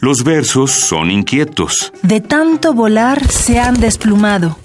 [0.00, 1.92] Los versos son inquietos.
[2.02, 4.56] De tanto volar se han desplumado.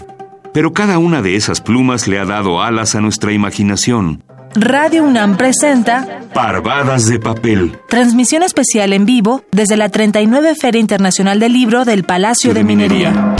[0.53, 4.23] Pero cada una de esas plumas le ha dado alas a nuestra imaginación.
[4.55, 7.79] Radio UNAM presenta Parvadas de papel.
[7.89, 13.35] Transmisión especial en vivo desde la 39 Feria Internacional del Libro del Palacio de, Minería.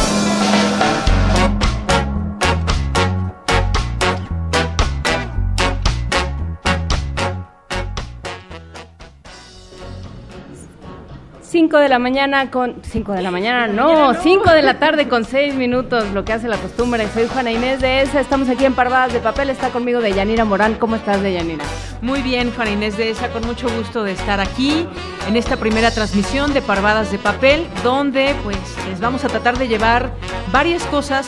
[11.73, 12.75] 5 de la mañana con...
[12.83, 16.47] 5 de la mañana, no, 5 de la tarde con 6 minutos, lo que hace
[16.47, 17.07] la costumbre.
[17.11, 20.75] Soy Juana Inés de ESA, estamos aquí en Parvadas de Papel, está conmigo Deyanira Morán.
[20.75, 21.63] ¿Cómo estás, Deyanira?
[21.99, 24.87] Muy bien, Juana Inés de ESA, con mucho gusto de estar aquí
[25.27, 29.67] en esta primera transmisión de Parvadas de Papel, donde pues les vamos a tratar de
[29.67, 30.11] llevar
[30.51, 31.27] varias cosas,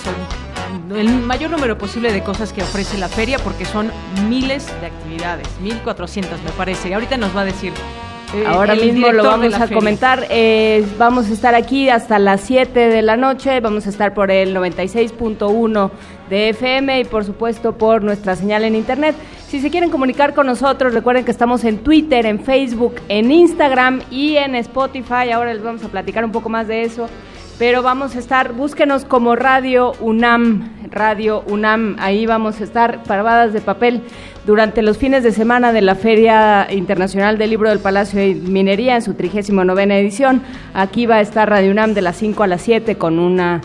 [0.95, 3.91] el mayor número posible de cosas que ofrece la feria, porque son
[4.29, 6.89] miles de actividades, 1400 me parece.
[6.89, 7.73] Y ahorita nos va a decir
[8.33, 10.25] eh, Ahora mismo lo vamos a comentar.
[10.29, 13.59] Eh, vamos a estar aquí hasta las 7 de la noche.
[13.59, 15.91] Vamos a estar por el 96.1
[16.29, 19.15] de FM y por supuesto por nuestra señal en internet.
[19.47, 24.01] Si se quieren comunicar con nosotros, recuerden que estamos en Twitter, en Facebook, en Instagram
[24.09, 25.31] y en Spotify.
[25.33, 27.07] Ahora les vamos a platicar un poco más de eso.
[27.57, 33.53] Pero vamos a estar, búsquenos como Radio UNAM, Radio UNAM, ahí vamos a estar paradas
[33.53, 34.01] de papel
[34.45, 38.95] durante los fines de semana de la Feria Internacional del Libro del Palacio de Minería
[38.95, 40.41] en su 39 edición.
[40.73, 43.61] Aquí va a estar Radio UNAM de las 5 a las 7 con una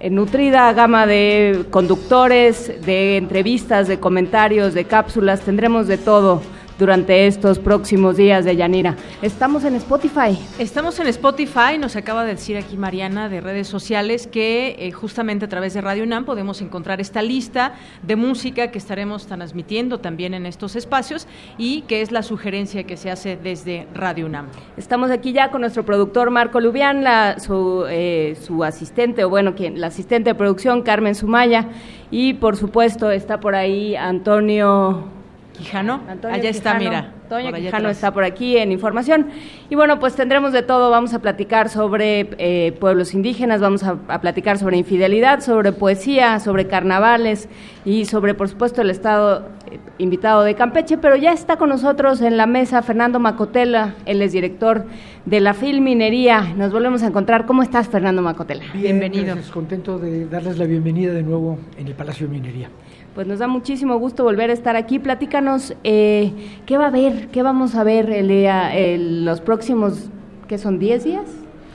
[0.00, 6.42] eh, nutrida gama de conductores, de entrevistas, de comentarios, de cápsulas, tendremos de todo
[6.80, 8.96] durante estos próximos días de Yanira.
[9.20, 10.38] Estamos en Spotify.
[10.58, 15.44] Estamos en Spotify, nos acaba de decir aquí Mariana de redes sociales que eh, justamente
[15.44, 20.32] a través de Radio UNAM podemos encontrar esta lista de música que estaremos transmitiendo también
[20.32, 24.46] en estos espacios y que es la sugerencia que se hace desde Radio UNAM.
[24.78, 29.54] Estamos aquí ya con nuestro productor Marco Lubián, la, su, eh, su asistente, o bueno,
[29.54, 31.68] quien, la asistente de producción Carmen Sumaya
[32.10, 35.19] y por supuesto está por ahí Antonio
[35.60, 36.00] Quijano.
[36.24, 37.12] Allá está, mira.
[37.24, 39.26] Antonio Quijano está por aquí en información.
[39.68, 40.90] Y bueno, pues tendremos de todo.
[40.90, 46.66] Vamos a platicar sobre eh, pueblos indígenas, vamos a, platicar sobre infidelidad, sobre poesía, sobre
[46.66, 47.48] carnavales
[47.84, 50.96] y sobre, por supuesto, el Estado eh, invitado de Campeche.
[50.96, 54.86] Pero ya está con nosotros en la mesa Fernando Macotela, él es director
[55.26, 56.54] de la Filminería.
[56.56, 57.44] Nos volvemos a encontrar.
[57.44, 58.64] ¿Cómo estás, Fernando Macotela?
[58.72, 59.36] Bienvenido.
[59.52, 62.70] contento de darles la bienvenida de nuevo en el Palacio de Minería.
[63.14, 65.00] Pues nos da muchísimo gusto volver a estar aquí.
[65.00, 66.32] Platícanos, eh,
[66.64, 67.28] ¿qué va a haber?
[67.28, 70.10] ¿Qué vamos a ver el, los próximos,
[70.46, 71.24] qué son, 10 días?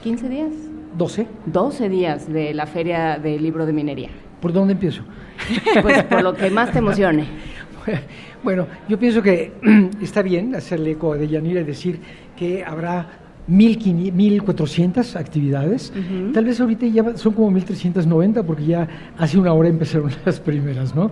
[0.04, 0.52] ¿15 días?
[0.98, 1.28] 12.
[1.48, 4.10] 12 días de la Feria del Libro de Minería.
[4.40, 5.04] ¿Por dónde empiezo?
[5.82, 7.26] Pues por lo que más te emocione.
[8.44, 9.54] Bueno, yo pienso que
[10.02, 12.00] está bien hacerle eco de Yanira y decir
[12.38, 15.94] que habrá 1.400 actividades.
[16.34, 20.96] Tal vez ahorita ya son como 1.390 porque ya hace una hora empezaron las primeras,
[20.96, 21.12] ¿no?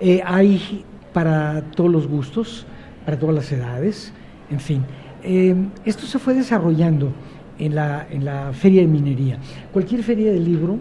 [0.00, 2.66] Eh, hay para todos los gustos,
[3.04, 4.12] para todas las edades,
[4.50, 4.82] en fin.
[5.22, 5.54] Eh,
[5.84, 7.12] esto se fue desarrollando
[7.58, 9.38] en la, en la feria de minería.
[9.72, 10.78] Cualquier feria de libro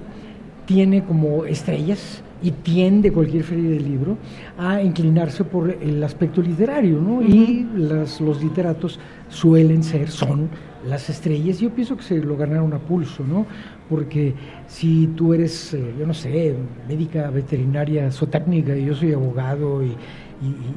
[0.66, 4.18] tiene como estrellas y tiende cualquier feria de libro
[4.58, 7.22] a inclinarse por el aspecto literario, ¿no?
[7.22, 10.50] Y las, los literatos suelen ser, son
[10.88, 13.46] las estrellas, yo pienso que se lo ganaron a pulso, ¿no?
[13.90, 14.34] Porque
[14.68, 16.56] si tú eres, eh, yo no sé,
[16.88, 19.96] médica veterinaria zootécnica y yo soy abogado y,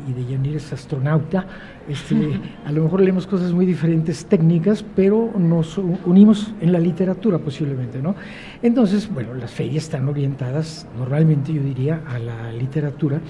[0.08, 1.46] y, de Yanir es astronauta,
[1.88, 7.38] este, a lo mejor leemos cosas muy diferentes técnicas, pero nos unimos en la literatura
[7.38, 8.14] posiblemente, ¿no?
[8.62, 13.20] Entonces, bueno, las ferias están orientadas normalmente, yo diría, a la literatura,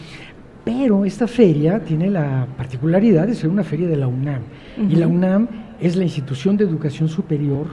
[0.64, 4.42] pero esta feria tiene la particularidad de ser una feria de la UNAM.
[4.76, 5.48] Y la UNAM
[5.80, 7.66] es la institución de educación superior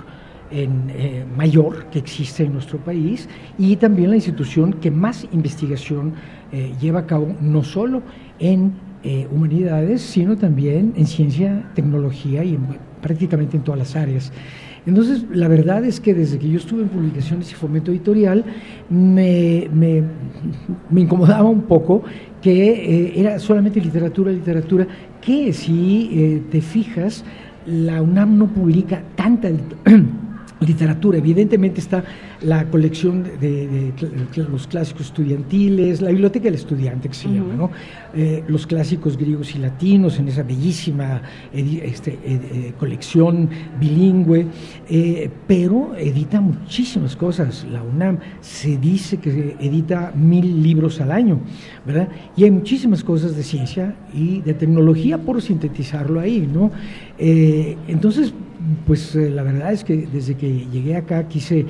[0.51, 3.27] en, eh, mayor que existe en nuestro país
[3.57, 6.13] y también la institución que más investigación
[6.51, 8.01] eh, lleva a cabo, no solo
[8.39, 8.73] en
[9.03, 12.57] eh, humanidades, sino también en ciencia, tecnología y
[13.01, 14.31] prácticamente en todas las áreas.
[14.85, 18.45] Entonces, la verdad es que desde que yo estuve en publicaciones y fomento editorial,
[18.87, 22.03] me, me incomodaba un poco
[22.39, 24.87] que era solamente literatura, literatura,
[25.21, 27.25] que si te fijas,
[27.67, 29.49] la UNAM no publica tanta
[30.65, 31.17] literatura.
[31.17, 32.03] Evidentemente está
[32.41, 33.93] la colección de,
[34.49, 37.71] los clásicos estudiantiles, la biblioteca del estudiante que se llama, ¿no?
[38.13, 41.21] Eh, los clásicos griegos y latinos en esa bellísima
[41.53, 44.47] este, eh, colección bilingüe,
[44.89, 47.65] eh, pero edita muchísimas cosas.
[47.69, 51.39] La UNAM se dice que edita mil libros al año,
[51.85, 52.09] ¿verdad?
[52.37, 56.71] Y hay muchísimas cosas de ciencia y de tecnología por sintetizarlo ahí, ¿no?
[57.17, 58.33] entonces,
[58.85, 61.65] Pues la verdad es que desde que llegué acá quise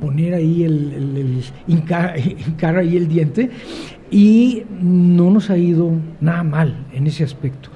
[0.00, 1.42] poner ahí el, el,
[2.76, 3.50] ahí el diente
[4.10, 7.70] y no nos ha ido nada mal en ese aspecto.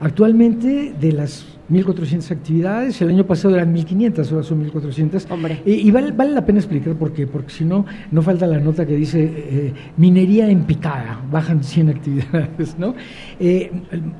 [0.00, 5.30] Actualmente, de las 1.400 actividades, el año pasado eran 1.500, ahora son 1.400.
[5.30, 5.62] Hombre.
[5.64, 8.86] y vale, vale, la pena explicar por qué, porque si no, no falta la nota
[8.86, 12.94] que dice eh, minería en picada, bajan 100 actividades, ¿no?
[13.38, 13.70] Eh,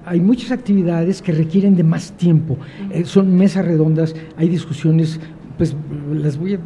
[0.04, 2.58] hay muchas actividades que requieren de más tiempo,
[2.90, 5.18] eh, son mesas redondas, hay discusiones
[5.60, 5.76] pues
[6.14, 6.58] las voy a,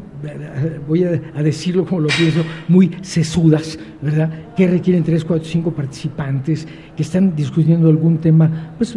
[0.86, 4.54] voy a, decirlo como lo pienso, muy sesudas, ¿verdad?
[4.54, 8.96] Que requieren tres, cuatro, cinco participantes que están discutiendo algún tema, pues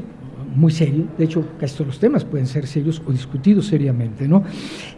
[0.56, 4.44] muy serio, de hecho casi todos los temas pueden ser serios o discutidos seriamente, ¿no?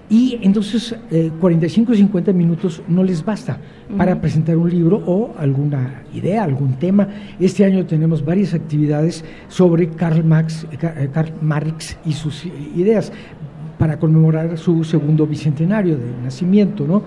[0.10, 3.58] Y entonces eh, 45 o 50 minutos no les basta
[3.98, 7.08] para presentar un libro o alguna idea, algún tema.
[7.40, 13.12] Este año tenemos varias actividades sobre Karl Marx, eh, Karl Marx y sus ideas
[13.80, 17.04] para conmemorar su segundo bicentenario de nacimiento, ¿no?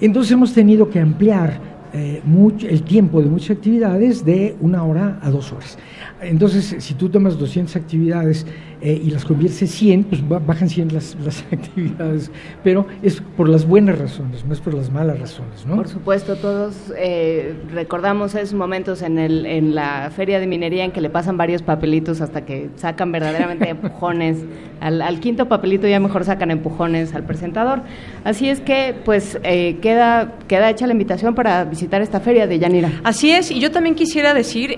[0.00, 1.60] Entonces hemos tenido que ampliar
[1.92, 5.76] eh, mucho, el tiempo de muchas actividades de una hora a dos horas.
[6.22, 8.46] Entonces, si tú tomas 200 actividades
[8.82, 12.30] eh, y las conviertes en 100, pues bajan 100 las, las, actividades,
[12.64, 15.76] pero es por las buenas razones, no es por las malas razones, ¿no?
[15.76, 20.92] Por supuesto, todos eh, recordamos esos momentos en, el, en la feria de minería en
[20.92, 24.38] que le pasan varios papelitos hasta que sacan verdaderamente empujones.
[24.80, 27.82] Al, al quinto papelito ya mejor sacan empujones al presentador.
[28.24, 32.58] Así es que, pues, eh, queda, queda hecha la invitación para visitar esta feria de
[32.58, 32.90] Yanira.
[33.04, 34.74] Así es, y yo también quisiera decir,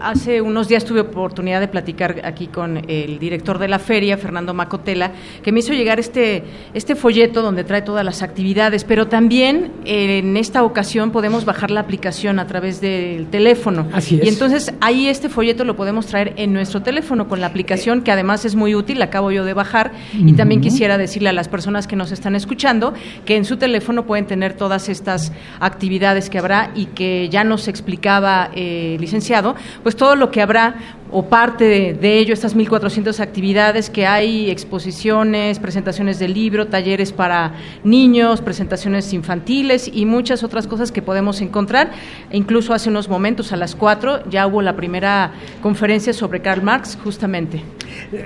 [0.00, 4.16] hace unos días tuve oportunidad de platicar aquí con el director director de la feria,
[4.16, 5.10] Fernando Macotela,
[5.42, 10.18] que me hizo llegar este, este folleto donde trae todas las actividades, pero también eh,
[10.18, 13.88] en esta ocasión podemos bajar la aplicación a través del teléfono.
[13.92, 14.24] Así es.
[14.24, 18.12] Y entonces ahí este folleto lo podemos traer en nuestro teléfono con la aplicación que
[18.12, 19.92] además es muy útil, la acabo yo de bajar.
[20.14, 22.94] Y también quisiera decirle a las personas que nos están escuchando
[23.24, 27.66] que en su teléfono pueden tener todas estas actividades que habrá y que ya nos
[27.66, 30.76] explicaba el eh, licenciado, pues todo lo que habrá
[31.16, 37.12] o parte de, de, ello, estas 1.400 actividades que hay, exposiciones, presentaciones de libro, talleres
[37.12, 41.92] para niños, presentaciones infantiles y muchas otras cosas que podemos encontrar.
[42.30, 45.32] E incluso hace unos momentos, a las 4, ya hubo la primera
[45.62, 47.62] conferencia sobre Karl Marx, justamente.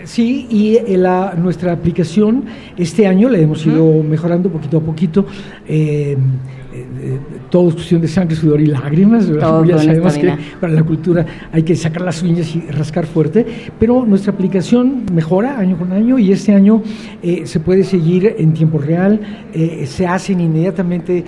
[0.05, 2.47] Sí, y eh, la, nuestra aplicación
[2.79, 4.09] este año la hemos ido uh -huh.
[4.09, 5.27] mejorando poquito a poquito.
[5.67, 6.17] Eh,
[6.81, 7.19] eh,
[7.51, 9.29] todo es cuestión de sangre, sudor y lágrimas.
[9.29, 13.47] Ya sabemos que para la cultura hay que sacar las uñas y rascar fuerte,
[13.79, 16.83] pero nuestra aplicación mejora año con año y este año
[17.23, 19.21] eh, se puede seguir en tiempo real,
[19.53, 21.25] eh, se hacen inmediatamente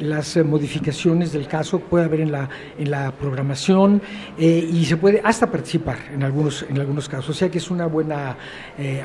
[0.00, 2.48] las modificaciones del caso, puede haber en la,
[2.78, 4.00] en la programación
[4.38, 7.86] y se puede hasta participar en algunos, en algunos casos, o sea que es una
[7.86, 8.36] buena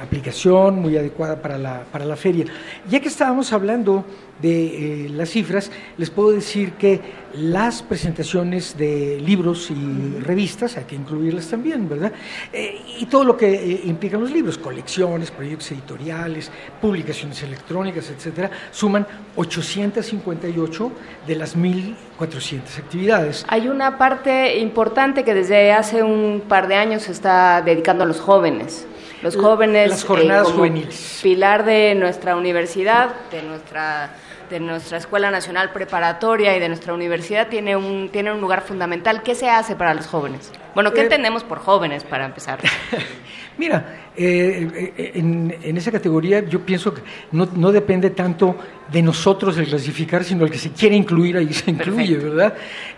[0.01, 2.45] aplicación, muy adecuada para la, para la feria.
[2.89, 4.05] Ya que estábamos hablando
[4.41, 6.99] de las cifras, les puedo decir que
[7.33, 12.13] las presentaciones de libros y revistas, hay que incluirlas también, ¿verdad?
[12.53, 16.51] Eh, y todo lo que eh, implican los libros, colecciones, proyectos editoriales,
[16.81, 19.05] publicaciones electrónicas, etcétera, suman
[19.35, 20.91] 858
[21.27, 23.45] de las 1.400 actividades.
[23.49, 28.07] Hay una parte importante que desde hace un par de años se está dedicando a
[28.07, 28.87] los jóvenes
[29.21, 34.11] los jóvenes las jornadas eh, como juveniles pilar de nuestra universidad de nuestra
[34.49, 39.23] de nuestra escuela nacional preparatoria y de nuestra universidad tiene un tiene un lugar fundamental.
[39.23, 42.59] Qué se hace para los jóvenes bueno qué eh, entendemos por jóvenes para empezar
[43.57, 48.55] mira eh, en, en, esa categoría yo pienso que no, no, depende tanto
[48.91, 52.35] de nosotros el clasificar, sino el que se quiere incluir ahí se incluye, Perfecto.
[52.35, 52.53] ¿verdad?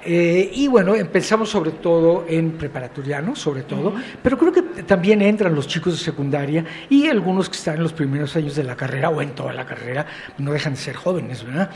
[0.05, 4.03] Eh, y bueno, empezamos sobre todo en preparatoriano, sobre todo, uh -huh.
[4.21, 7.93] pero creo que también entran los chicos de secundaria y algunos que están en los
[7.93, 10.05] primeros años de la carrera o en toda la carrera,
[10.37, 11.71] no dejan de ser jóvenes, ¿verdad?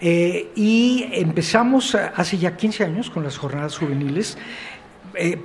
[0.00, 4.38] Eh, y empezamos hace ya 15 años con las jornadas juveniles.
[5.14, 5.38] Eh,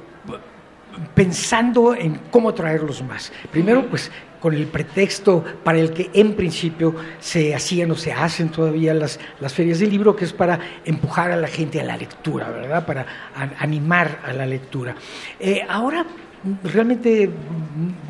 [1.13, 3.31] pensando en cómo traerlos más.
[3.51, 8.49] Primero, pues con el pretexto para el que en principio se hacían o se hacen
[8.49, 11.97] todavía las, las ferias del libro, que es para empujar a la gente a la
[11.97, 12.85] lectura, ¿verdad?
[12.85, 13.05] Para
[13.59, 14.95] animar a la lectura.
[15.39, 16.05] Eh, ahora
[16.63, 17.29] realmente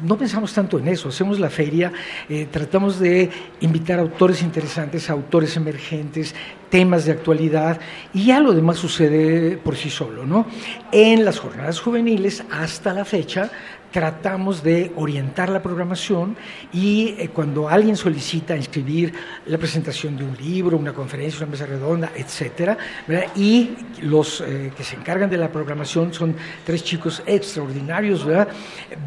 [0.04, 1.92] no pensamos tanto en eso, hacemos la feria,
[2.30, 3.30] eh, tratamos de
[3.62, 6.36] invitar autores interesantes, autores emergentes,
[6.70, 7.80] temas de actualidad
[8.14, 10.46] y ya lo demás sucede por sí solo, ¿no?
[10.92, 13.52] En las jornadas juveniles hasta la fecha
[13.92, 16.36] tratamos de orientar la programación
[16.72, 19.14] y eh, cuando alguien solicita inscribir
[19.46, 22.78] la presentación de un libro, una conferencia, una mesa redonda, etcétera,
[23.08, 23.28] ¿verdad?
[23.36, 28.50] y los eh, que se encargan de la programación son tres chicos extraordinarios, ¿verdad?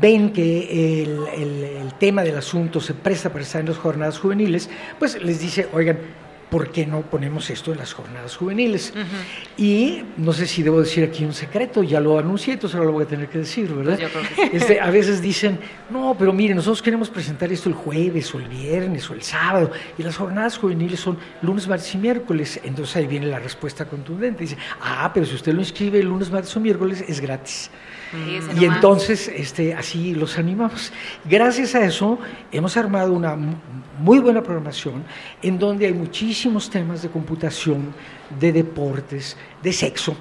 [0.01, 4.69] ven que el, el tema del asunto se presta para estar en las jornadas juveniles,
[4.99, 5.99] pues les dice, oigan,
[6.53, 8.93] ¿por qué no ponemos esto en las jornadas juveniles?
[9.57, 12.93] Y no sé si debo decir aquí un secreto, ya lo anuncié, entonces ahora lo
[12.93, 13.99] voy a tener que decir, ¿verdad?
[14.53, 18.49] este, a veces dicen, no, pero miren, nosotros queremos presentar esto el jueves o el
[18.49, 23.07] viernes o el sábado, y las jornadas juveniles son lunes, martes y miércoles, entonces ahí
[23.07, 26.61] viene la respuesta contundente, dice, ah, pero si usted lo inscribe el lunes, martes o
[26.61, 27.71] miércoles, es gratis.
[28.59, 30.93] Y entonces este, así los animamos.
[31.25, 32.19] Gracias a eso
[32.51, 33.37] hemos armado una
[33.99, 35.05] muy buena programación
[35.43, 37.95] en donde hay muchísimos temas de computación,
[38.39, 40.17] de deportes, de sexo.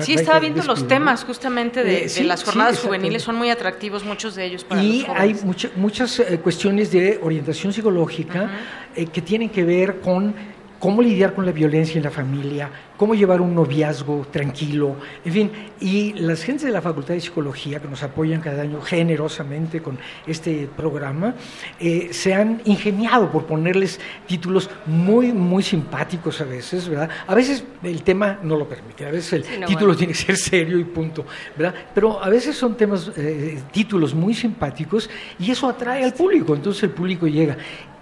[0.00, 4.34] sí, estaba viendo los temas justamente de, eh, las jornadas juveniles, son muy atractivos muchos
[4.34, 5.36] de ellos para Y hay
[5.76, 8.50] muchas eh, cuestiones de orientación psicológica
[8.94, 10.34] eh, que tienen que ver con
[10.84, 15.50] cómo lidiar con la violencia en la familia, cómo llevar un noviazgo tranquilo, en fin.
[15.80, 19.98] Y las gentes de la Facultad de Psicología, que nos apoyan cada año generosamente con
[20.26, 21.36] este programa,
[21.80, 27.08] eh, se han ingeniado por ponerles títulos muy, muy simpáticos a veces, ¿verdad?
[27.26, 30.78] A veces el tema no lo permite, a veces el título tiene que ser serio
[30.78, 31.24] y punto,
[31.56, 31.74] ¿verdad?
[31.94, 36.82] Pero a veces son temas, eh, títulos muy simpáticos y eso atrae al público, entonces
[36.82, 37.56] el público llega.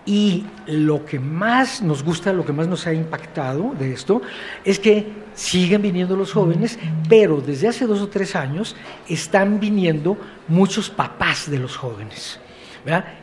[0.05, 4.21] Y lo que más nos gusta, lo que más nos ha impactado de esto,
[4.65, 6.79] es que siguen viniendo los jóvenes,
[7.09, 8.75] pero desde hace dos o tres años
[9.09, 10.19] están viniendo
[10.49, 12.41] muchos papás de los jóvenes.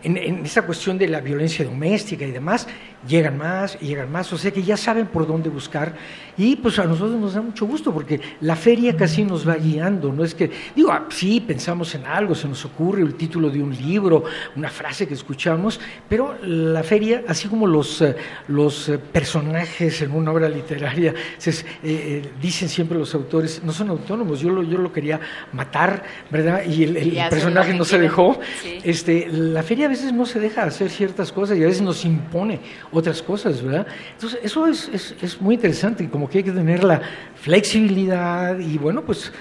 [0.03, 2.65] En, en, esa cuestión de la violencia doméstica y demás,
[3.07, 5.95] llegan más y llegan más, o sea que ya saben por dónde buscar.
[6.37, 10.13] Y pues a nosotros nos da mucho gusto porque la feria casi nos va guiando,
[10.13, 13.61] no es que, digo, ah, sí, pensamos en algo, se nos ocurre el título de
[13.61, 14.23] un libro,
[14.55, 18.15] una frase que escuchamos, pero la feria, así como los, eh,
[18.47, 21.13] los eh, personajes en una obra literaria,
[21.83, 25.19] eh, dicen siempre los autores, no son autónomos, yo lo, yo lo quería
[25.51, 26.63] matar, ¿verdad?
[26.65, 28.39] Y el, personaje no se dejó.
[28.83, 32.05] Este, la feria a veces no se deja hacer ciertas cosas y a veces nos
[32.05, 32.59] impone
[32.91, 33.88] otras cosas, ¿verdad?
[34.13, 37.01] Entonces, eso es, es, es muy interesante, como que hay que tener la
[37.36, 39.31] flexibilidad y, bueno, pues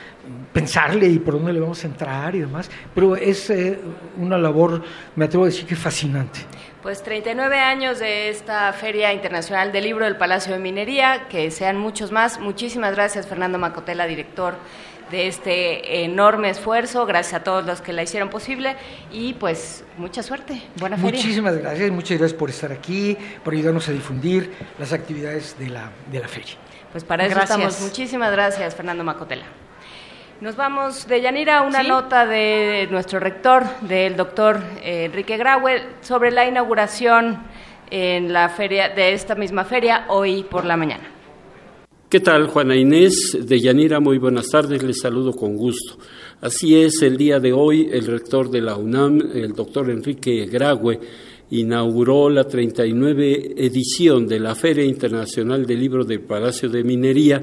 [0.53, 3.79] pensarle y por dónde le vamos a entrar y demás, pero es eh,
[4.19, 4.83] una labor,
[5.17, 6.41] me atrevo a decir que fascinante.
[6.83, 11.77] Pues 39 años de esta Feria Internacional del Libro del Palacio de Minería, que sean
[11.77, 12.39] muchos más.
[12.39, 14.55] Muchísimas gracias, Fernando Macotela, director
[15.11, 17.07] de este enorme esfuerzo.
[17.07, 18.77] Gracias a todos los que la hicieron posible
[19.13, 20.63] y pues mucha suerte.
[20.77, 21.13] Buena feria.
[21.13, 25.91] Muchísimas gracias, muchas gracias por estar aquí, por ayudarnos a difundir las actividades de la,
[26.11, 26.55] de la feria.
[26.93, 27.81] Pues para eso estamos.
[27.81, 29.45] Muchísimas gracias, Fernando Macotela.
[30.41, 35.83] Nos vamos de Yanira a una nota de nuestro rector, del doctor eh, Enrique Graue,
[36.01, 37.43] sobre la inauguración
[37.91, 41.18] en la feria de esta misma feria hoy por la mañana.
[42.09, 44.01] ¿Qué tal, Juana Inés de Yanira?
[44.01, 45.99] Muy buenas tardes, les saludo con gusto.
[46.41, 50.99] Así es, el día de hoy el rector de la UNAM, el doctor Enrique Graue,
[51.51, 57.43] inauguró la 39 edición de la Feria Internacional del Libro del Palacio de Minería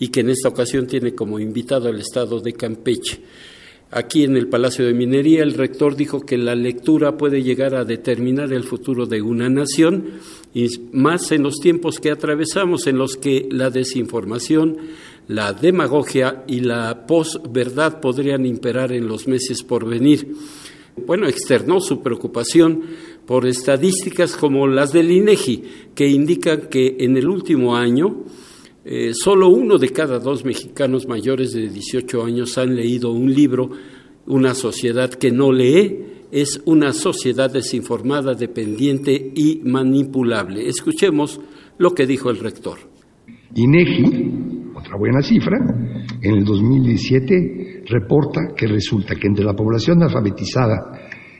[0.00, 3.20] y que en esta ocasión tiene como invitado al Estado de Campeche.
[3.90, 7.84] Aquí en el Palacio de Minería el rector dijo que la lectura puede llegar a
[7.84, 10.06] determinar el futuro de una nación
[10.92, 14.78] más en los tiempos que atravesamos en los que la desinformación,
[15.28, 20.34] la demagogia y la posverdad podrían imperar en los meses por venir.
[21.06, 22.82] Bueno, externó su preocupación
[23.26, 25.62] por estadísticas como las del INEGI,
[25.94, 28.24] que indican que en el último año
[28.88, 33.70] eh, solo uno de cada dos mexicanos mayores de 18 años han leído un libro.
[34.26, 40.68] Una sociedad que no lee es una sociedad desinformada, dependiente y manipulable.
[40.68, 41.40] Escuchemos
[41.78, 42.78] lo que dijo el rector.
[43.54, 45.58] INEGI, otra buena cifra,
[46.20, 50.92] en el 2017 reporta que resulta que entre la población alfabetizada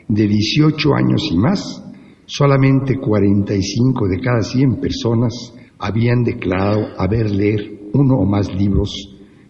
[0.08, 1.82] de 18 años y más,
[2.24, 8.90] solamente 45 de cada 100 personas habían declarado haber leer uno o más libros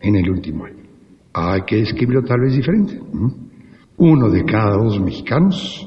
[0.01, 0.85] en el último año.
[1.35, 2.99] Hay que escribirlo tal vez diferente.
[3.99, 5.87] Uno de cada dos mexicanos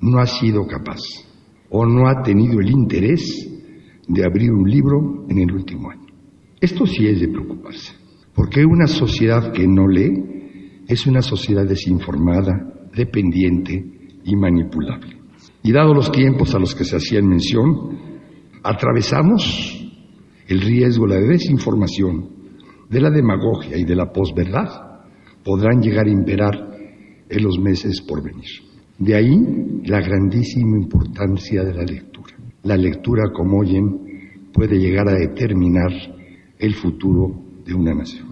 [0.00, 1.00] no ha sido capaz
[1.70, 3.48] o no ha tenido el interés
[4.06, 6.06] de abrir un libro en el último año.
[6.60, 7.94] Esto sí es de preocuparse,
[8.34, 15.16] porque una sociedad que no lee es una sociedad desinformada, dependiente y manipulable.
[15.62, 17.98] Y dado los tiempos a los que se hacían mención,
[18.62, 19.88] atravesamos
[20.46, 22.28] el riesgo, la desinformación,
[22.90, 24.68] de la demagogia y de la posverdad,
[25.44, 26.69] podrán llegar a imperar
[27.30, 28.48] en los meses por venir.
[28.98, 29.38] De ahí
[29.86, 32.34] la grandísima importancia de la lectura.
[32.64, 35.90] La lectura, como oyen, puede llegar a determinar
[36.58, 37.34] el futuro
[37.64, 38.28] de una nación.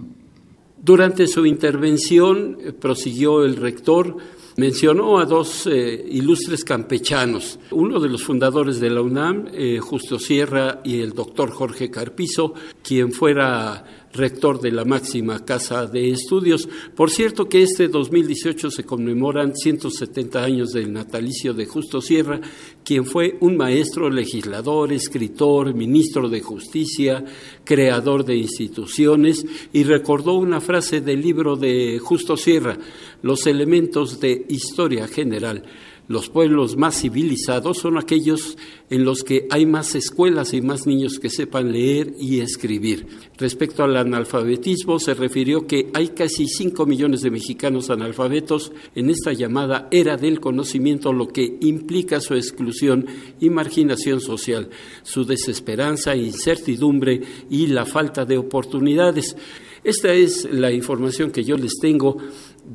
[0.81, 4.15] Durante su intervención eh, prosiguió el rector
[4.59, 10.19] mencionó a dos eh, ilustres campechanos, uno de los fundadores de la UNAM, eh, Justo
[10.19, 12.53] Sierra, y el doctor Jorge Carpizo,
[12.83, 16.67] quien fuera rector de la máxima casa de estudios.
[16.95, 22.39] Por cierto que este 2018 se conmemoran 170 años del natalicio de Justo Sierra,
[22.83, 27.23] quien fue un maestro, legislador, escritor, ministro de justicia,
[27.63, 32.77] creador de instituciones y recordó una frase del libro de Justo Sierra,
[33.21, 35.63] los elementos de historia general
[36.09, 38.57] los pueblos más civilizados son aquellos
[38.89, 43.05] en los que hay más escuelas y más niños que sepan leer y escribir.
[43.37, 49.33] Respecto al analfabetismo, se refirió que hay casi 5 millones de mexicanos analfabetos en esta
[49.33, 53.05] llamada era del conocimiento, lo que implica su exclusión
[53.39, 54.71] y marginación social,
[55.03, 59.35] su desesperanza, incertidumbre y la falta de oportunidades.
[59.83, 62.17] Esta es la información que yo les tengo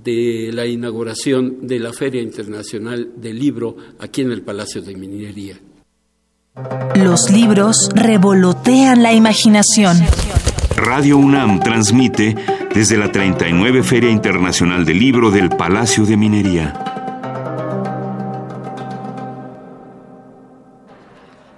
[0.02, 5.58] de la inauguración de la Feria Internacional del Libro aquí en el Palacio de Minería.
[6.96, 9.96] Los libros revolotean la imaginación.
[10.76, 12.34] Radio UNAM transmite
[12.74, 16.83] desde la 39 Feria Internacional del Libro del Palacio de Minería.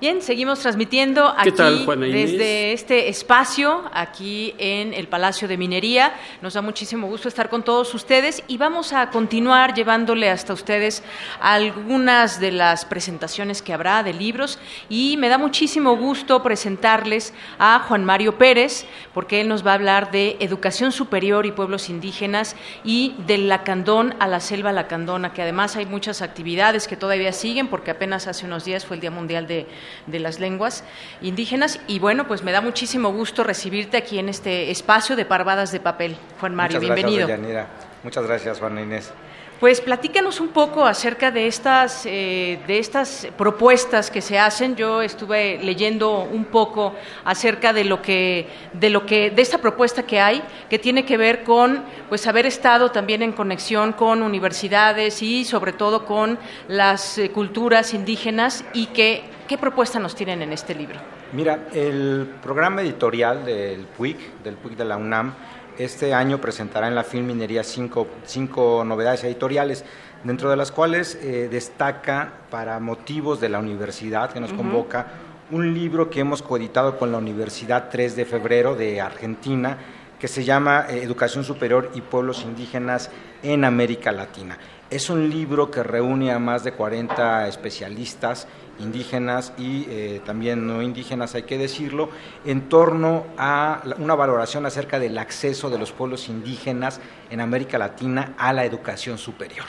[0.07, 6.15] Bien, seguimos transmitiendo aquí desde este espacio, aquí en el Palacio de Minería.
[6.43, 11.03] Nos da muchísimo gusto estar con todos ustedes y vamos a continuar llevándole hasta ustedes
[11.41, 17.81] algunas de las presentaciones que habrá de libros y me da muchísimo gusto presentarles a
[17.81, 22.55] Juan Mario Pérez, porque él nos va a hablar de educación superior y pueblos indígenas
[22.85, 27.67] y del lacandón a la selva lacandona, que además hay muchas actividades que todavía siguen,
[27.67, 29.67] porque apenas hace unos días fue el Día Mundial de
[30.07, 30.85] de las lenguas
[31.21, 31.81] indígenas.
[31.87, 35.81] Y bueno, pues me da muchísimo gusto recibirte aquí en este espacio de Parvadas de
[35.81, 36.17] Papel.
[36.41, 37.27] Juan Mario, Muchas bienvenido.
[37.27, 37.67] Gracias,
[38.03, 39.13] Muchas gracias, Juana Inés.
[39.61, 44.77] Pues platícanos un poco acerca de estas, eh, de estas propuestas que se hacen.
[44.77, 50.03] Yo estuve leyendo un poco acerca de lo que, de lo que, de esta propuesta
[50.03, 55.23] que hay, que tiene que ver con, pues, haber estado también en conexión con universidades
[55.23, 60.53] y sobre todo con las eh, culturas indígenas y que, ¿qué propuesta nos tienen en
[60.53, 60.99] este libro?
[61.33, 65.35] Mira, el programa editorial del PUIC, del PUIC de la UNAM,
[65.79, 69.85] este año presentará en la Filminería cinco, cinco novedades editoriales,
[70.25, 75.07] dentro de las cuales eh, destaca, para motivos de la universidad que nos convoca,
[75.51, 79.79] un libro que hemos coeditado con la Universidad 3 de Febrero de Argentina,
[80.19, 83.11] que se llama eh, Educación Superior y Pueblos Indígenas
[83.43, 84.59] en América Latina.
[84.89, 90.83] Es un libro que reúne a más de 40 especialistas indígenas y eh, también no
[90.83, 92.11] indígenas, hay que decirlo,
[92.45, 98.35] en torno a una valoración acerca del acceso de los pueblos indígenas en América Latina
[98.39, 99.65] a la educación superior.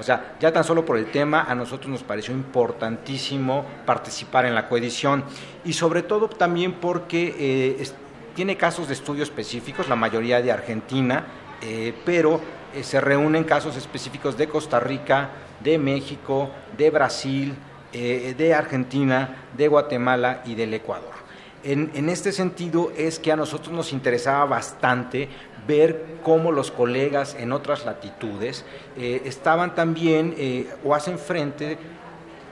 [0.00, 4.54] O sea, ya tan solo por el tema, a nosotros nos pareció importantísimo participar en
[4.54, 5.22] la coedición
[5.64, 7.88] y sobre todo también porque eh,
[8.34, 11.24] tiene casos de estudio específicos, la mayoría de Argentina,
[11.62, 12.40] eh, pero
[12.82, 17.54] se reúnen casos específicos de Costa Rica, de México, de Brasil,
[17.92, 21.18] eh, de Argentina, de Guatemala y del Ecuador.
[21.64, 25.28] En, este sentido es que a nosotros nos interesaba bastante
[25.66, 28.64] ver cómo los colegas en otras latitudes
[28.96, 31.76] eh, estaban también eh, o hacen frente,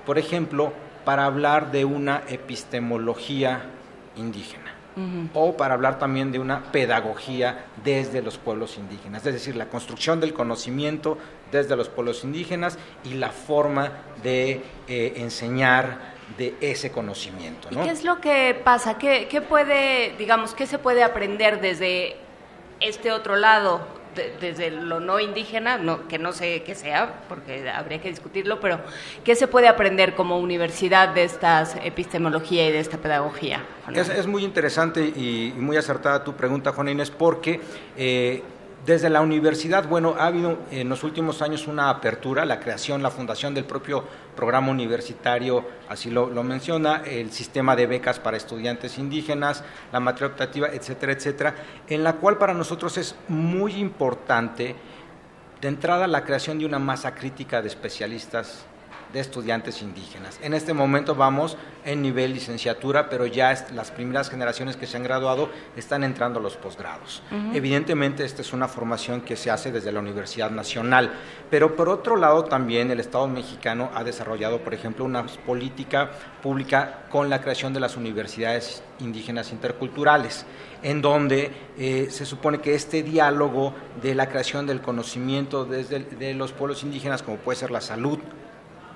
[0.04, 0.72] por ejemplo,
[1.04, 3.62] para hablar de una epistemología
[4.16, 4.72] indígena
[5.34, 10.20] o para hablar también de una pedagogía desde los pueblos indígenas, es decir, la construcción
[10.20, 11.18] del conocimiento
[11.50, 17.68] desde los pueblos indígenas y la forma de eh, enseñar de ese conocimiento.
[17.70, 18.98] ¿Y qué es lo que pasa?
[18.98, 22.16] ¿Qué, ¿Qué, puede, digamos, qué se puede aprender desde
[22.80, 23.96] este otro lado
[24.40, 28.80] desde lo no indígena, no, que no sé qué sea, porque habría que discutirlo, pero
[29.24, 33.64] ¿qué se puede aprender como universidad de esta epistemología y de esta pedagogía?
[33.92, 37.60] Es, muy interesante y, muy acertada tu pregunta, Juana Inés, porque
[37.96, 38.42] eh,
[38.86, 43.10] desde la universidad, bueno, ha habido en los últimos años una apertura, la creación, la
[43.10, 44.04] fundación del propio
[44.36, 50.68] programa universitario, así lo, menciona, el sistema de becas para estudiantes indígenas, la materia optativa,
[50.68, 51.54] etcétera, etcétera,
[51.88, 54.76] en la cual para nosotros es muy importante,
[55.60, 58.66] de entrada, la creación de una masa crítica de especialistas
[59.16, 60.38] de estudiantes indígenas.
[60.42, 65.04] En este momento vamos en nivel licenciatura, pero ya las primeras generaciones que se han
[65.04, 67.22] graduado están entrando a los posgrados.
[67.54, 71.14] Evidentemente, esta es una formación que se hace desde la Universidad Nacional,
[71.50, 76.10] pero por otro lado también el Estado mexicano ha desarrollado, por ejemplo, una política
[76.42, 80.44] pública con la creación de las universidades indígenas interculturales,
[80.82, 86.34] en donde eh, se supone que este diálogo de la creación del conocimiento desde de
[86.34, 88.18] los pueblos indígenas, como puede ser la salud,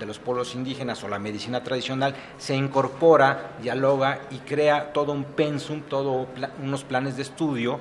[0.00, 5.22] de los pueblos indígenas o la medicina tradicional se incorpora, dialoga y crea todo un
[5.22, 6.26] pensum, todos
[6.60, 7.78] unos planes de estudio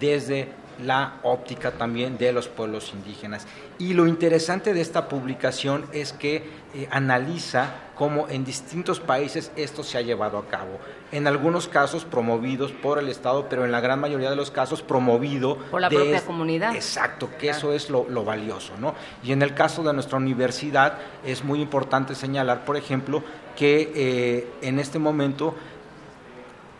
[0.00, 0.48] desde
[0.82, 3.46] la óptica también de los pueblos indígenas.
[3.78, 9.82] Y lo interesante de esta publicación es que eh, analiza cómo en distintos países esto
[9.82, 10.78] se ha llevado a cabo.
[11.12, 14.82] En algunos casos promovidos por el Estado, pero en la gran mayoría de los casos
[14.82, 16.74] promovido por la propia comunidad.
[16.74, 18.74] Exacto, que eso es lo, valioso.
[18.78, 18.94] ¿no?
[19.22, 23.22] Y en el caso de nuestra universidad es muy importante señalar, por ejemplo,
[23.56, 25.54] que eh, en este momento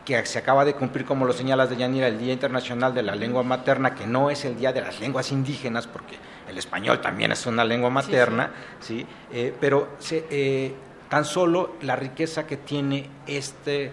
[0.07, 3.17] que se acaba de cumplir, como lo señalas de Yanira, el Día Internacional de la
[3.17, 6.17] Lengua Materna, que no es el Día de las Lenguas Indígenas, porque
[6.49, 9.05] el español también es una lengua materna, ¿sí?
[9.33, 10.73] Eh, pero eh,
[11.11, 13.91] tan solo la riqueza que tiene este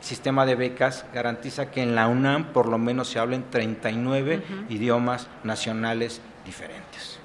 [0.00, 5.28] sistema de becas garantiza que en la UNAM por lo menos se hablen 39 idiomas
[5.44, 7.18] nacionales diferentes.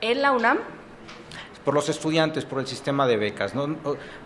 [0.00, 0.58] ¿En la UNAM?
[1.64, 3.76] Por los estudiantes, por el sistema de becas, ¿no?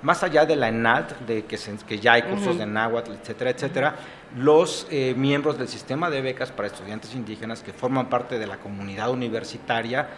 [0.03, 3.97] más allá de la ENALT, de que, que ya hay cursos de náhuatl, etcétera, etcétera,
[4.37, 8.57] los eh, miembros del sistema de becas para estudiantes indígenas que forman parte de la
[8.59, 10.09] comunidad universitaria,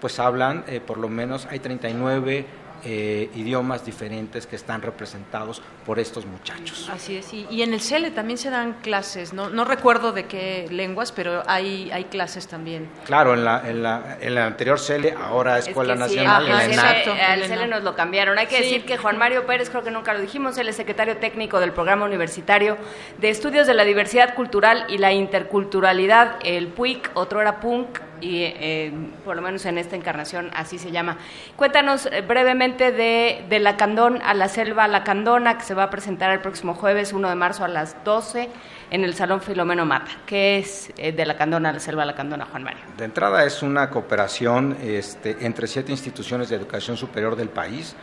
[0.00, 2.46] pues hablan, eh, por lo menos hay 39
[2.84, 6.88] eh, idiomas diferentes que están representados por estos muchachos.
[6.92, 9.50] Así es, y, en el CELE también se dan clases, ¿no?
[9.50, 12.88] no recuerdo de qué lenguas, pero hay, hay clases también.
[13.04, 17.44] Claro, en la, en la, en la anterior CELE, ahora Escuela Nacional, en Exacto, al
[17.44, 18.38] CELE nos lo cambiaron.
[18.38, 21.16] Hay que decir que Juan Mario Pérez, creo que nunca lo dijimos, él es secretario
[21.18, 22.76] técnico del Programa Universitario
[23.18, 28.42] de Estudios de la Diversidad Cultural y la Interculturalidad, el PUIC, otro era PUNC, y
[28.42, 28.92] eh,
[29.24, 31.18] por lo menos en esta encarnación así se llama.
[31.56, 35.84] Cuéntanos eh, brevemente de, de La Candón a la Selva La Candona, que se va
[35.84, 38.48] a presentar el próximo jueves 1 de marzo a las 12
[38.90, 40.10] en el Salón Filomeno Mata.
[40.26, 42.80] ¿Qué es eh, de La Candona a la Selva La Candona, Juan Mario?
[42.96, 47.96] De entrada es una cooperación este, entre siete instituciones de educación superior del país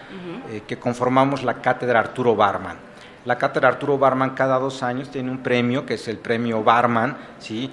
[0.68, 2.93] que conformamos la Cátedra Arturo Barman.
[3.26, 7.16] La cátedra Arturo Barman cada dos años tiene un premio, que es el premio Barman,
[7.40, 7.72] ¿sí?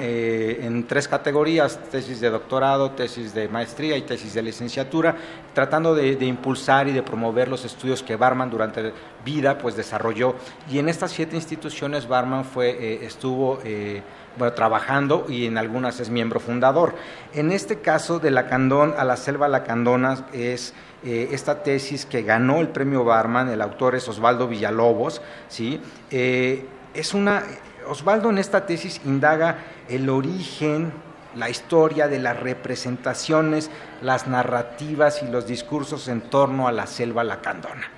[0.00, 5.14] Eh, en tres categorías, tesis de doctorado, tesis de maestría y tesis de licenciatura,
[5.52, 8.94] tratando de, impulsar y de promover los estudios que Barman durante
[9.26, 10.36] vida pues, desarrolló.
[10.70, 13.58] Y en estas siete instituciones Barman fue, eh, estuvo...
[13.64, 14.02] Eh,
[14.38, 16.94] bueno, trabajando y en algunas es miembro fundador.
[17.34, 22.60] En este caso de Lacandón a la selva Lacandona es eh, esta tesis que ganó
[22.60, 25.80] el premio Barman, el autor es Osvaldo Villalobos, ¿sí?
[26.10, 27.44] Eh, es una,
[27.86, 29.58] Osvaldo en esta tesis indaga
[29.88, 30.92] el origen,
[31.36, 33.70] la historia de las representaciones,
[34.02, 37.97] las narrativas y los discursos en torno a la selva lacandona.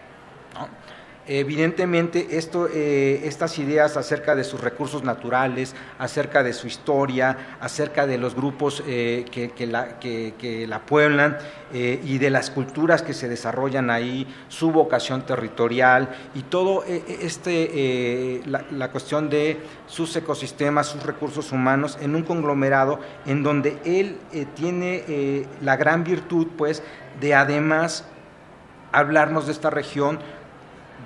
[1.26, 8.06] Evidentemente, esto, eh, estas ideas acerca de sus recursos naturales, acerca de su historia, acerca
[8.06, 11.36] de los grupos eh, que, la, que, la, pueblan
[11.74, 18.40] eh, y de las culturas que se desarrollan ahí, su vocación territorial y todo este,
[18.46, 24.16] la, la, cuestión de sus ecosistemas, sus recursos humanos en un conglomerado en donde él
[24.56, 26.82] tiene la gran virtud, pues,
[27.20, 28.06] de además
[28.92, 30.18] hablarnos de esta región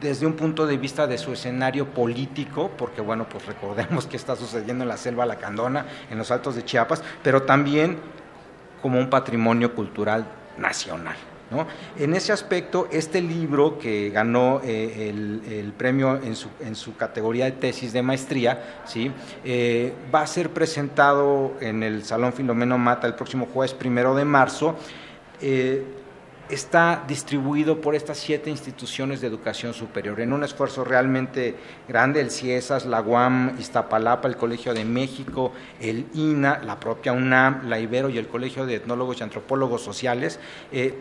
[0.05, 4.37] desde un punto de vista de su escenario político, porque bueno, pues recordemos que está
[4.37, 7.99] sucediendo en la selva Lacandona, en los altos de Chiapas, pero también
[8.83, 10.27] como un patrimonio cultural
[10.59, 11.17] nacional.
[11.51, 11.67] ¿no?
[11.97, 17.47] En ese aspecto, este libro que ganó eh, el, premio en su, en su, categoría
[17.47, 19.11] de tesis de maestría, ¿sí?
[19.45, 24.25] Eh, va a ser presentado en el Salón Filomeno Mata el próximo jueves primero de
[24.25, 24.77] marzo.
[25.41, 25.83] Eh,
[26.49, 31.57] está distribuido por estas siete instituciones de educación superior en un esfuerzo realmente
[31.89, 37.69] grande, el CIESAS, la UAM, Iztapalapa, el Colegio de México, el INA, la propia UNAM,
[37.69, 40.39] la Ibero y el Colegio de Etnólogos y Antropólogos Sociales.
[40.71, 40.95] Eh,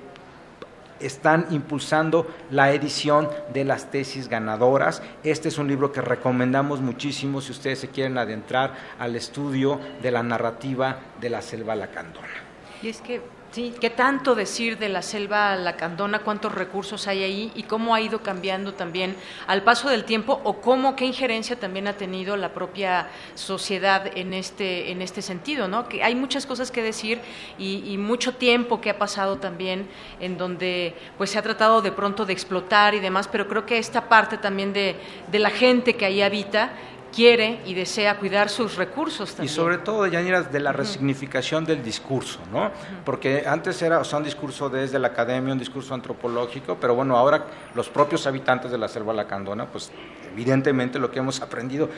[0.99, 5.01] están impulsando la edición de las tesis ganadoras.
[5.23, 10.12] Este es un libro que recomendamos muchísimo si ustedes se quieren adentrar al estudio de
[10.12, 12.27] la narrativa de la selva lacandona.
[12.82, 13.21] Y es que
[13.54, 16.24] Sí, ¿qué tanto decir de la selva lacandona?
[16.24, 17.52] ¿Cuántos recursos hay ahí?
[17.54, 20.42] ¿Y cómo ha ido cambiando también al paso del tiempo?
[20.44, 25.68] ¿O cómo, qué injerencia también ha tenido la propia sociedad en este, en este sentido?
[25.68, 25.88] ¿no?
[25.88, 27.20] Que hay muchas cosas que decir
[27.60, 29.88] y, mucho tiempo que ha pasado también
[30.20, 33.78] en donde pues, se ha tratado de pronto de explotar y demás, pero creo que
[33.78, 34.96] esta parte también de,
[35.32, 36.72] de la gente que ahí habita
[37.13, 39.45] quiere y desea cuidar sus recursos también.
[39.45, 42.71] Y sobre todo, Yanira, de la resignificación del discurso, ¿no?
[43.06, 47.15] Porque antes era o sea, un discurso desde la academia, un discurso antropológico, pero bueno,
[47.17, 47.45] ahora
[47.76, 49.91] los propios habitantes de la selva lacandona, pues
[50.34, 51.89] evidentemente lo que hemos aprendido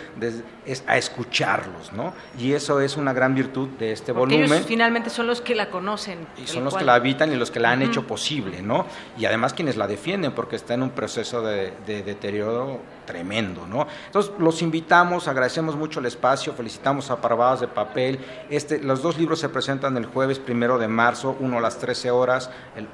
[0.65, 2.13] es a escucharlos, ¿no?
[2.37, 4.57] Y eso es una gran virtud de este Porque volumen.
[4.57, 6.27] Ellos finalmente son los que la conocen.
[6.37, 8.85] Y son los que la habitan y los que la han hecho posible, ¿no?
[9.17, 13.87] Y además quienes la defienden, porque está en un proceso de, de deterioro tremendo, ¿no?
[14.05, 18.19] Entonces los invitamos, agradecemos mucho el espacio, felicitamos a Parvadas de Papel.
[18.49, 22.11] Este, los dos libros se presentan el jueves primero de marzo, uno a las 13
[22.11, 22.49] horas,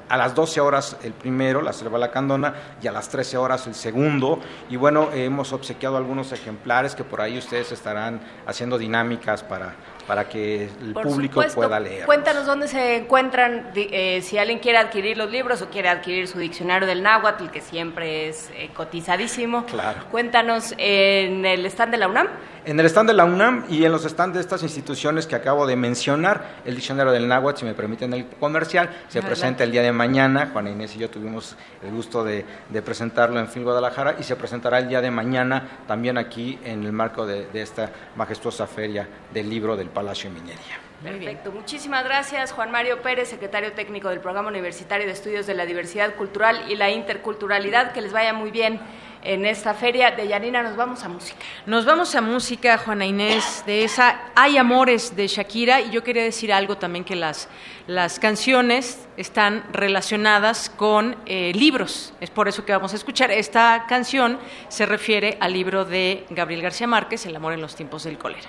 [0.08, 3.74] a las 12 horas el primero, La Selva Lacandona, y a las 13 horas el
[3.74, 4.40] segundo.
[4.68, 9.74] Y bueno, hemos obsequiado algunos ejemplares que por ahí ustedes estarán haciendo dinámicas para
[10.06, 12.06] para que el público pueda leer.
[12.06, 16.38] Cuéntanos dónde se encuentran, eh, si alguien quiere adquirir los libros o quiere adquirir su
[16.38, 19.64] diccionario del náhuatl, que siempre es eh, cotizadísimo.
[19.66, 20.04] Claro.
[20.10, 22.28] Cuéntanos en el stand de la UNAM.
[22.64, 25.66] En el stand de la UNAM y en los stands de estas instituciones que acabo
[25.66, 29.82] de mencionar, el diccionario del náhuatl, si me permiten el comercial, se presenta el día
[29.82, 30.50] de mañana.
[30.52, 32.44] Juana Inés y yo tuvimos el gusto de,
[32.84, 36.92] presentarlo en Film Guadalajara y se presentará el día de mañana también aquí en el
[36.92, 40.78] marco de, de esta majestuosa feria del libro del Palacio de Minería.
[41.02, 41.50] Perfecto.
[41.50, 46.14] Muchísimas gracias, Juan Mario Pérez, secretario técnico del Programa Universitario de Estudios de la Diversidad
[46.14, 47.90] Cultural y la Interculturalidad.
[47.90, 48.78] Que les vaya muy bien
[49.22, 50.10] en esta feria.
[50.10, 51.38] De Yanina nos vamos a música.
[51.66, 55.80] Nos vamos a música, Juana Inés, de esa Hay Amores de Shakira.
[55.80, 57.48] Y yo quería decir algo también que las,
[57.86, 62.14] las canciones están relacionadas con eh, libros.
[62.20, 63.30] Es por eso que vamos a escuchar.
[63.30, 68.04] Esta canción se refiere al libro de Gabriel García Márquez, El amor en los tiempos
[68.04, 68.48] del cólera.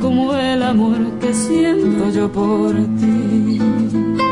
[0.00, 4.23] como el amor que siento yo por ti.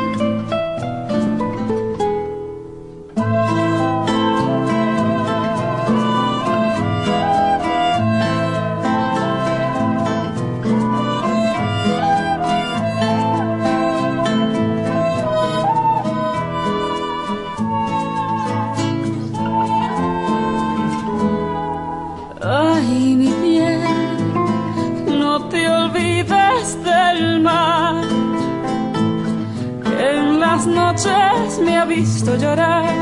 [31.84, 32.94] Visto llorar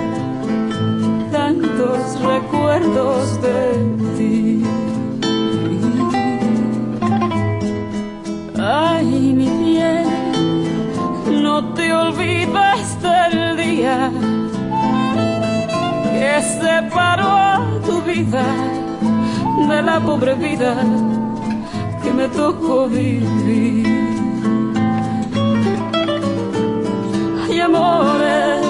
[1.31, 3.61] tantos recuerdos de
[4.17, 4.65] ti.
[8.59, 10.05] Ay, mi bien,
[11.43, 14.11] no te olvides del día
[16.13, 18.45] que separó a tu vida
[19.69, 20.75] de la pobre vida
[22.03, 23.87] que me tocó vivir.
[27.47, 28.70] Ay, amores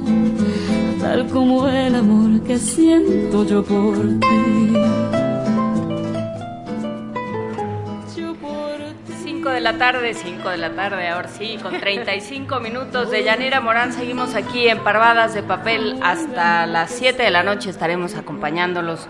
[1.11, 5.01] tal como el amor que siento yo por ti.
[9.49, 13.91] de la tarde, 5 de la tarde, ahora sí, con 35 minutos de Llanera Morán.
[13.91, 19.07] Seguimos aquí en Parvadas de Papel hasta las 7 de la noche estaremos acompañándolos.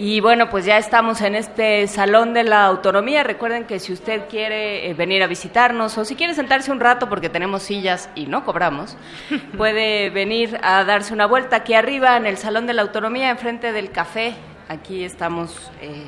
[0.00, 3.24] Y bueno, pues ya estamos en este Salón de la Autonomía.
[3.24, 7.08] Recuerden que si usted quiere eh, venir a visitarnos o si quiere sentarse un rato
[7.08, 8.96] porque tenemos sillas y no cobramos,
[9.56, 13.72] puede venir a darse una vuelta aquí arriba en el Salón de la Autonomía, enfrente
[13.72, 14.34] del café.
[14.68, 15.72] Aquí estamos.
[15.82, 16.04] Eh,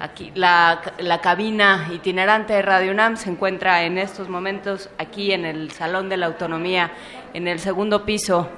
[0.00, 5.44] Aquí, la, la, cabina itinerante de Radio UNAM se encuentra en estos momentos aquí en
[5.44, 6.90] el Salón de la Autonomía,
[7.34, 8.50] en el segundo piso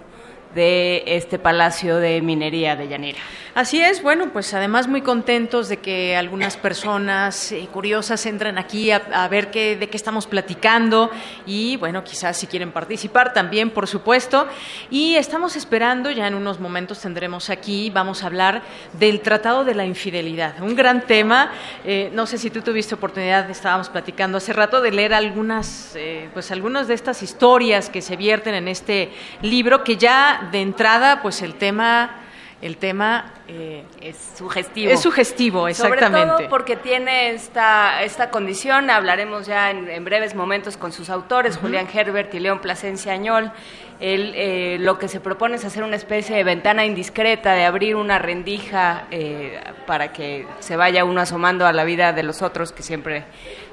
[0.54, 3.18] de este Palacio de Minería de Llanera.
[3.54, 8.90] Así es, bueno, pues además muy contentos de que algunas personas eh, curiosas entren aquí
[8.90, 11.08] a, ver qué, de qué estamos platicando
[11.46, 14.48] y bueno, quizás si quieren participar también, por supuesto.
[14.90, 18.62] Y estamos esperando, ya en unos momentos tendremos aquí, vamos a hablar
[18.94, 21.52] del Tratado de la Infidelidad, un gran tema.
[21.84, 26.28] Eh, no sé si tú tuviste oportunidad, estábamos platicando hace rato, de leer algunas, eh,
[26.32, 29.12] pues algunas de estas historias que se vierten en este
[29.42, 32.20] libro, que ya de entrada, pues el tema
[32.64, 34.90] el tema eh, es sugestivo.
[34.90, 36.18] Es sugestivo, exactamente.
[36.18, 41.58] Sobre todo porque tiene esta, esta condición, hablaremos ya en, breves momentos con sus autores,
[41.58, 43.52] Julián Herbert y León Plasencia Añol.
[44.00, 47.96] Él, eh, lo que se propone es hacer una especie de ventana indiscreta, de abrir
[47.96, 52.72] una rendija eh, para que se vaya uno asomando a la vida de los otros
[52.72, 53.24] que siempre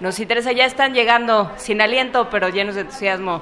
[0.02, 0.52] nos interesa.
[0.52, 3.42] Ya están llegando sin aliento, pero llenos de entusiasmo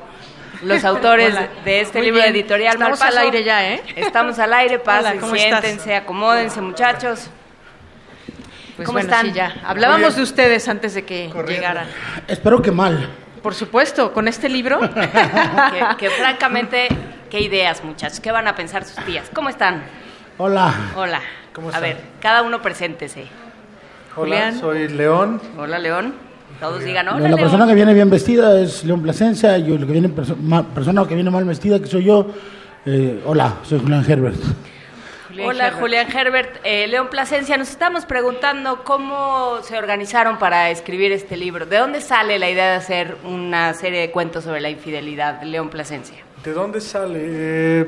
[0.61, 2.73] los autores de este libro editorial.
[2.73, 3.83] Estamos al aire ya, ¿eh?
[3.95, 7.29] Estamos al aire, pasen, siéntense, acomódense, muchachos.
[8.75, 9.33] Pues ¿Cómo están?
[9.33, 9.55] ya.
[9.65, 11.87] Hablábamos de ustedes antes de que llegaran.
[12.27, 13.09] Espero que mal.
[13.41, 14.79] Por supuesto, con este libro.
[15.97, 16.87] que, francamente,
[17.29, 18.19] qué ideas, muchachos.
[18.19, 19.29] ¿Qué van a pensar sus tías?
[19.33, 19.83] ¿Cómo están?
[20.37, 20.73] Hola.
[20.95, 21.21] Hola.
[21.53, 21.83] ¿Cómo están?
[21.83, 23.27] A ver, cada uno preséntese.
[24.15, 25.41] Hola, soy León.
[25.57, 26.28] Hola, León.
[26.59, 30.09] Todos digan La persona que viene bien vestida es León Plasencia, y la que viene
[30.09, 32.27] persona que viene mal vestida, que soy yo,
[32.85, 34.35] eh, hola, soy Julián Herbert.
[35.41, 36.59] Hola, Julián Herbert.
[36.63, 41.65] Eh, León Plasencia, nos estamos preguntando cómo se organizaron para escribir este libro.
[41.65, 45.69] ¿De dónde sale la idea de hacer una serie de cuentos sobre la infidelidad, León
[45.69, 46.17] Plasencia?
[46.43, 47.19] ¿De dónde sale?
[47.21, 47.85] Eh,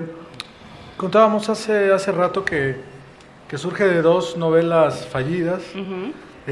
[0.96, 2.78] contábamos hace, hace rato que,
[3.50, 5.62] que surge de dos novelas fallidas.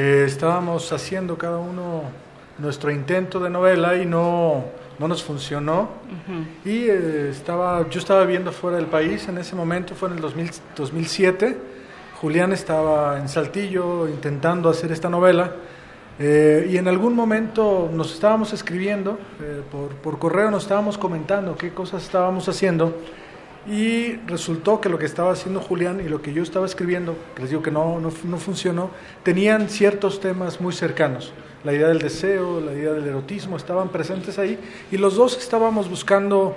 [0.01, 2.03] Eh, estábamos haciendo cada uno
[2.57, 4.63] nuestro intento de novela y no,
[4.97, 5.89] no nos funcionó.
[6.63, 10.21] Y eh, estaba, yo estaba viviendo fuera del país en ese momento, fue en el
[10.21, 11.57] 2007.
[12.21, 15.51] Julián estaba en Saltillo intentando hacer esta novela.
[16.17, 19.19] Eh, y en algún momento nos estábamos escribiendo,
[19.69, 22.95] por, por correo nos estábamos comentando qué cosas estábamos haciendo.
[23.67, 27.41] Y resultó que lo que estaba haciendo Julián y lo que yo estaba escribiendo, que
[27.41, 28.89] les digo que no, no, no, funcionó,
[29.23, 31.33] tenían ciertos temas muy cercanos.
[31.63, 34.57] La idea del deseo, la idea del erotismo estaban presentes ahí
[34.91, 36.55] y los dos estábamos buscando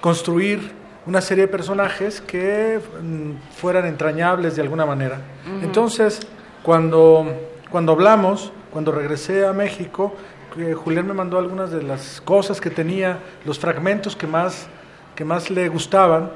[0.00, 0.72] construir
[1.06, 5.20] una serie de personajes que mm, fueran entrañables de alguna manera.
[5.60, 6.20] Entonces,
[6.62, 7.26] cuando,
[7.70, 10.14] cuando hablamos, cuando regresé a México,
[10.76, 14.68] Julián me mandó algunas de las cosas que tenía, los fragmentos que más,
[15.16, 16.30] que más le gustaban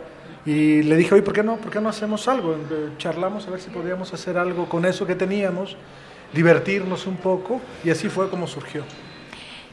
[0.46, 2.57] y le dije, oye, ¿por qué no, por qué no hacemos algo?
[2.98, 5.77] Charlamos a ver si podíamos hacer algo con eso que teníamos,
[6.33, 8.85] divertirnos un poco, y así fue como surgió.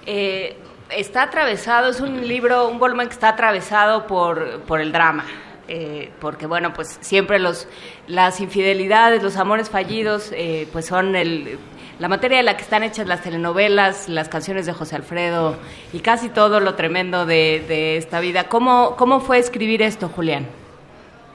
[0.05, 0.57] Eh,
[0.89, 5.25] está atravesado, es un libro, un volumen que está atravesado por, por el drama.
[5.67, 7.67] Eh, porque bueno, pues siempre los,
[8.07, 11.57] las infidelidades, los amores fallidos, eh, pues son el,
[11.99, 15.55] la materia de la que están hechas las telenovelas, las canciones de José Alfredo
[15.93, 18.45] y casi todo lo tremendo de, de esta vida.
[18.45, 20.45] ¿Cómo, ¿Cómo fue escribir esto, Julián?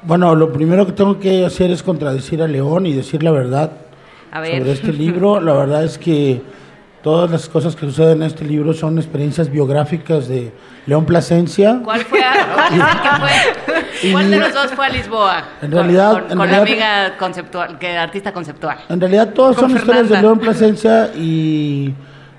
[0.02, 3.72] Bueno, lo primero que tengo que hacer es contradecir a León y decir la verdad
[4.32, 5.40] sobre este libro.
[5.40, 6.40] La verdad es que
[7.02, 10.52] todas las cosas que suceden en este libro son experiencias biográficas de
[10.86, 11.80] León Plasencia.
[11.84, 12.20] ¿Cuál fue?
[12.20, 13.30] ¿Cuál
[14.02, 15.44] de los dos fue a Lisboa?
[15.62, 18.78] En realidad, con, la amiga conceptual, que artista conceptual.
[18.88, 21.94] En realidad todas son historias de León Plasencia y,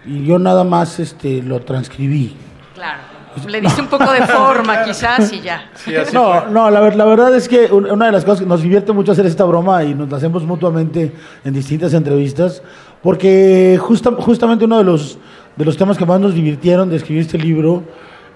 [0.06, 2.36] y yo nada más este lo transcribí.
[2.74, 3.12] Claro.
[3.48, 5.70] Le diste un poco de forma, quizás, y ya.
[6.12, 9.14] no, no, la, la, verdad es que una de las cosas que nos divierte mucho
[9.14, 11.14] hacer esta broma y nos la hacemos mutuamente
[11.46, 12.62] en distintas entrevistas,
[13.02, 15.18] porque justa, justamente uno de los,
[15.56, 17.84] de los temas que más nos divirtieron de escribir este libro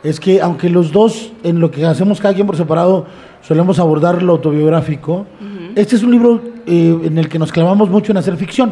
[0.06, 3.08] es que aunque los dos, en lo que hacemos cada quien por separado,
[3.42, 5.26] solemos abordar lo autobiográfico,
[5.76, 8.72] este es un libro eh, en el que nos clavamos mucho en hacer ficción,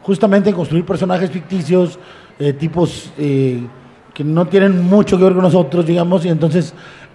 [0.00, 1.98] justamente en construir personajes ficticios,
[2.38, 3.62] eh, tipos eh,
[4.14, 6.72] que no tienen mucho que ver con nosotros, digamos, y entonces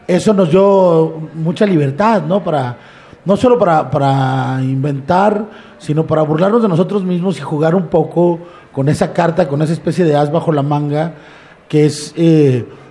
[0.08, 2.44] eso nos dio mucha libertad, ¿no?
[2.44, 2.78] Para,
[3.26, 5.46] no solo para, para inventar,
[5.80, 8.40] sino para burlarnos de nosotros mismos y jugar un poco
[8.72, 11.16] con esa carta, con esa especie de as bajo la manga,
[11.68, 12.14] que es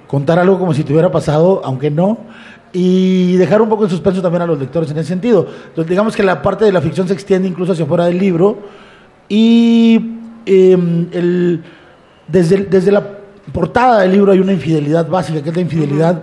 [0.07, 2.19] contar algo como si te hubiera pasado, aunque no,
[2.73, 5.47] y dejar un poco en suspenso también a los lectores en ese sentido.
[5.69, 8.59] Entonces, digamos que la parte de la ficción se extiende incluso hacia fuera del libro
[9.29, 11.63] y em, el,
[12.29, 13.03] desde, desde la
[13.53, 16.23] portada del libro hay una infidelidad básica, que es la infidelidad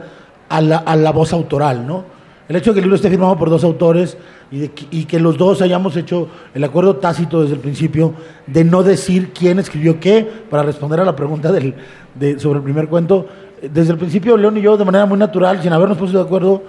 [0.49, 2.05] a, la, a la voz autoral, ¿no?
[2.47, 4.17] El hecho de que el libro esté firmado por dos autores
[4.51, 8.13] y, y, que los dos hayamos hecho el acuerdo tácito desde el principio
[8.45, 11.73] de no decir quién escribió qué, para responder a la pregunta del,
[12.15, 13.27] de, sobre el primer cuento,
[13.71, 16.63] desde el principio León y yo, de manera muy natural, sin habernos puesto de acuerdo,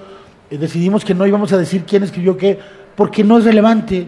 [0.51, 2.59] eh, decidimos que no íbamos a decir quién escribió qué,
[2.95, 4.07] porque no es relevante.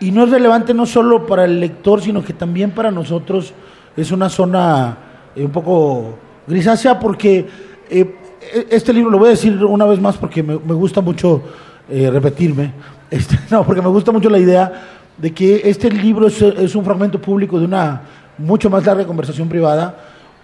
[0.00, 3.54] Y no es relevante no solo para el lector, sino que también para nosotros
[3.96, 4.98] es una zona
[5.34, 7.46] eh, un poco grisácea, porque
[7.88, 11.42] eh, e, este libro, lo voy a decir una vez más porque me, gusta mucho
[11.88, 12.72] repetirme,
[13.10, 14.72] este, no, porque me gusta mucho la idea
[15.16, 18.02] de que este libro es un fragmento público de una
[18.38, 19.96] mucho más larga conversación privada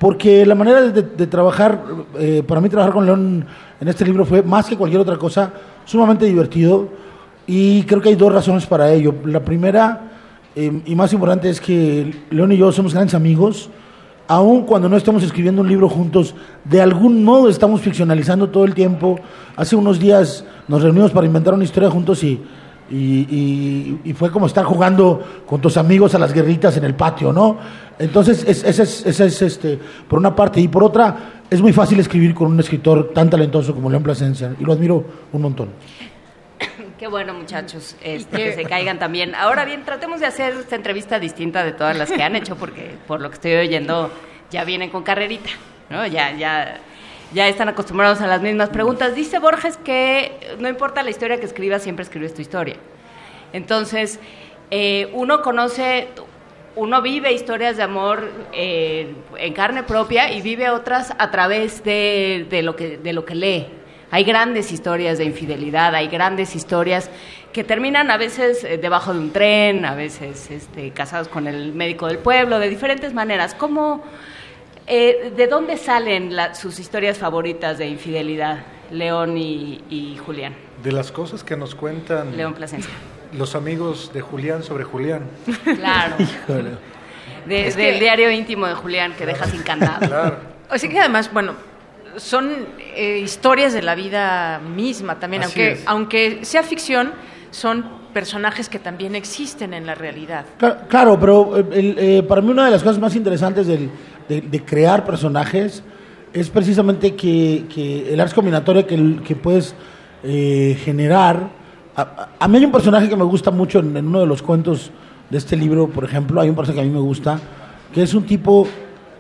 [0.03, 1.81] porque la manera de, trabajar,
[2.19, 3.47] eh, para mí trabajar con León
[3.81, 5.53] en este libro fue más que cualquier otra cosa,
[5.85, 6.89] sumamente divertido
[7.47, 9.15] y creo que hay dos razones para ello.
[9.25, 10.11] La primera
[10.57, 13.71] eh, y más importante es que León y yo somos grandes amigos,
[14.27, 16.35] aun cuando no estamos escribiendo un libro juntos,
[16.65, 19.21] de algún modo estamos ficcionalizando todo el tiempo.
[19.55, 22.43] Hace unos días nos reunimos para inventar una historia juntos y
[22.93, 27.59] y, fue como estar jugando con tus amigos a las guerritas en el patio, ¿no?
[27.99, 29.79] Entonces, ese es, es, este,
[30.09, 30.61] por una parte.
[30.61, 34.55] Y por otra, es muy fácil escribir con un escritor tan talentoso como León Plasencia,
[34.59, 35.71] y lo admiro un montón.
[36.99, 39.35] Qué bueno, muchachos, este, que se caigan también.
[39.35, 42.95] Ahora bien, tratemos de hacer esta entrevista distinta de todas las que han hecho, porque
[43.07, 44.11] por lo que estoy oyendo,
[44.51, 45.51] ya vienen con carrerita,
[45.91, 46.07] ¿no?
[46.07, 46.81] Ya, ya
[47.33, 49.15] ya están acostumbrados a las mismas preguntas.
[49.15, 52.77] Dice Borges que no importa la historia que escribas, siempre escribes tu historia.
[53.53, 54.21] Entonces,
[54.71, 56.09] eh, uno conoce,
[56.77, 62.47] uno vive historias de amor eh, en carne propia y vive otras a través de,
[62.63, 63.67] lo que, lee.
[64.11, 67.11] Hay grandes historias de infidelidad, hay grandes historias
[67.53, 71.73] que terminan a veces eh, debajo de un tren, a veces este, casados con el
[71.73, 73.55] médico del pueblo, de diferentes maneras.
[73.55, 74.03] ¿Cómo,
[74.87, 80.55] eh, ¿De dónde salen sus historias favoritas de infidelidad, León y, Julián?
[80.83, 82.93] De las cosas que nos cuentan León Plasencia.
[83.33, 85.23] los amigos de Julián sobre Julián.
[85.65, 86.17] Claro.
[87.47, 90.07] del diario íntimo de Julián que deja sin candado.
[90.07, 90.37] Claro.
[90.71, 91.55] O sea que además, bueno,
[92.17, 92.51] son
[92.95, 97.13] eh, historias de la vida misma también, aunque, aunque sea ficción,
[97.51, 100.45] son personajes que también existen en la realidad.
[100.89, 103.91] Claro, pero eh, para mí una de las cosas más interesantes del,
[104.29, 105.83] de, crear personajes
[106.33, 109.75] es precisamente que, el arte combinatorio que, que puedes
[110.25, 111.49] eh, generar.
[111.95, 114.91] A, mí hay un personaje que me gusta mucho en, uno de los cuentos
[115.29, 117.39] de este libro, por ejemplo, hay un personaje que a mí me gusta,
[117.93, 118.67] que es un tipo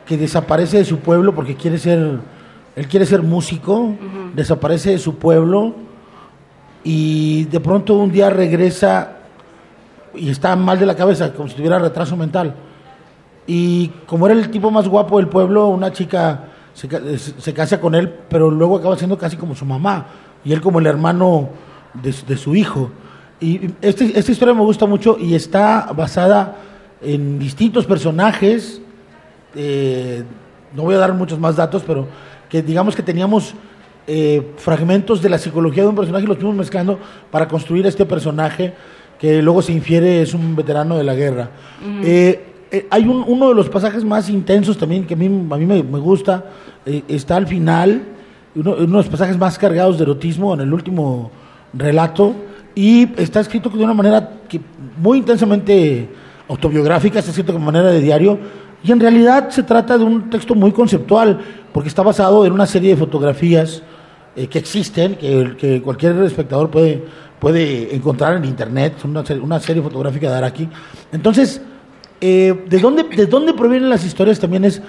[0.07, 2.19] que desaparece de su pueblo porque quiere ser,
[2.77, 3.95] él quiere ser músico,
[4.35, 5.75] desaparece de su pueblo
[6.85, 9.17] y de pronto un día regresa
[10.15, 12.55] y está mal de la cabeza, como si tuviera retraso mental
[13.47, 18.13] y como era el tipo más guapo del pueblo, una chica se, casa con él,
[18.29, 20.07] pero luego acaba siendo casi como su mamá,
[20.45, 21.51] y él como el hermano
[21.95, 22.91] de, su hijo.
[23.41, 26.57] Y este, esta historia me gusta mucho y está basada
[27.01, 28.81] en distintos personajes.
[29.55, 30.23] Eh,
[30.75, 32.07] no voy a dar muchos más datos, pero
[32.49, 33.55] que digamos que teníamos
[34.07, 36.99] eh, fragmentos de la psicología de un personaje y los fuimos mezclando
[37.31, 38.75] para construir este personaje
[39.19, 41.51] que luego se infiere es un veterano de la guerra.
[42.03, 42.52] Eh,
[42.91, 45.83] hay un, uno de los pasajes más intensos también que a mí, a mí me,
[45.99, 46.47] gusta,
[46.87, 48.03] eh, está al final,
[48.55, 51.31] uno, de los pasajes más cargados de erotismo en el último
[51.75, 52.35] relato,
[52.75, 54.59] y está escrito de una manera que,
[54.97, 56.09] muy intensamente
[56.49, 58.39] autobiográfica, está escrito de manera de diario,
[58.83, 61.41] y en realidad se trata de un texto muy conceptual,
[61.73, 63.83] porque está basado en una serie de fotografías
[64.35, 67.05] eh, que existen, que, que, cualquier espectador puede,
[67.39, 70.69] puede encontrar en internet, una, una serie fotográfica de Araki.
[71.13, 71.61] Entonces,
[72.23, 74.81] eh, ¿de, dónde, ¿De dónde provienen las historias también es,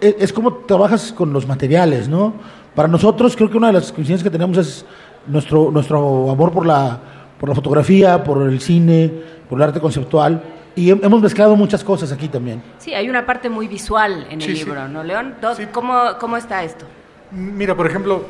[0.00, 2.34] es, es cómo trabajas con los materiales, ¿no?
[2.74, 4.84] Para nosotros creo que una de las coincidencias que tenemos es
[5.26, 7.00] nuestro, nuestro amor por la,
[7.38, 9.10] por la fotografía, por el cine,
[9.48, 10.42] por el arte conceptual.
[10.76, 12.62] Y hemos mezclado muchas cosas aquí también.
[12.78, 15.34] Sí, hay una parte muy visual en el libro, ¿no, León?
[15.72, 16.84] ¿Cómo, ¿Cómo está esto?
[17.32, 18.24] Mira, por ejemplo,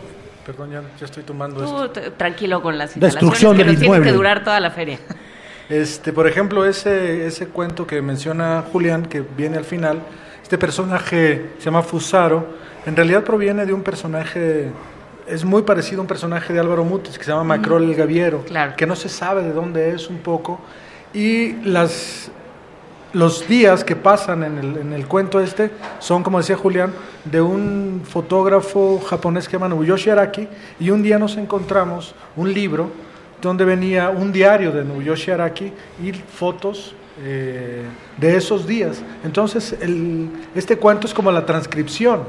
[0.47, 2.13] perdón, ya, ya estoy tomando esto.
[2.17, 4.13] tranquilo con las Destrucción instalaciones que del nos tiene que inmueble.
[4.13, 4.99] durar toda la feria.
[5.71, 10.03] Este, por ejemplo, ese, ese cuento que menciona Julián, que viene al final,
[10.43, 12.45] este personaje se llama Fusaro,
[12.85, 14.73] en realidad proviene de un personaje,
[15.29, 18.45] es muy parecido a un personaje de Álvaro Mutis, que se llama Macrol el Gaviero,
[18.77, 20.59] que no se sabe de dónde es un poco,
[21.15, 22.33] y las,
[23.13, 26.93] los días que pasan en el, en el cuento este son, como decía Julián,
[27.25, 30.49] de un fotógrafo japonés que se llama Nobuyoshi Araki,
[30.81, 32.91] y un día nos encontramos un libro
[33.41, 35.73] donde venía un diario de Nobuyoshi Araki
[36.03, 37.83] y fotos eh,
[38.17, 39.03] de esos días.
[39.25, 42.23] Entonces, el- este cuento es como la transcripción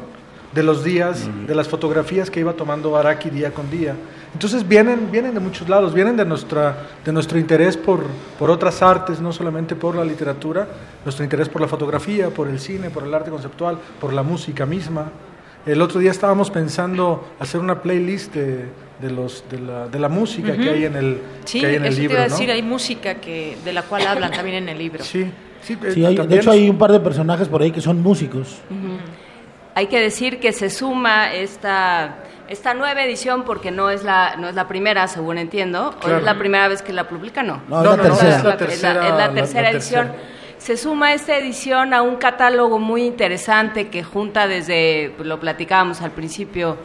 [0.53, 3.95] de los días, de las fotografías que iba tomando Araki día con día.
[4.33, 8.01] Entonces vienen, vienen de muchos lados, vienen de, nuestra, de nuestro interés por,
[8.37, 10.67] por otras artes, no solamente por la literatura,
[11.05, 14.65] nuestro interés por la fotografía, por el cine, por el arte conceptual, por la música
[14.65, 15.09] misma.
[15.65, 18.65] El otro día estábamos pensando hacer una playlist de,
[19.01, 21.85] de los, de, la, de la música que hay en el, Sí, que hay en
[21.85, 22.15] el eso libro.
[22.15, 22.33] te iba a ¿no?
[22.35, 25.03] decir, hay música que, de la cual hablan también en el libro.
[25.03, 25.29] Sí,
[25.61, 28.01] sí, eh, Sí, hay- de hecho hay un par de personajes por ahí que son
[28.01, 28.59] músicos.
[29.73, 32.17] Hay que decir que se suma esta,
[32.49, 35.95] esta nueva edición porque no es la, no es la primera, según entiendo.
[36.03, 37.41] ¿O es la primera vez que la publica?
[37.41, 37.61] No.
[37.69, 38.29] No, es la No, no, no, tercera.
[38.29, 40.07] Es la, es la tercera- es la- es la la- tercera la edición.
[40.07, 40.27] tercera.
[40.57, 46.11] Se suma esta edición a un catálogo muy interesante que junta desde, lo platicábamos al
[46.11, 46.77] principio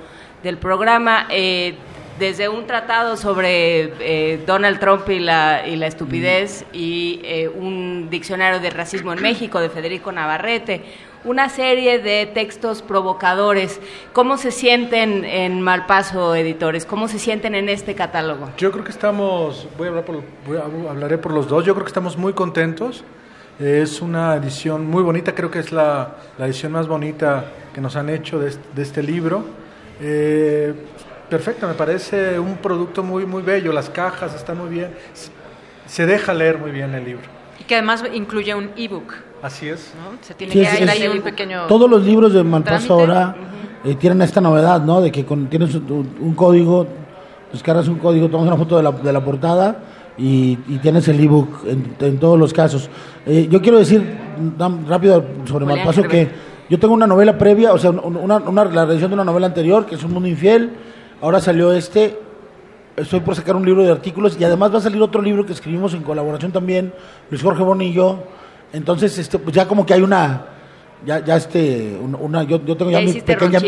[0.42, 1.74] del programa, eh,
[2.18, 8.08] desde un tratado sobre eh, Donald Trump y la, y la estupidez y eh, un
[8.10, 10.82] diccionario de racismo en México de Federico Navarrete,
[11.24, 13.80] una serie de textos provocadores.
[14.12, 16.86] ¿Cómo se sienten en Malpaso, editores?
[16.86, 18.48] ¿Cómo se sienten en este catálogo?
[18.56, 21.74] Yo creo que estamos, voy a hablar por, voy a- hablaré por los dos, yo
[21.74, 23.04] creo que estamos muy contentos.
[23.58, 27.96] Es una edición muy bonita, creo que es la, la edición más bonita que nos
[27.96, 29.44] han hecho de, este- de este libro.
[30.00, 30.74] Eh,
[31.28, 34.90] perfecto, me parece un producto muy, muy bello, las cajas están muy bien,
[35.86, 37.24] se- deja leer muy bien el libro.
[37.60, 39.14] Y que además incluye un ebook.
[39.42, 39.92] Así es.
[40.02, 40.16] ¿no?
[40.22, 41.66] Se tiene Sí, que es- es- ahí un pequeño.
[41.66, 43.34] Todos los libros de Malpaso ahora
[43.84, 45.00] eh, tienen esta novedad, ¿no?
[45.00, 46.86] De que con, tienes un, un código,
[47.52, 49.78] descargas un código, tomas una foto de la, de la portada
[50.18, 52.88] y, y tienes el ebook en, en todos los casos.
[53.26, 54.02] Eh, yo quiero decir
[54.88, 56.28] rápido sobre Malpaso que
[56.68, 59.86] yo tengo una novela previa, o sea, una, una, la reedición de una novela anterior,
[59.86, 60.70] que es Un Mundo Infiel.
[61.20, 62.18] Ahora salió este.
[62.96, 65.52] Estoy por sacar un libro de artículos y además va a salir otro libro que
[65.52, 66.94] escribimos en colaboración también,
[67.30, 68.24] Luis Jorge Boni y yo.
[68.72, 70.46] Entonces, este, pues ya como que hay una,
[71.04, 73.60] ya, ya este, un- una, yo, yo tengo ya, Ya mi pequeña,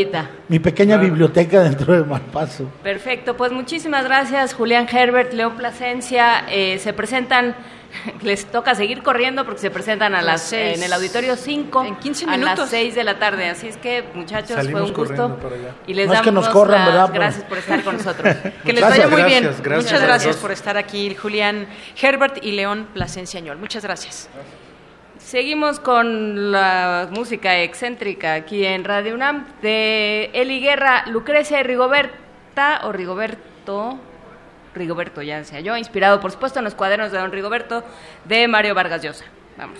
[0.49, 2.64] mi pequeña biblioteca dentro de Malpaso.
[2.82, 6.44] Perfecto, pues muchísimas gracias Julián Herbert, León Plasencia.
[6.51, 7.55] Eh, se presentan,
[8.22, 12.24] les toca seguir corriendo porque se presentan a las en el auditorio 5 En 15
[12.24, 12.68] a las minutos.
[12.70, 13.49] 6 de la tarde.
[13.51, 15.74] Así es que muchachos, Salimos fue un gusto corriendo para allá.
[15.86, 17.11] y les No es damos que nos corran, las ¿verdad?
[17.14, 18.36] Gracias por estar con nosotros.
[18.64, 19.45] Que les vaya muy bien.
[19.45, 21.66] Gracias, gracias Muchas gracias por estar aquí, Julián
[22.01, 23.59] Herbert y León Plasencia Añol.
[23.59, 24.28] Muchas gracias.
[25.18, 32.80] Seguimos con la música excéntrica aquí en Radio UNAM de Eli Guerra, Lucrecia y Rigoberta
[32.84, 33.99] o Rigoberto,
[34.75, 37.85] Rigoberto decía yo, inspirado por supuesto en los cuadernos de don Rigoberto
[38.25, 39.25] de Mario Vargas Llosa.
[39.57, 39.79] Vamos.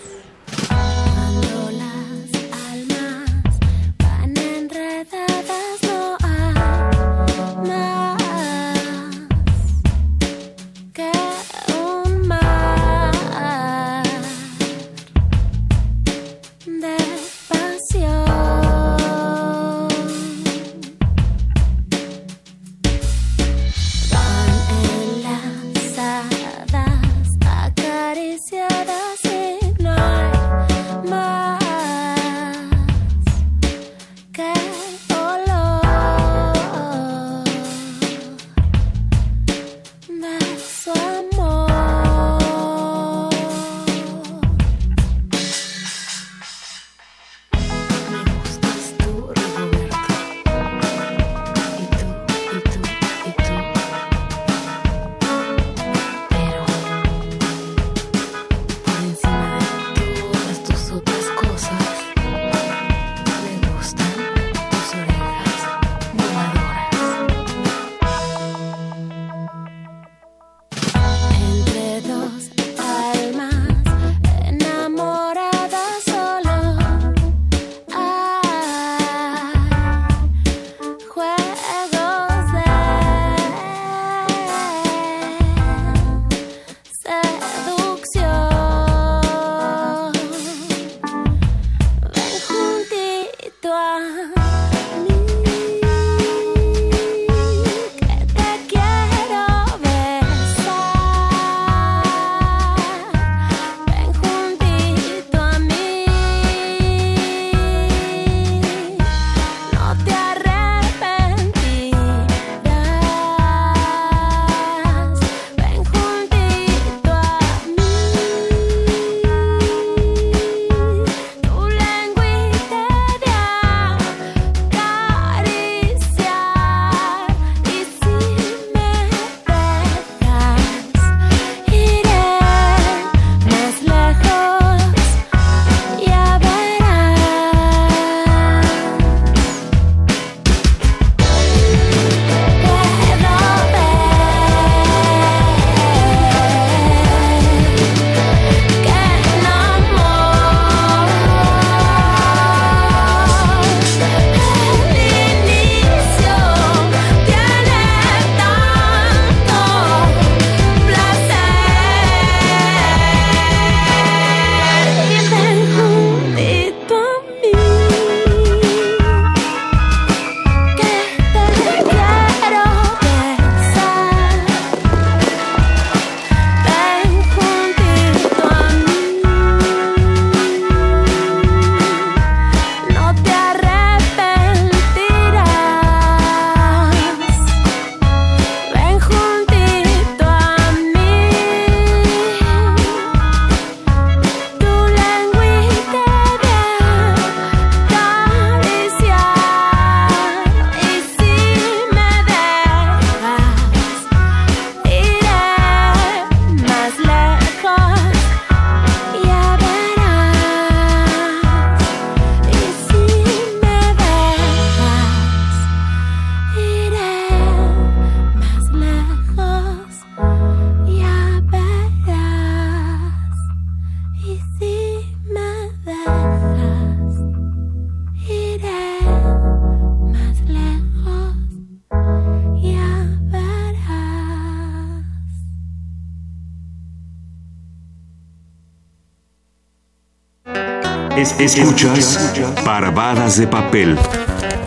[241.39, 242.33] Escuchas
[242.65, 243.97] Parvadas de Papel.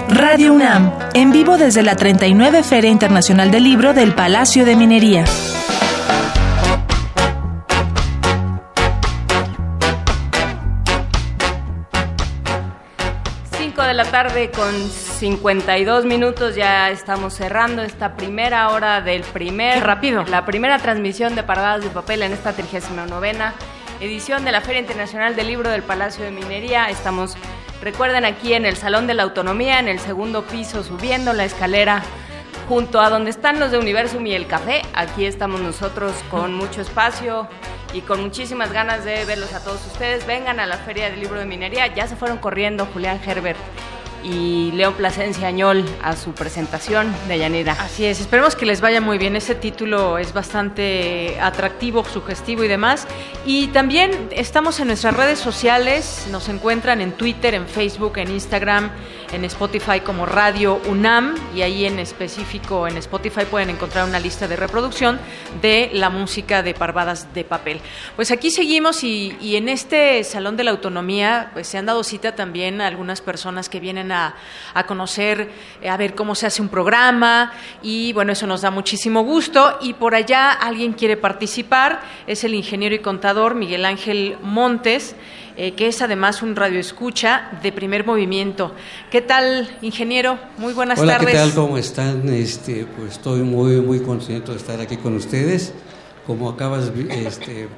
[0.09, 5.27] Radio UNAM, en vivo desde la 39 Feria Internacional del Libro del Palacio de Minería.
[13.59, 19.75] Cinco de la tarde con 52 minutos ya estamos cerrando esta primera hora del primer
[19.75, 20.25] Qué rápido.
[20.25, 23.35] la primera transmisión de Parvadas de Papel en esta 39
[24.03, 26.91] edición de la Feria Internacional del Libro del Palacio de Minería.
[26.91, 27.37] Estamos,
[27.81, 32.03] recuerden, aquí en el Salón de la Autonomía, en el segundo piso, subiendo la escalera
[32.69, 34.83] junto a donde están los de Universum y el Café.
[34.93, 37.47] Aquí estamos nosotros con mucho espacio
[37.95, 40.27] y con muchísimas ganas de verlos a todos ustedes.
[40.27, 41.87] Vengan a la Feria del Libro de Minería.
[41.95, 43.59] Ya se fueron corriendo Julián Herbert
[44.23, 47.73] y León Plasencia Añol a su presentación de Yanira.
[47.73, 49.37] Así es, esperemos que les vaya muy bien.
[49.37, 53.07] Ese título es bastante atractivo, sugestivo y demás.
[53.45, 58.91] Y también estamos en nuestras redes sociales, nos encuentran en Twitter, en Facebook, en Instagram,
[59.33, 64.47] en Spotify como Radio UNAM y ahí en específico en Spotify pueden encontrar una lista
[64.47, 65.19] de reproducción
[65.63, 67.81] de la música de Parvadas de Papel.
[68.15, 72.35] Pues aquí seguimos y, en este Salón de la Autonomía pues se han dado cita
[72.35, 74.37] también a algunas personas que vienen a,
[74.75, 77.53] a conocer, eh, a ver cómo se hace un programa
[77.83, 82.55] y bueno, eso nos da muchísimo gusto y por allá alguien quiere participar, es el
[82.55, 85.17] ingeniero y contador Miguel Ángel Montes.
[85.57, 88.75] Eh, que es además un radioescucha de primer movimiento.
[89.11, 90.39] ¿Qué tal, ingeniero?
[90.59, 91.33] Muy buenas Hola, tardes.
[91.33, 91.55] ¿qué tal?
[91.55, 92.29] ¿Cómo están?
[92.29, 95.73] Este, pues estoy muy, muy contento de estar aquí con ustedes.
[96.27, 97.69] Como acabas este,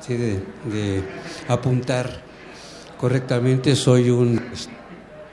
[0.00, 1.02] sí, de, de
[1.48, 2.22] apuntar
[2.98, 4.40] correctamente, soy un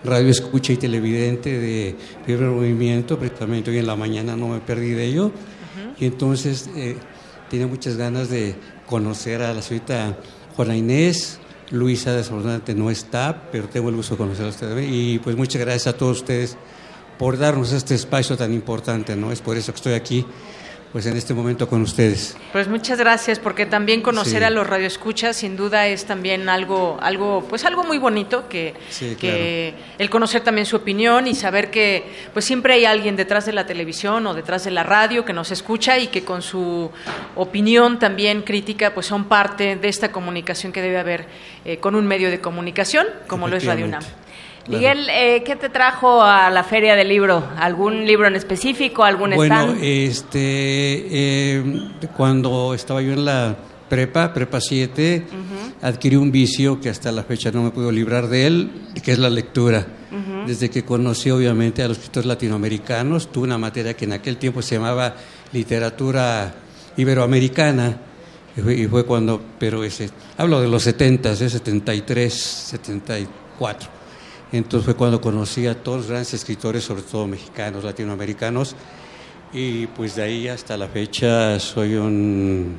[0.04, 1.96] radio escucha y televidente de
[2.26, 5.32] Primer Movimiento, precisamente hoy en la mañana no me perdí de ello.
[6.00, 6.98] Y entonces eh,
[7.50, 10.18] tenía muchas ganas de conocer a la señorita
[10.56, 11.40] Juana Inés.
[11.72, 14.78] Luisa desafortunadamente no está, pero tengo el gusto de conocerla usted.
[14.80, 16.58] Y pues muchas gracias a todos ustedes
[17.18, 19.32] por darnos este espacio tan importante, ¿no?
[19.32, 20.26] Es por eso que estoy aquí,
[20.98, 22.36] pues en este momento con ustedes.
[22.52, 24.44] Pues muchas gracias, porque también conocer Sí.
[24.44, 29.16] a los radioescuchas sin duda es también algo, algo, pues algo muy bonito que, Sí,
[29.16, 33.54] que el conocer también su opinión y saber que pues siempre hay alguien detrás de
[33.54, 36.90] la televisión o detrás de la radio que nos escucha y que con su
[37.36, 41.28] opinión también crítica pues son parte de esta comunicación que debe haber
[41.64, 44.02] eh, con un medio de comunicación como lo es Radio UNAM.
[44.68, 47.44] Miguel, eh, ¿qué te trajo a la Feria del Libro?
[47.58, 49.04] ¿Algún libro en específico?
[49.04, 49.80] ¿Algún Bueno, stand?
[49.82, 51.64] este, eh,
[52.16, 53.56] cuando estaba yo en la
[53.88, 55.26] prepa, prepa 7,
[55.82, 58.72] adquirí un vicio que hasta la fecha no me puedo librar de él,
[59.04, 59.88] que es la lectura.
[60.46, 64.62] Desde que conocí obviamente a los escritores latinoamericanos, tuve una materia que en aquel tiempo
[64.62, 65.14] se llamaba
[65.52, 66.54] literatura
[66.96, 67.98] iberoamericana,
[68.56, 71.36] y fue, y fue cuando, pero ese, hablo de los 70, ¿eh?
[71.36, 73.97] 73, 74.
[74.52, 78.76] Entonces fue cuando conocí a todos los grandes escritores, sobre todo mexicanos, latinoamericanos,
[79.54, 82.78] y pues de ahí hasta la fecha soy un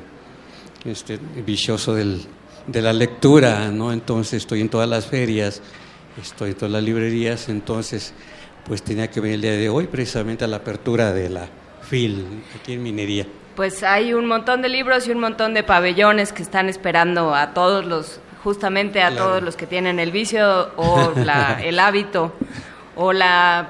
[0.85, 2.21] este, vicioso del-
[2.67, 3.91] de la lectura, ¿no?
[3.93, 5.61] Entonces estoy en todas las ferias,
[6.21, 8.13] estoy en todas las librerías, entonces
[8.65, 11.47] pues tenía que venir el día de hoy precisamente a la apertura de la
[11.81, 12.25] FIL
[12.59, 13.25] aquí en Minería.
[13.55, 17.53] Pues hay un montón de libros y un montón de pabellones que están esperando a
[17.53, 19.25] todos los, justamente a Claro.
[19.25, 22.33] todos los que tienen el vicio o la- el hábito
[22.95, 23.67] o la,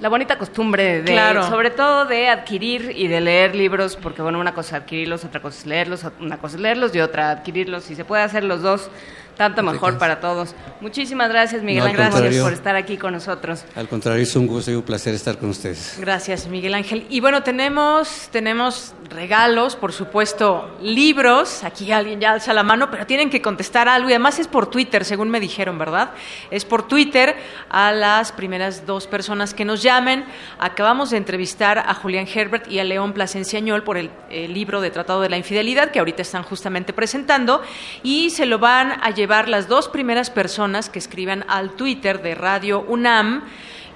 [0.00, 1.42] la bonita costumbre de, Claro.
[1.48, 5.40] sobre todo de adquirir y de leer libros, porque bueno, una cosa es adquirirlos, otra
[5.40, 7.84] cosa es leerlos, una cosa es leerlos y otra adquirirlos.
[7.84, 8.90] Si se puede hacer los dos,
[9.36, 10.54] tanto mejor para todos.
[10.80, 13.64] Muchísimas gracias, Miguel No, Ángel, gracias por estar aquí con nosotros.
[13.74, 15.96] Al contrario, es un gusto y un placer estar con ustedes.
[15.98, 17.06] Gracias, Miguel Ángel.
[17.08, 21.64] Y bueno, tenemos, tenemos regalos, por supuesto, libros.
[21.64, 24.08] Aquí alguien ya alza la mano, pero tienen que contestar algo.
[24.08, 26.10] Y además es por Twitter, según me dijeron, ¿verdad?
[26.50, 27.36] Es por Twitter
[27.70, 30.24] a las primeras dos personas que nos llamen.
[30.58, 34.80] Acabamos de entrevistar a Julián Herbert y a León Plasencia Añol por el, el libro
[34.80, 37.62] de Tratado de la Infidelidad, que ahorita están justamente presentando.
[38.02, 42.34] Y se lo van a llevar las dos primeras personas que escriban al Twitter de
[42.34, 43.44] Radio UNAM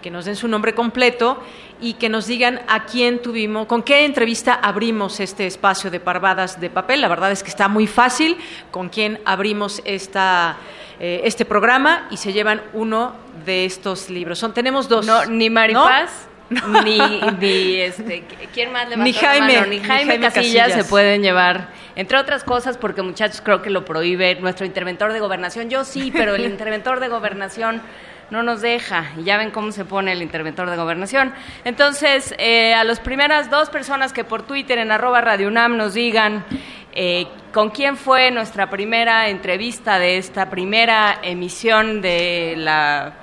[0.07, 1.43] que nos den su nombre completo
[1.81, 6.61] y que nos digan a quién tuvimos, con qué entrevista abrimos este espacio de parvadas
[6.61, 7.01] de papel.
[7.01, 8.37] La verdad es que está muy fácil
[8.71, 10.59] con quién abrimos esta,
[11.01, 13.15] eh, este programa y se llevan uno
[13.45, 14.39] de estos libros.
[14.39, 15.05] Son, tenemos dos.
[15.05, 16.83] No, ni Maripaz, ¿No?
[16.85, 17.01] ni,
[17.41, 18.23] ni este,
[18.55, 19.67] ¿quién más levantó Ni la Jaime, mano?
[19.67, 20.85] Ni ni Jaime, Jaime Casillas, Casillas.
[20.85, 25.21] se pueden llevar, entre otras cosas, porque muchachos creo que lo prohíbe nuestro interventor de
[25.21, 25.71] gobernación.
[25.71, 27.83] Yo sí, pero el interventor de gobernación
[28.31, 29.13] no nos deja.
[29.17, 31.33] Y ya ven cómo se pone el interventor de gobernación.
[31.65, 35.95] Entonces, eh, a las primeras dos personas que por Twitter en arroba Radio UNAM nos
[35.95, 36.45] digan
[36.93, 43.15] eh, con quién fue nuestra primera entrevista de esta primera emisión de la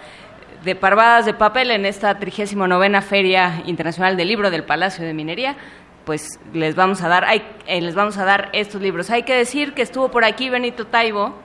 [0.64, 5.58] de Parvadas de Papel en esta 39 Feria Internacional del Libro del Palacio de Minería,
[6.06, 9.10] pues les vamos a dar, hay, eh, les vamos a dar estos libros.
[9.10, 11.36] Hay que decir que estuvo por aquí Benito Taibo,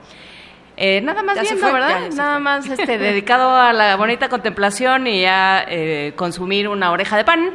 [0.80, 2.08] eh, nada más Ya viendo, fue, ¿verdad?
[2.14, 7.24] nada más este, dedicado a la bonita contemplación y a eh, consumir una oreja de
[7.24, 7.50] pan.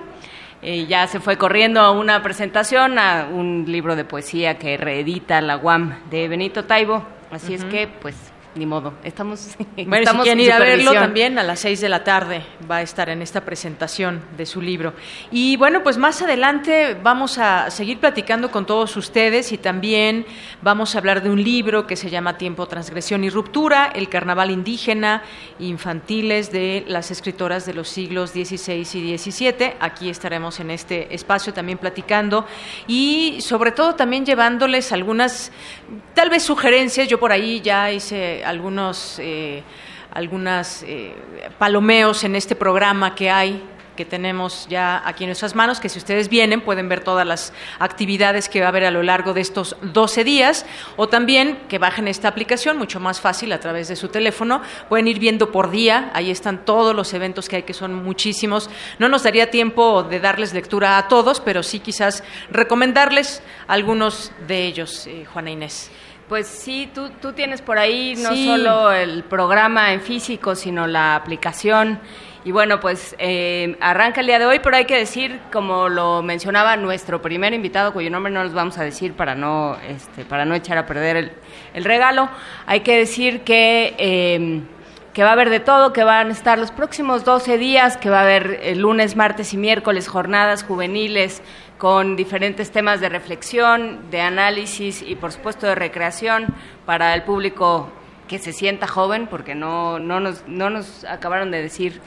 [0.62, 5.39] Eh, ya se fue corriendo a una presentación, a un libro de poesía que reedita
[5.39, 7.06] la UAM de Benito Taibo.
[7.32, 8.93] Así es que, pues, ni modo.
[9.04, 12.04] Estamos, Bueno, estamos si quieren en ir a verlo también a las seis de la
[12.04, 14.93] tarde va a estar en esta presentación de su libro.
[15.32, 20.26] Y bueno, pues más adelante vamos a seguir platicando con todos ustedes y también
[20.62, 24.51] vamos a hablar de un libro que se llama Tiempo, Transgresión y Ruptura, el carnaval
[24.51, 25.24] indígena
[25.60, 29.74] infantiles de las escritoras de los siglos XVI y XVII.
[29.80, 32.45] Aquí estaremos en este espacio también platicando
[32.88, 35.51] y sobre todo también llevándoles algunas,
[36.14, 37.08] tal vez sugerencias.
[37.08, 39.64] Yo por ahí ya hice algunos, eh,
[40.12, 41.16] algunas eh,
[41.58, 43.64] palomeos en este programa que hay
[43.96, 47.54] que tenemos ya aquí en nuestras manos, que si ustedes vienen pueden ver todas las
[47.80, 50.66] actividades que va a haber a lo largo de estos 12 días,
[50.96, 55.08] o también que bajen esta aplicación, mucho más fácil a través de su teléfono, pueden
[55.08, 58.70] ir viendo por día, ahí están todos los eventos que hay, que son muchísimos.
[59.00, 64.66] No nos daría tiempo de darles lectura a todos, pero sí quizás recomendarles algunos de
[64.66, 65.91] ellos, eh, Juana Inés.
[66.30, 68.45] Pues sí, tú, tú tienes por ahí no Sí.
[68.47, 71.99] solo el programa en físico, sino la aplicación.
[72.45, 76.21] Y bueno, pues eh, arranca el día de hoy, pero hay que decir, como lo
[76.21, 80.43] mencionaba nuestro primer invitado, cuyo nombre no los vamos a decir para no, este, para
[80.43, 81.32] no echar a perder el,
[81.74, 82.30] el regalo,
[82.65, 84.61] hay que decir que, eh,
[85.13, 88.09] que va a haber de todo, que van a estar los próximos 12 días, que
[88.09, 91.41] va a haber eh, lunes, martes y miércoles jornadas juveniles
[91.84, 96.45] con diferentes temas de reflexión, de análisis y por supuesto de recreación
[96.86, 97.89] para el público
[98.25, 101.99] que se sienta joven, porque no, no, nos, no nos acabaron de decir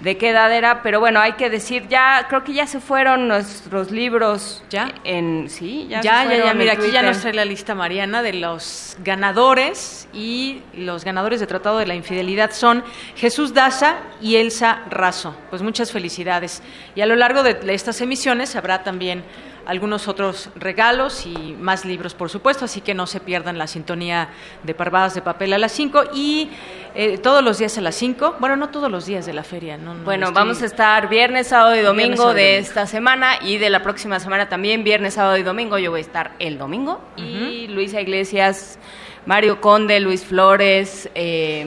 [0.00, 3.28] de qué edad era, pero bueno, hay que decir, ya creo que ya se fueron
[3.28, 4.64] nuestros libros.
[4.70, 4.88] ¿Ya?
[5.04, 6.00] En, sí, ya.
[6.00, 10.62] Ya, ya, ya, mira, aquí ya nos trae la lista Mariana de los ganadores y
[10.74, 12.82] los ganadores de Tratado de la Infidelidad son
[13.16, 15.36] Jesús Daza y Elsa Razo.
[15.50, 16.62] Pues muchas felicidades.
[16.94, 19.22] Y a lo largo de estas emisiones habrá también
[19.70, 24.30] algunos otros regalos y más libros, por supuesto, así que no se pierdan la sintonía
[24.64, 26.50] de Parvadas de Papel a las 5 y
[26.96, 28.34] eh, todos los días a las 5.
[28.40, 29.94] Bueno, no todos los días de la feria, ¿no?
[29.94, 32.60] no Bueno, estoy- vamos a estar viernes, sábado y domingo sábado de domingo.
[32.68, 35.78] esta semana y de la próxima semana también, viernes, sábado y domingo.
[35.78, 37.00] Yo voy a estar el domingo.
[37.16, 38.76] Y Luisa Iglesias,
[39.24, 41.64] Mario Conde, Luis Flores, eh,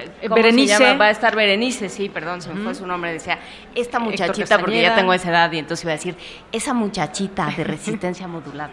[0.00, 0.78] ¿qué- cómo se Berenice.
[0.84, 0.98] llama?
[0.98, 3.12] Va a estar Berenice, sí, perdón, se me fue su nombre.
[3.12, 3.38] Decía,
[3.74, 6.16] esta muchachita, porque ya tengo esa edad y entonces iba a decir,
[6.52, 8.72] esa muchachita de resistencia modulada.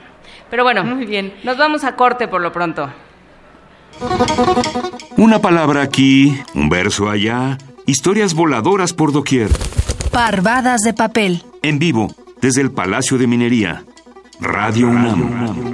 [0.49, 1.34] Pero bueno, muy bien.
[1.43, 2.89] Nos vamos a corte por lo pronto.
[5.17, 9.49] Una palabra aquí, un verso allá, historias voladoras por doquier.
[10.11, 11.43] Parvadas de papel.
[11.61, 13.84] En vivo, desde el Palacio de Minería.
[14.39, 15.74] Radio UNAM.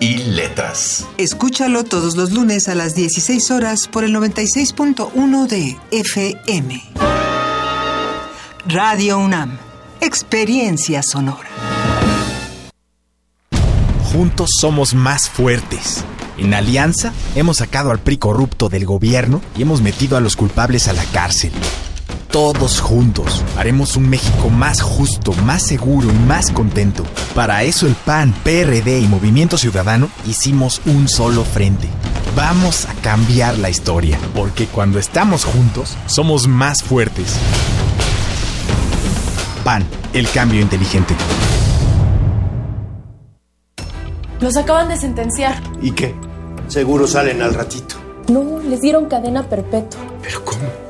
[0.00, 1.06] y Letras.
[1.18, 6.82] Escúchalo todos los lunes a las 16 horas por el 96.1 de FM.
[8.66, 9.58] Radio UNAM.
[10.00, 11.48] Experiencia sonora.
[14.12, 16.04] Juntos somos más fuertes.
[16.38, 20.88] En Alianza hemos sacado al PRI corrupto del gobierno y hemos metido a los culpables
[20.88, 21.52] a la cárcel.
[22.30, 27.02] Todos juntos haremos un México más justo, más seguro y más contento.
[27.34, 31.88] Para eso el PAN, PRD y Movimiento Ciudadano hicimos un solo frente.
[32.36, 37.34] Vamos a cambiar la historia, porque cuando estamos juntos somos más fuertes.
[39.64, 41.16] PAN, el cambio inteligente.
[44.38, 45.60] Los acaban de sentenciar.
[45.82, 46.14] ¿Y qué?
[46.68, 47.96] Seguro salen al ratito.
[48.28, 50.00] No, les dieron cadena perpetua.
[50.22, 50.89] ¿Pero cómo?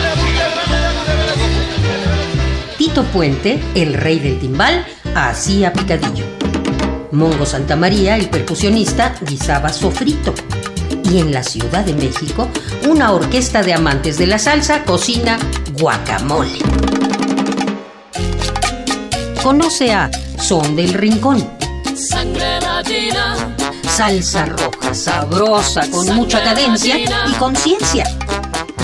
[2.91, 4.85] Tito Puente, el rey del timbal,
[5.15, 6.25] hacía picadillo.
[7.13, 10.33] Mongo Santamaría, el percusionista, guisaba sofrito.
[11.09, 12.49] Y en la Ciudad de México,
[12.89, 15.39] una orquesta de amantes de la salsa cocina
[15.79, 16.59] guacamole.
[19.41, 21.49] Conoce a Son del Rincón,
[21.95, 23.55] Sangre latina.
[23.87, 28.03] salsa roja, sabrosa, con mucha cadencia y conciencia.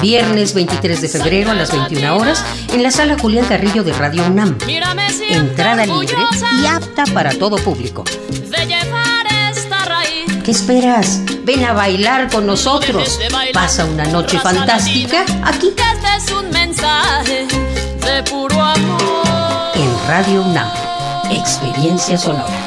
[0.02, 4.26] Viernes 23 de febrero a las 21 horas en la sala Julián Carrillo de Radio
[4.26, 4.58] UNAM.
[5.30, 6.16] Entrada libre
[6.62, 8.04] y apta para todo público.
[10.44, 11.22] ¿Qué esperas?
[11.44, 13.20] Ven a bailar con nosotros.
[13.54, 17.48] Pasa una noche fantástica aquí este es un mensaje
[18.06, 19.72] de puro amor.
[19.76, 20.70] en Radio UNAM.
[21.32, 22.67] Experiencia sonora.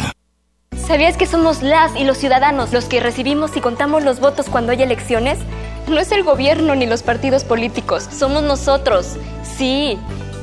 [0.91, 4.73] ¿Sabías que somos las y los ciudadanos los que recibimos y contamos los votos cuando
[4.73, 5.39] hay elecciones?
[5.87, 9.15] No es el gobierno ni los partidos políticos, somos nosotros.
[9.41, 9.97] Sí,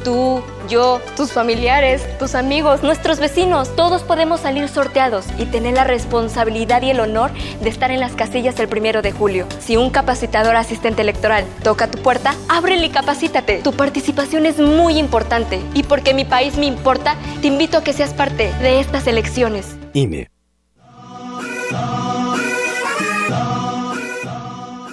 [0.04, 5.84] tú, yo, tus familiares, tus amigos, nuestros vecinos, todos podemos salir sorteados y tener la
[5.84, 7.30] responsabilidad y el honor
[7.60, 9.46] de estar en las casillas el primero de julio.
[9.60, 13.58] Si un capacitador asistente electoral toca tu puerta, ábrele y capacítate.
[13.58, 17.92] Tu participación es muy importante y porque mi país me importa, te invito a que
[17.92, 19.76] seas parte de estas elecciones.
[19.92, 20.30] INE.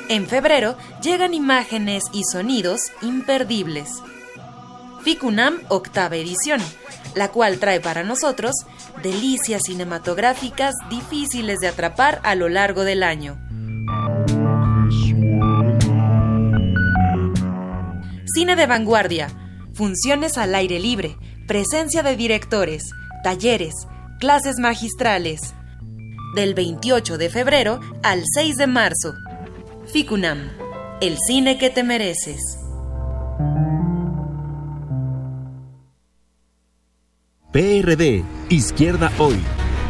[0.07, 3.89] En febrero llegan imágenes y sonidos imperdibles.
[5.03, 6.61] FICUNAM octava edición,
[7.15, 8.53] la cual trae para nosotros
[9.01, 13.39] delicias cinematográficas difíciles de atrapar a lo largo del año.
[18.25, 19.29] Cine de vanguardia,
[19.73, 22.91] funciones al aire libre, presencia de directores,
[23.23, 23.73] talleres,
[24.19, 25.55] clases magistrales.
[26.35, 29.13] Del 28 de febrero al 6 de marzo.
[29.95, 30.49] FICUNAM,
[30.99, 32.41] el cine que te mereces.
[37.53, 39.37] PRD, Izquierda Hoy.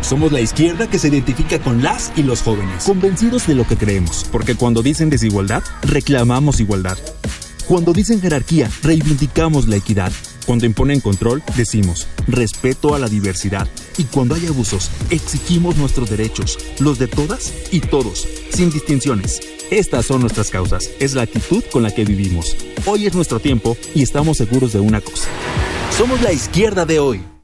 [0.01, 3.77] Somos la izquierda que se identifica con las y los jóvenes, convencidos de lo que
[3.77, 6.99] creemos, porque cuando dicen desigualdad, reclamamos igualdad.
[7.67, 10.11] Cuando dicen jerarquía, reivindicamos la equidad.
[10.45, 13.67] Cuando imponen control, decimos respeto a la diversidad.
[13.97, 19.54] Y cuando hay abusos, exigimos nuestros derechos, los de todas y todos, sin distinciones.
[19.71, 22.55] Estas son nuestras causas, es la actitud con la que vivimos.
[22.85, 25.27] Hoy es nuestro tiempo y estamos seguros de una cosa.
[25.97, 27.34] Somos la izquierda de hoy.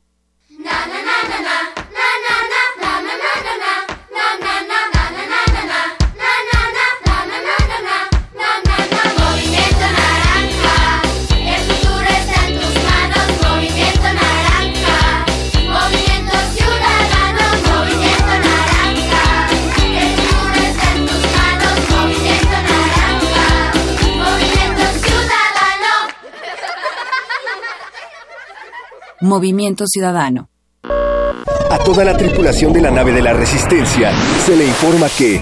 [29.21, 30.49] Movimiento Ciudadano.
[30.83, 34.11] A toda la tripulación de la nave de la Resistencia
[34.43, 35.39] se le informa que,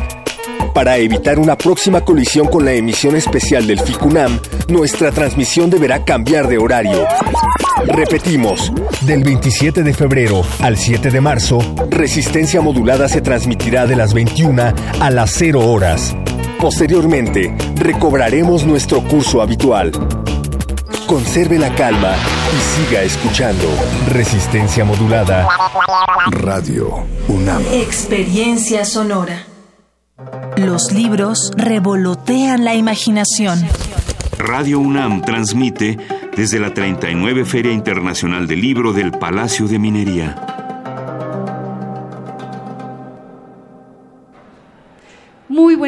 [0.73, 6.49] para evitar una próxima colisión con la emisión especial del FICUNAM, nuestra transmisión deberá cambiar
[6.49, 7.05] de horario.
[7.85, 11.59] Repetimos, del 27 de febrero al 7 de marzo,
[11.89, 16.17] Resistencia Modulada se transmitirá de las 21 a las 0 horas.
[16.59, 19.93] Posteriormente, recobraremos nuestro curso habitual.
[21.09, 22.13] Conserve la calma
[22.55, 23.65] y siga escuchando.
[24.09, 25.47] Resistencia Modulada.
[26.29, 27.63] Radio UNAM.
[27.71, 29.43] Experiencia sonora.
[30.55, 33.59] Los libros revolotean la imaginación.
[34.37, 35.97] Radio UNAM transmite
[36.37, 40.58] desde la 39 Feria Internacional del Libro del Palacio de Minería.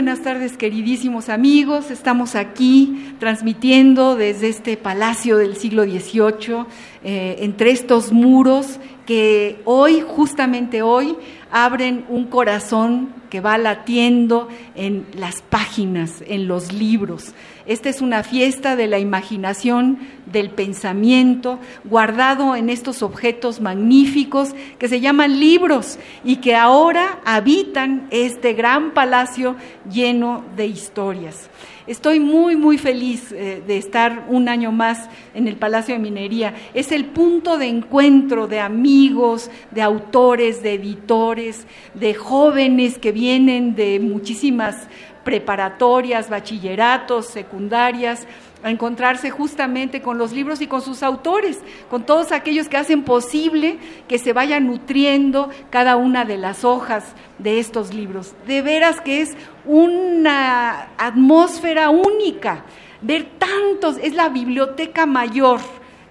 [0.01, 0.57] Buenas tardes.
[0.57, 1.91] queridísimos amigos.
[1.91, 6.65] Estamos aquí transmitiendo desde este palacio del siglo XVIII,
[7.03, 8.79] eh, entre estos muros
[9.11, 11.17] que hoy, justamente hoy,
[11.51, 17.33] abren un corazón que va latiendo en las páginas, en los libros.
[17.65, 19.99] Esta es una fiesta de la imaginación,
[20.31, 28.07] del pensamiento, guardado en estos objetos magníficos que se llaman libros y que ahora habitan
[28.11, 29.57] este gran palacio
[29.91, 31.49] lleno de historias.
[31.87, 36.53] Estoy muy, muy feliz eh, de estar un año más en el Palacio de Minería.
[36.75, 41.65] Es el punto de encuentro de amigos, de autores, de editores,
[41.95, 44.87] de jóvenes que vienen de muchísimas
[45.23, 48.27] preparatorias, bachilleratos, secundarias,
[48.63, 51.59] a encontrarse justamente con los libros y con sus autores,
[51.89, 57.03] con todos aquellos que hacen posible que se vaya nutriendo cada una de las hojas
[57.39, 58.33] de estos libros.
[58.47, 59.35] De veras que es
[59.65, 62.63] una atmósfera única
[63.01, 65.59] ver tantos, es la biblioteca mayor.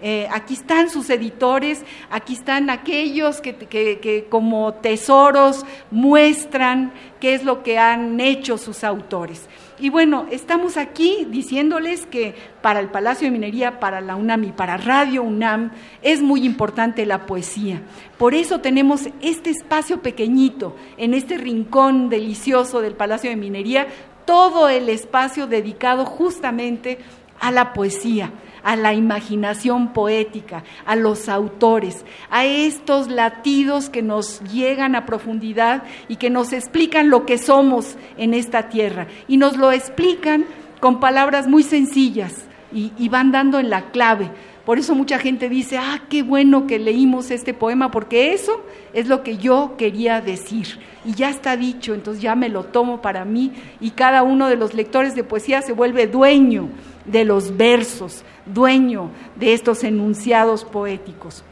[0.03, 7.44] Eh, aquí están sus editores, aquí están aquellos que, que, como tesoros muestran qué es
[7.44, 9.46] lo que han hecho sus autores.
[9.81, 14.53] Y bueno, estamos aquí diciéndoles que para el Palacio de Minería, para la UNAM y
[14.53, 15.70] para Radio UNAM
[16.03, 17.81] es muy importante la poesía.
[18.18, 23.87] Por eso tenemos este espacio pequeñito, en este rincón delicioso del Palacio de Minería,
[24.26, 26.99] todo el espacio dedicado justamente
[27.41, 28.31] a la poesía
[28.62, 35.82] a la imaginación poética, a los autores, a estos latidos que nos llegan a profundidad
[36.08, 39.06] y que nos explican lo que somos en esta tierra.
[39.28, 40.44] Y nos lo explican
[40.80, 44.30] con palabras muy sencillas y, van dando en la clave.
[44.70, 48.62] Por eso mucha gente dice, ah, qué bueno que leímos este poema, porque eso
[48.92, 50.78] es lo que yo quería decir.
[51.04, 53.50] Y ya está dicho, entonces ya me lo tomo para mí
[53.80, 56.68] y cada uno de los lectores de poesía se vuelve dueño
[57.04, 61.42] de los versos, dueño de estos enunciados poéticos.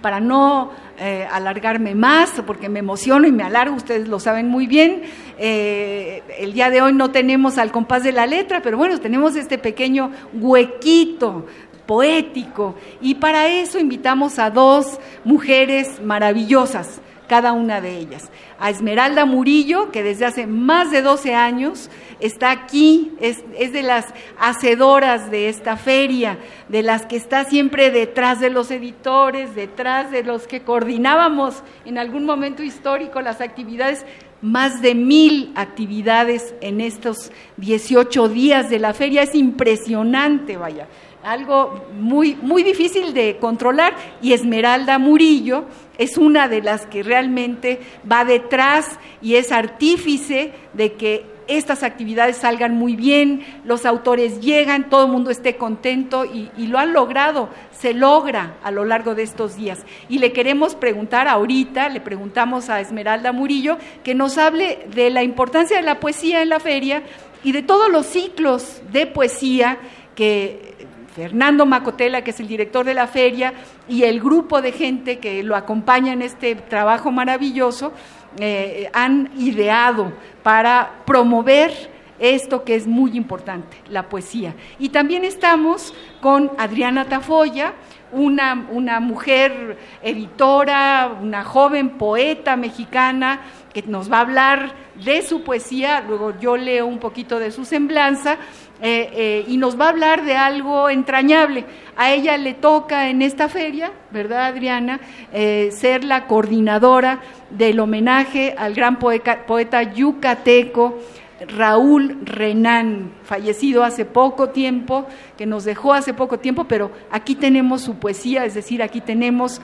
[0.00, 0.70] Para no
[1.00, 5.02] eh, alargarme más, porque me emociono y me alargo, ustedes lo saben muy bien,
[5.38, 9.34] eh, el día de hoy no tenemos al compás de la letra, pero bueno, tenemos
[9.34, 11.46] este pequeño huequito
[11.92, 18.30] poético y para eso invitamos a dos mujeres maravillosas, cada una de ellas.
[18.58, 24.06] A Esmeralda Murillo, que desde hace más de 12 años está aquí, es, de las
[24.38, 26.38] hacedoras de esta feria,
[26.70, 31.98] de las que está siempre detrás de los editores, detrás de los que coordinábamos en
[31.98, 34.06] algún momento histórico las actividades
[34.40, 39.22] más de mil actividades en estos 18 días de la feria.
[39.22, 40.88] Es impresionante, vaya,
[41.22, 43.94] algo muy, muy difícil de controlar.
[44.20, 45.64] Y Esmeralda Murillo
[45.98, 52.36] es una de las que realmente va detrás y es artífice de que estas actividades
[52.36, 57.48] salgan muy bien, los autores llegan, todo el mundo esté contento y, lo han logrado,
[57.72, 59.84] se logra a lo largo de estos días.
[60.08, 65.22] Y le queremos preguntar ahorita, le preguntamos a Esmeralda Murillo, que nos hable de la
[65.22, 67.02] importancia de la poesía en la feria
[67.44, 69.78] y de todos los ciclos de poesía
[70.14, 70.71] que
[71.14, 73.52] Fernando Macotela, que es el director de la feria,
[73.88, 77.92] y el grupo de gente que lo acompaña en este trabajo maravilloso,
[78.38, 84.54] eh, han ideado para promover esto que es muy importante, la poesía.
[84.78, 87.74] Y también estamos con Adriana Tafoya,
[88.12, 93.40] una, una mujer editora, una joven poeta mexicana
[93.72, 97.64] que nos va a hablar de su poesía, luego yo leo un poquito de su
[97.64, 98.36] semblanza,
[98.84, 101.64] eh, eh, y nos va a hablar de algo entrañable.
[101.96, 104.98] A ella le toca en esta feria, ¿verdad, Adriana?,
[105.32, 107.20] eh, ser la coordinadora
[107.50, 110.98] del homenaje al gran poeta, yucateco
[111.46, 115.06] Raúl Renán, fallecido hace poco tiempo,
[115.38, 119.60] que nos dejó hace poco tiempo, pero aquí tenemos su poesía, es decir, aquí tenemos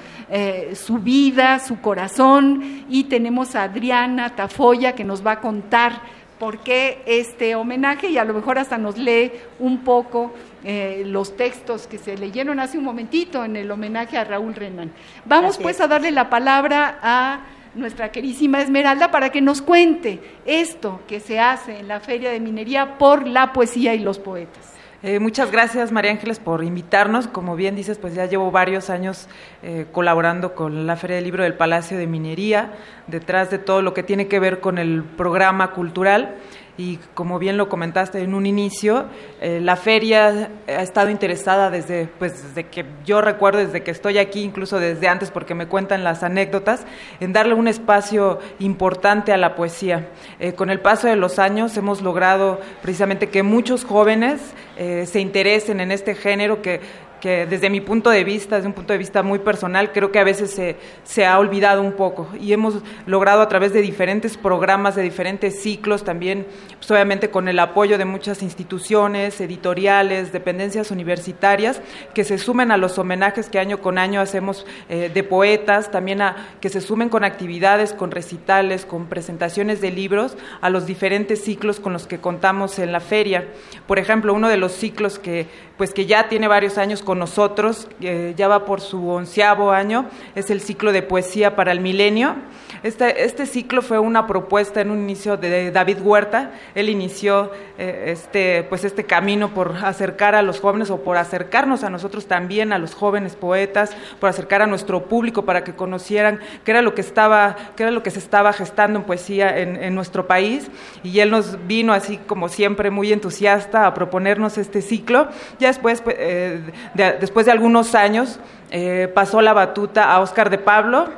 [0.75, 6.03] su vida, su corazón, y tenemos a Adriana Tafoya que nos va a contar
[6.39, 10.32] por qué este homenaje y a lo mejor hasta nos lee un poco
[10.64, 14.93] eh, los textos que se leyeron hace un momentito en el homenaje a Raúl Renan.
[15.24, 17.41] Vamos pues a darle la palabra a
[17.74, 22.41] nuestra querísima Esmeralda para que nos cuente esto que se hace en la Feria de
[22.41, 24.78] Minería por la poesía y los poetas.
[25.01, 27.28] Eh, muchas gracias, María Ángeles, por invitarnos.
[27.28, 29.28] Como bien dices, pues ya llevo varios años
[29.62, 32.72] eh, colaborando con la Feria del Libro del Palacio de Minería,
[33.07, 36.34] detrás de todo lo que tiene que ver con el programa cultural.
[36.79, 39.07] Y como bien lo comentaste en un inicio,
[39.41, 44.18] eh, la feria ha estado interesada desde, pues, desde que yo recuerdo, desde que estoy
[44.18, 46.87] aquí, incluso desde antes, porque me cuentan las anécdotas,
[47.18, 50.09] en darle un espacio importante a la poesía.
[50.39, 54.41] Eh, con el paso de los años hemos logrado precisamente que muchos jóvenes
[54.76, 56.81] eh, se interesen en este género que
[57.21, 60.19] que desde mi punto de vista, desde un punto de vista muy personal, creo que
[60.19, 64.37] a veces se, se, ha olvidado un poco y hemos logrado a través de diferentes
[64.37, 66.47] programas, de diferentes ciclos, también
[66.77, 71.81] pues obviamente con el apoyo de muchas instituciones, editoriales, dependencias universitarias,
[72.14, 76.23] que se sumen a los homenajes que año con año hacemos eh, de poetas, también
[76.23, 81.43] a que se sumen con actividades, con recitales, con presentaciones de libros a los diferentes
[81.43, 83.47] ciclos con los que contamos en la feria.
[83.87, 85.47] Por ejemplo, uno de los ciclos que
[85.79, 90.51] pues que ya tiene varios años con nosotros, ya va por su onceavo año, es
[90.51, 92.37] el ciclo de poesía para el milenio.
[92.83, 96.53] Este, este ciclo fue una propuesta en un inicio de David Huerta.
[96.74, 101.83] Él inició eh, este, pues este camino por acercar a los jóvenes o por acercarnos
[101.83, 106.41] a nosotros también, a los jóvenes poetas, por acercar a nuestro público para que conocieran
[106.64, 109.95] qué era lo que estaba, qué era lo que se estaba gestando en poesía en,
[109.95, 110.70] nuestro país.
[111.03, 115.29] Y él nos vino así como siempre muy entusiasta a proponernos este ciclo.
[115.69, 116.61] Después, pues, eh,
[116.95, 118.39] de, después de algunos años,
[118.71, 121.09] eh, pasó la batuta a Oscar de Pablo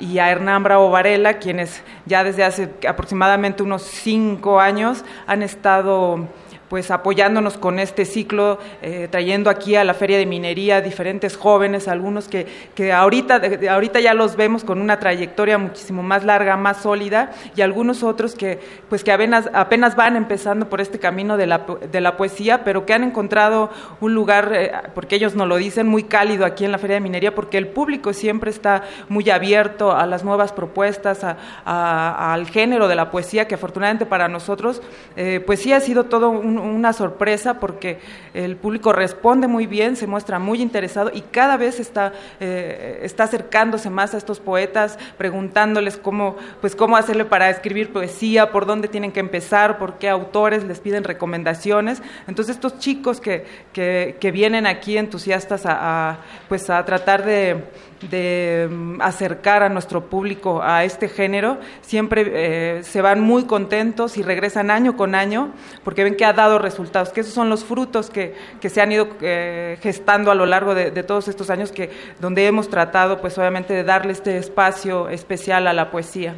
[0.00, 6.28] y a Hernán Bravo Varela, quienes ya desde hace aproximadamente unos cinco años han estado
[6.68, 11.88] pues apoyándonos con este ciclo, eh, trayendo aquí a la Feria de Minería diferentes jóvenes,
[11.88, 13.40] algunos que, que ahorita,
[13.70, 18.34] ahorita ya los vemos con una trayectoria muchísimo más larga, más sólida, y algunos otros
[18.34, 18.58] que,
[18.88, 22.86] pues que apenas, apenas van empezando por este camino de la, de la poesía, pero
[22.86, 26.72] que han encontrado un lugar, eh, porque ellos nos lo dicen, muy cálido aquí en
[26.72, 31.24] la Feria de Minería, porque el público siempre está muy abierto a las nuevas propuestas,
[31.24, 34.82] a, al género de la poesía, que afortunadamente para nosotros,
[35.16, 37.98] eh, pues sí ha sido todo un una sorpresa porque
[38.32, 43.24] el público responde muy bien, se muestra muy interesado y cada vez está, eh, está
[43.24, 48.88] acercándose más a estos poetas, preguntándoles cómo, pues cómo hacerle para escribir poesía, por dónde
[48.88, 52.02] tienen que empezar, por qué autores les piden recomendaciones.
[52.26, 57.64] Entonces estos chicos que, que, vienen aquí entusiastas a pues a tratar de
[58.02, 64.16] de mm, acercar a nuestro público a este género, siempre eh, se van muy contentos
[64.16, 65.52] y regresan año con año
[65.82, 68.92] porque ven que ha dado resultados, que esos son los frutos que, que se han
[68.92, 71.90] ido eh, gestando a lo largo de, de, todos estos años, que
[72.20, 76.34] donde hemos tratado, pues obviamente, de darle este espacio especial a la poesía.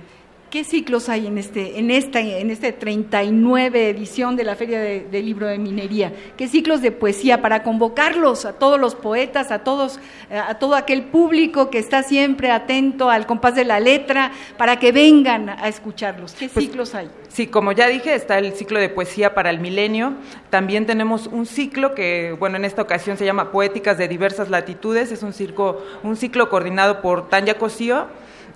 [0.57, 5.23] ¿Qué ciclos hay en este, en esta, en este 39 edición de la Feria de,
[5.23, 6.15] Libro de Minería?
[6.39, 10.01] ¿Qué ciclos de poesía para convocarlos a todos los poetas, a todos,
[10.31, 14.79] eh, a todo aquel público que está siempre atento al compás de la letra, para
[14.79, 16.33] que vengan a escucharlos?
[16.33, 17.11] ¿Qué pues, ciclos hay?
[17.29, 20.15] Sí, como ya dije, está el ciclo de poesía para el milenio.
[20.49, 25.13] También tenemos un ciclo que, bueno, en esta ocasión se llama Poéticas de diversas latitudes.
[25.13, 28.07] Es un, circo, un ciclo coordinado por Tanya Cosío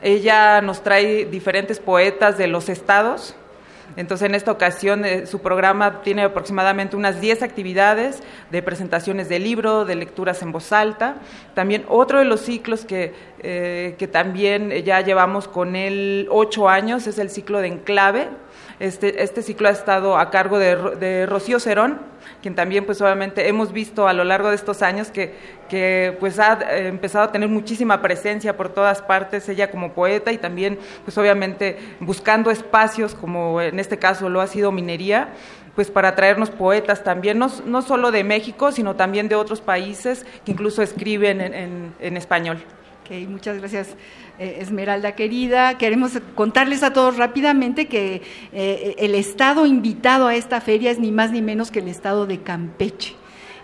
[0.02, 3.34] ella nos trae diferentes poetas de los estados.
[3.96, 9.40] Entonces, en esta ocasión, eh, su programa tiene aproximadamente unas 10 actividades de presentaciones de
[9.40, 11.16] libro, de lecturas en voz alta.
[11.54, 17.06] También otro de los ciclos que, eh, que también ya llevamos con él ocho años
[17.08, 18.28] es el ciclo de Enclave.
[18.80, 22.00] Este, este ciclo ha estado a cargo de, Rocío Cerón,
[22.40, 25.34] quien también pues obviamente hemos visto a lo largo de estos años que,
[25.68, 30.32] que pues ha eh, empezado a tener muchísima presencia por todas partes, ella como poeta
[30.32, 35.28] y también pues obviamente buscando espacios como en este caso lo ha sido minería,
[35.74, 40.24] pues para traernos poetas también, no, no solo de México, sino también de otros países
[40.44, 42.62] que incluso escriben en, en, español.
[43.28, 43.96] Muchas gracias.
[44.38, 45.76] Eh, Esmeralda querida.
[45.78, 48.22] Queremos contarles a todos rápidamente que
[48.52, 52.26] eh, el estado invitado a esta feria es ni más ni menos que el estado
[52.26, 53.19] de Campeche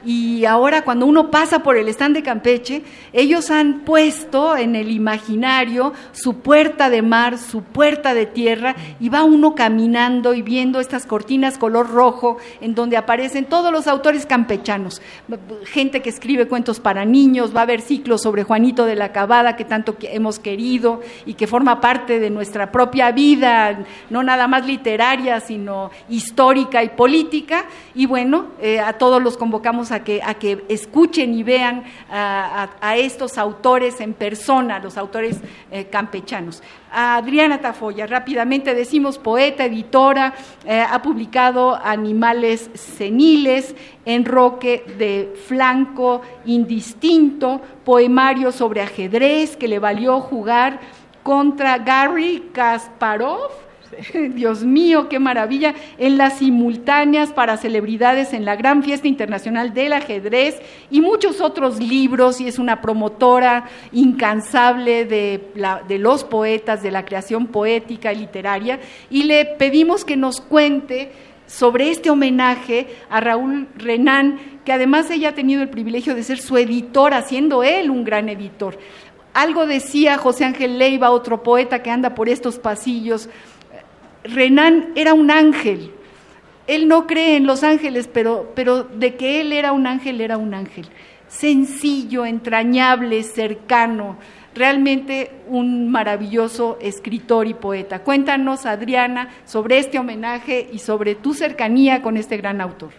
[0.07, 4.93] y ahora cuando uno pasa por el stand de Campeche, ellos han puesto en el
[4.93, 10.79] imaginario su puerta de mar, su puerta de tierra, y va uno caminando y viendo
[10.79, 15.03] estas cortinas color rojo en donde aparecen todos los autores campechanos,
[15.65, 19.57] gente que escribe cuentos para niños, va a haber ciclos sobre Juanito de la Cabada
[19.57, 24.67] que tanto hemos querido y que forma parte de nuestra propia vida, no nada más
[24.67, 30.65] literaria, sino histórica y política, y bueno, eh, a todos los convocamos a a que,
[30.69, 35.39] escuchen y vean a, estos autores en persona, los autores
[35.71, 36.63] eh, campechanos.
[36.91, 43.75] Adriana Tafoya, rápidamente decimos poeta, editora, eh, ha publicado Animales Seniles,
[44.05, 50.81] Enroque de Flanco Indistinto, poemario sobre ajedrez que le valió jugar
[51.23, 53.66] contra Gary Kasparov
[54.35, 59.93] Dios mío, qué maravilla, en las simultáneas para celebridades en la Gran Fiesta Internacional del
[59.93, 60.61] Ajedrez
[60.91, 67.47] y muchos otros libros, y es una promotora incansable de, los poetas, de la creación
[67.47, 71.11] poética y literaria, y le pedimos que nos cuente
[71.47, 76.39] sobre este homenaje a Raúl Renán, que además ella ha tenido el privilegio de ser
[76.39, 78.79] su editor, haciendo él un gran editor.
[79.33, 83.29] Algo decía José Ángel Leiva, otro poeta que anda por estos pasillos,
[84.29, 85.93] Renan era un ángel.
[86.67, 90.37] Él no cree en los ángeles, pero, pero de que él era un ángel, era
[90.37, 90.89] un ángel.
[91.29, 94.17] Sencillo, entrañable, cercano,
[94.55, 98.01] realmente un maravilloso escritor y poeta.
[98.01, 102.91] Cuéntanos, Adriana, sobre este homenaje y sobre tu cercanía con este gran autor.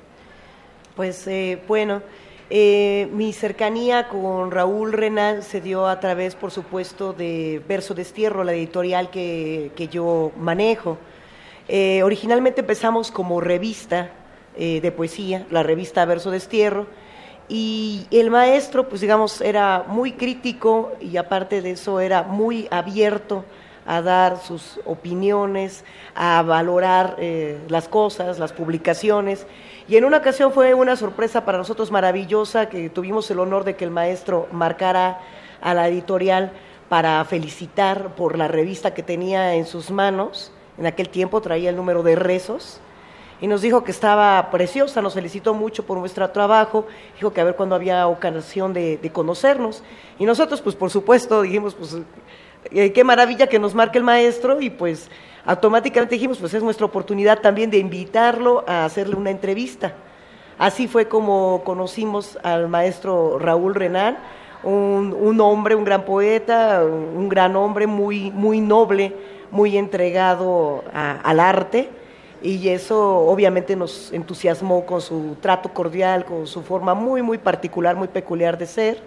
[0.96, 2.02] Pues eh, bueno,
[2.50, 8.44] eh, mi cercanía con Raúl Renan se dio a través, por supuesto, de Verso Destierro,
[8.44, 10.98] la editorial que, que yo manejo.
[11.68, 14.10] Eh, originalmente empezamos como revista
[14.56, 16.88] eh, de poesía, la revista Verso Destierro,
[17.50, 23.46] y el maestro, pues digamos, era muy crítico y aparte de eso era muy abierto
[23.86, 29.48] a dar sus opiniones, a valorar eh, las cosas, las publicaciones.
[29.88, 33.78] Y en una ocasión fue una sorpresa para nosotros maravillosa que tuvimos el honor de
[33.78, 35.22] que el maestro marcara
[35.62, 36.52] a la editorial
[36.90, 41.76] para felicitar por la revista que tenía en sus manos en aquel tiempo traía el
[41.76, 42.80] número de rezos
[43.40, 47.44] y nos dijo que estaba preciosa, nos felicitó mucho por nuestro trabajo, dijo que a
[47.44, 49.84] ver cuándo había ocasión de, conocernos.
[50.18, 51.98] Y nosotros, pues por supuesto, dijimos, pues
[52.72, 55.10] eh, qué maravilla que nos marque el maestro y pues
[55.46, 59.94] automáticamente dijimos, pues es nuestra oportunidad también de invitarlo a hacerle una entrevista.
[60.58, 64.18] Así fue como conocimos al maestro Raúl Renán,
[64.64, 69.14] un, un hombre, un gran poeta, un gran hombre muy, muy noble
[69.52, 71.90] muy entregado al arte
[72.42, 77.96] y eso obviamente nos entusiasmó con su trato cordial, con su forma muy, muy particular,
[77.96, 79.00] muy peculiar de ser,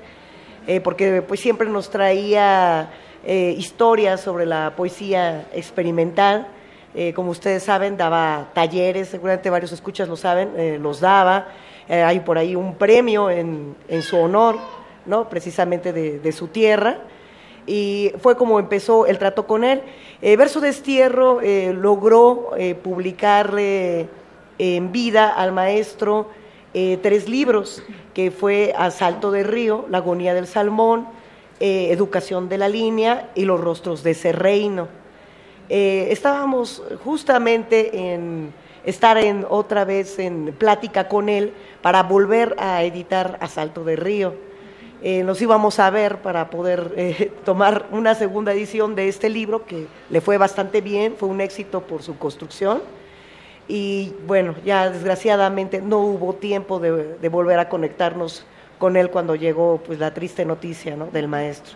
[0.66, 2.90] eh, porque pues siempre nos traía
[3.24, 6.48] eh, historias sobre la poesía experimental.
[6.92, 11.46] Eh, como ustedes saben, daba talleres, seguramente varios escuchas lo saben, los daba.
[11.88, 14.56] hay por ahí un premio en, su honor,
[15.06, 15.28] ¿no?
[15.28, 16.98] precisamente de su tierra
[17.70, 19.82] y fue como empezó el trato con él.
[20.22, 24.08] Eh, Verso Destierro eh, logró eh, publicarle
[24.58, 26.28] en vida al maestro
[26.72, 27.82] tres libros,
[28.14, 31.08] que fue Asalto de Río, La agonía del salmón,
[31.58, 34.86] Educación de la línea y Los rostros de ese reino.
[35.68, 38.52] estábamos justamente en
[38.84, 44.49] estar en otra vez en plática con él para volver a editar Asalto de Río.
[45.02, 49.64] Eh, nos íbamos a ver para poder eh, tomar una segunda edición de este libro
[49.64, 52.82] que le fue bastante bien, fue un éxito por su construcción.
[53.66, 58.44] Y bueno, ya desgraciadamente no hubo tiempo de, volver a conectarnos
[58.78, 61.06] con él cuando llegó pues la triste noticia ¿no?
[61.06, 61.74] del maestro.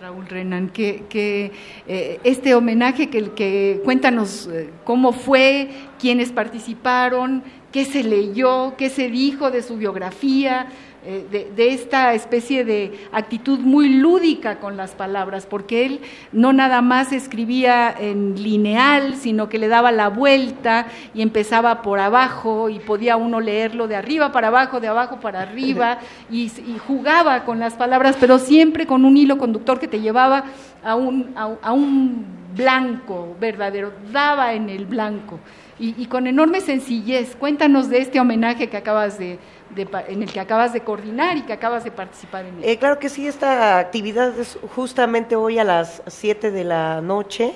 [0.00, 1.52] Raúl Renan, que, que
[1.86, 4.50] eh, este homenaje, que, que cuéntanos
[4.82, 5.70] cómo fue,
[6.00, 10.66] quiénes participaron, qué se leyó, qué se dijo de su biografía,
[11.04, 16.00] eh, de, esta especie de actitud muy lúdica con las palabras, porque él
[16.30, 21.98] no nada más escribía en lineal, sino que le daba la vuelta y empezaba por
[21.98, 25.98] abajo y podía uno leerlo de arriba para abajo, de abajo para arriba,
[26.30, 26.50] y,
[26.86, 30.44] jugaba con las palabras, pero siempre con un hilo conductor que te llevaba
[30.84, 35.40] a un, a un blanco verdadero, daba en el blanco.
[35.78, 37.34] Y, con enorme sencillez.
[37.34, 39.40] Cuéntanos de este homenaje que acabas de,
[39.76, 42.64] en el que acabas de coordinar y que acabas de participar en él.
[42.64, 47.54] Eh, claro que sí, esta actividad es justamente hoy a las 7 de la noche.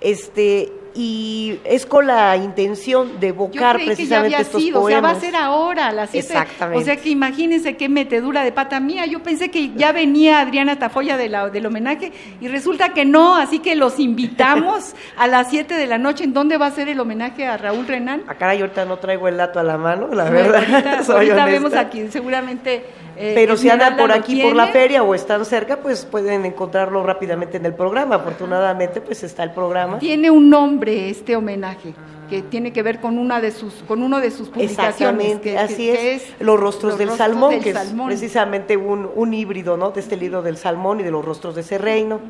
[0.00, 4.98] Este, y es con la intención de evocar precisamente que ya estos sido, poemas.
[4.98, 6.26] O sea, va a ser ahora a las 7.
[6.26, 6.82] Exactamente.
[6.82, 9.04] O sea que imagínense qué metedura de pata mía.
[9.04, 13.36] Yo pensé que ya venía Adriana Tafoya de la, del homenaje y resulta que no,
[13.36, 16.24] así que los invitamos a las 7 de la noche.
[16.24, 18.22] ¿En dónde va a ser el homenaje a Raúl Renán?
[18.26, 20.64] Acá yo ahorita no traigo el dato a la mano, la verdad.
[20.64, 22.84] Ahorita, ahorita vemos aquí, seguramente
[23.16, 27.02] eh, Pero si andan por aquí por la feria o están cerca, pues pueden encontrarlo
[27.02, 28.16] rápidamente en el programa.
[28.16, 29.98] Afortunadamente, pues está el programa.
[29.98, 31.94] Tiene un nombre este homenaje
[32.28, 35.90] que tiene que ver con una de sus con uno de sus publicaciones que, así
[35.90, 40.42] es, los rostros del salmón que es precisamente un, un, híbrido no de este libro
[40.42, 42.20] del salmón y de los rostros de ese reino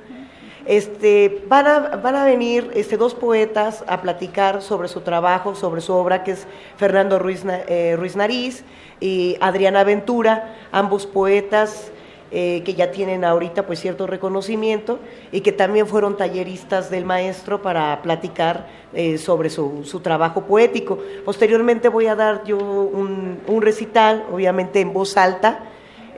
[0.66, 6.24] este van a, venir este dos poetas a platicar sobre su trabajo sobre su obra
[6.24, 8.64] que es Fernando Ruiz, eh, Nariz
[9.00, 11.92] y Adriana Ventura, ambos poetas
[12.32, 14.98] eh, que ya tienen ahorita pues cierto reconocimiento
[15.30, 20.98] y que también fueron talleristas del maestro para platicar eh, sobre su, su, trabajo poético.
[21.24, 25.60] Posteriormente voy a dar yo un, un, recital, obviamente en voz alta,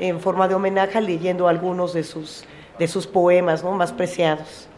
[0.01, 2.45] en forma de homenaje, leyendo algunos de sus,
[2.79, 3.73] de sus poemas ¿no?
[3.73, 4.69] más preciados.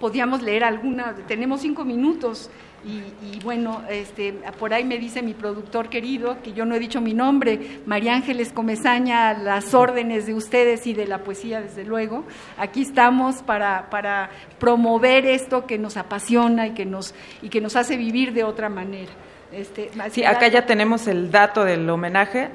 [0.00, 2.50] Podíamos leer alguna, tenemos cinco minutos.
[2.84, 7.00] Y, bueno, este, por ahí me dice mi productor querido, que yo no he dicho
[7.00, 12.24] mi nombre, María Ángeles Comezaña, las órdenes de ustedes y de la poesía, desde luego.
[12.56, 17.74] Aquí estamos para, para promover esto que nos apasiona y que nos, y que nos
[17.74, 19.10] hace vivir de otra manera.
[19.50, 22.50] Este, sí, acá ya tenemos el dato del homenaje.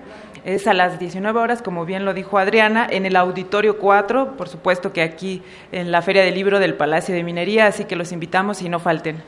[0.45, 4.49] Es a las 19 horas, como bien lo dijo Adriana, en el Auditorio 4, por
[4.49, 5.41] supuesto que aquí
[5.71, 8.79] en la Feria del Libro del Palacio de Minería, así que los invitamos y no
[8.79, 9.23] falten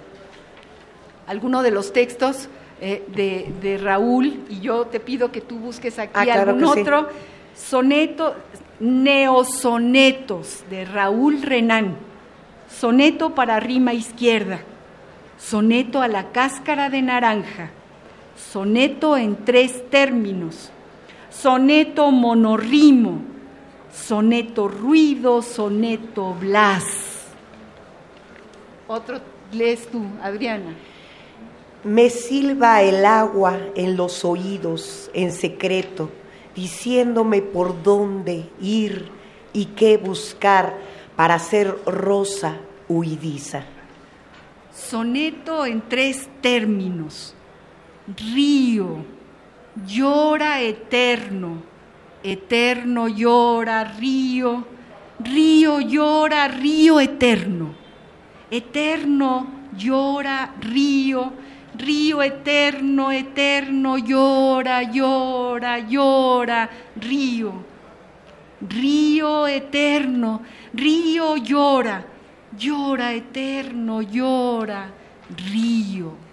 [1.28, 2.50] alguno de los textos
[2.82, 7.10] eh, de, Raúl y yo te pido que tú busques aquí ah, algún otro.
[7.56, 8.36] Soneto,
[8.80, 11.96] neosonetos de Raúl Renán.
[12.70, 14.60] Soneto para rima izquierda.
[15.38, 17.70] Soneto a la cáscara de naranja.
[18.36, 20.72] Soneto en tres términos.
[21.42, 23.22] Soneto monorrimo.
[23.92, 25.42] Soneto ruido.
[25.42, 26.84] Soneto blas.
[28.88, 29.20] Otro
[29.52, 30.76] lees tú, Adriana.
[31.84, 36.10] Me silba el agua en los oídos en secreto,
[36.56, 39.10] diciéndome por dónde ir
[39.54, 40.78] y qué buscar
[41.16, 42.58] para ser rosa
[42.88, 43.64] huidiza.
[44.74, 47.34] Soneto en tres términos.
[48.34, 48.98] Río,
[49.88, 51.64] llora eterno,
[52.24, 54.66] eterno llora, río,
[55.20, 57.74] río llora, río eterno,
[58.50, 59.48] eterno
[59.78, 61.34] llora, río,
[61.78, 67.66] Río eterno, eterno, llora, llora, llora, río.
[68.62, 70.42] Río eterno,
[70.74, 72.06] río llora,
[72.58, 74.90] llora eterno, llora,
[75.52, 76.25] río.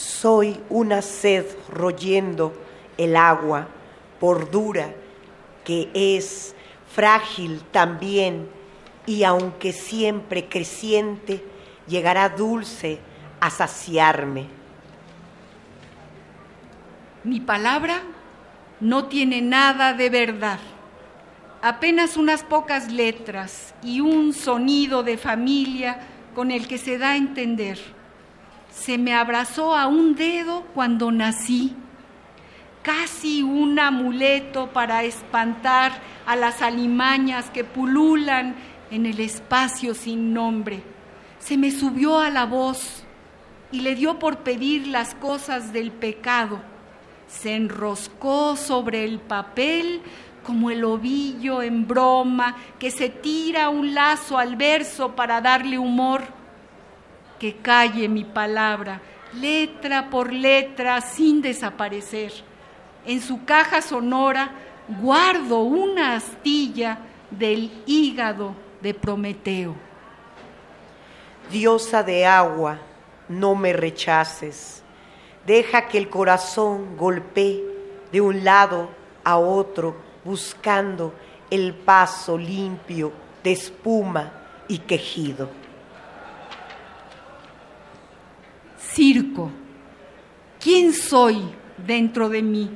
[0.00, 2.54] Soy una sed royendo
[2.96, 3.68] el agua
[4.18, 4.94] por dura
[5.62, 6.54] que es
[6.90, 8.48] frágil también
[9.04, 11.44] y aunque siempre creciente,
[11.86, 12.98] llegará dulce
[13.40, 14.46] a saciarme.
[17.22, 18.00] Mi palabra
[18.80, 20.60] no tiene nada de verdad,
[21.60, 26.00] apenas unas pocas letras y un sonido de familia
[26.34, 27.99] con el que se da a entender.
[28.72, 31.74] Se me abrazó a un dedo cuando nací,
[32.82, 35.92] casi un amuleto para espantar
[36.26, 38.54] a las alimañas que pululan
[38.90, 40.82] en el espacio sin nombre.
[41.38, 43.04] Se me subió a la voz
[43.72, 46.60] y le dio por pedir las cosas del pecado.
[47.28, 50.02] Se enroscó sobre el papel
[50.44, 56.22] como el ovillo en broma que se tira un lazo al verso para darle humor.
[57.40, 59.00] Que calle mi palabra,
[59.32, 62.32] letra por letra, sin desaparecer.
[63.06, 64.52] En su caja sonora
[65.00, 66.98] guardo una astilla
[67.30, 69.74] del hígado de Prometeo.
[71.50, 72.78] Diosa de agua,
[73.28, 74.82] no me rechaces.
[75.46, 77.64] Deja que el corazón golpee
[78.12, 78.90] de un lado
[79.24, 81.14] a otro buscando
[81.50, 83.12] el paso limpio
[83.42, 84.32] de espuma
[84.68, 85.48] y quejido.
[88.92, 89.50] Circo,
[90.60, 91.40] ¿quién soy
[91.86, 92.70] dentro de mí?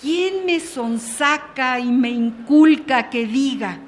[0.00, 3.78] ¿Quién me sonsaca y me inculca que diga,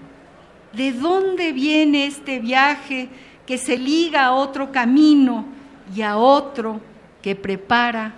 [0.72, 3.08] ¿de dónde viene este viaje
[3.46, 5.46] que se liga a otro camino
[5.94, 6.80] y a otro
[7.22, 8.14] que prepara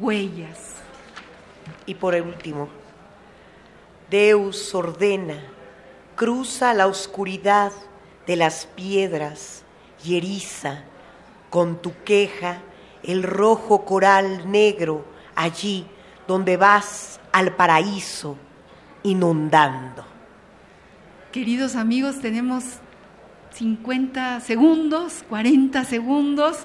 [0.00, 0.74] huellas.
[1.86, 2.68] Y por último,
[4.10, 5.42] Deus ordena,
[6.14, 7.72] cruza la oscuridad
[8.26, 9.64] de las piedras
[10.04, 10.84] y eriza
[11.50, 12.62] con tu queja
[13.02, 15.04] el rojo coral negro
[15.34, 15.86] allí
[16.26, 18.36] donde vas al paraíso
[19.02, 20.04] inundando.
[21.32, 22.64] Queridos amigos, tenemos
[23.52, 26.58] 50 segundos, 40 segundos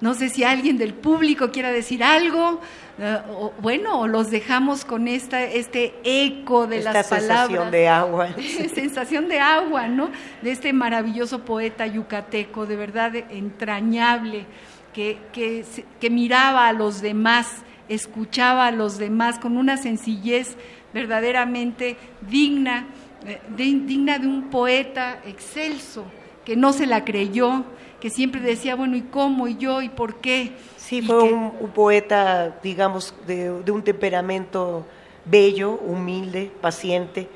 [0.00, 2.60] no sé si alguien del público quiera decir algo,
[2.98, 7.48] eh, o, bueno, o los dejamos con esta, este eco de las palabras.
[7.48, 8.28] sensación de agua.
[8.74, 10.10] sensación de agua, ¿no?
[10.42, 14.46] De este maravilloso poeta yucateco, de verdad entrañable,
[14.92, 15.64] que, que,
[16.00, 20.56] que miraba a los demás, escuchaba a los demás con una sencillez
[20.92, 21.96] verdaderamente
[22.28, 22.86] digna,
[23.26, 26.04] eh, digna de un poeta excelso,
[26.44, 27.64] que no se la creyó,
[28.00, 29.48] que siempre decía, bueno, ¿y cómo?
[29.48, 29.82] ¿Y yo?
[29.82, 30.52] ¿Y por qué?
[30.76, 34.86] Sí, fue un, poeta, digamos, de, un temperamento
[35.24, 37.28] bello, humilde, paciente.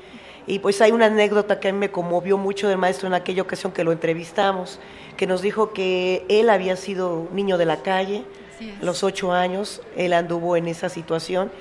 [0.47, 3.41] Y pues hay una anécdota que a mí me conmovió mucho del maestro en aquella
[3.41, 4.79] ocasión que lo entrevistamos,
[5.17, 8.23] que nos dijo que él había sido niño de la calle,
[8.81, 11.51] los ocho años, él anduvo en esa situación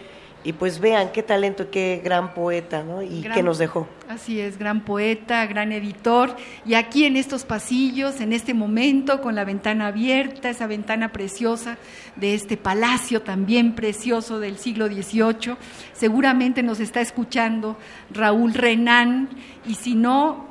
[0.44, 3.02] y pues vean qué talento, qué gran poeta, ¿no?
[3.02, 3.86] Y qué nos dejó.
[4.08, 6.36] Así es, gran poeta, gran editor.
[6.66, 11.78] Y aquí en estos pasillos, en este momento, con la ventana abierta, esa ventana preciosa
[12.16, 15.56] de este palacio también precioso del siglo XVIII,
[15.92, 17.76] seguramente nos está escuchando
[18.10, 19.28] Raúl Renán.
[19.64, 20.48] Y si no,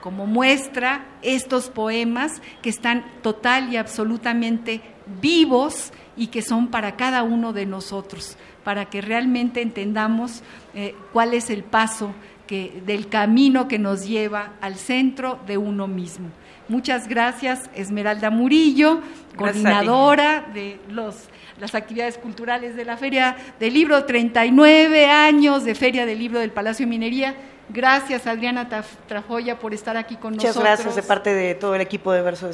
[0.00, 4.80] como muestra estos poemas que están total y absolutamente
[5.20, 10.42] vivos y que son para cada uno de nosotros para que realmente entendamos
[10.74, 12.12] eh, cuál es el paso
[12.46, 16.30] que, del camino que nos lleva al centro de uno mismo.
[16.68, 19.00] Muchas gracias, Esmeralda Murillo,
[19.36, 21.14] coordinadora de los,
[21.58, 26.50] las actividades culturales de la Feria del Libro, 39 años de Feria del Libro del
[26.50, 27.34] Palacio de Minería.
[27.70, 28.68] Gracias, Adriana
[29.06, 30.56] Trafoya, por estar aquí con nosotros.
[30.56, 32.52] Muchas gracias de parte de todo el equipo de Verso de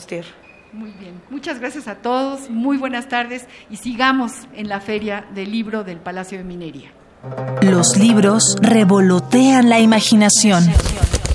[0.75, 5.53] muy bien, muchas gracias a todos, muy buenas tardes y sigamos en la Feria del
[5.53, 6.91] Libro del Palacio de Minería.
[7.63, 10.65] Los libros revolotean la imaginación.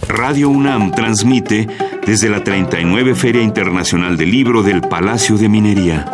[0.08, 1.68] Radio UNAM transmite
[2.06, 6.06] desde la 39 Feria Internacional del Libro del Palacio de Minería.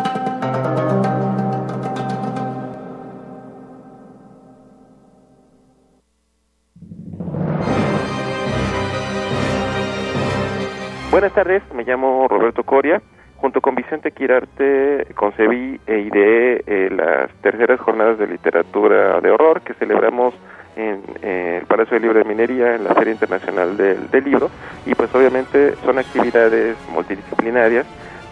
[11.10, 13.02] Buenas tardes, me llamo Roberto Coria
[13.36, 19.60] junto con Vicente Quirarte concebí e ideé eh, las terceras jornadas de literatura de horror
[19.60, 20.34] que celebramos
[20.76, 24.50] en el Palacio de Libre de Minería, en la Feria Internacional del, Libro,
[24.84, 27.86] y pues obviamente son actividades multidisciplinarias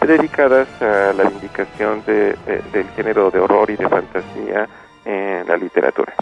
[0.07, 2.37] dedicadas a la vindicación de,
[2.73, 4.69] del género de horror y de fantasía
[5.07, 6.13] en la literatura.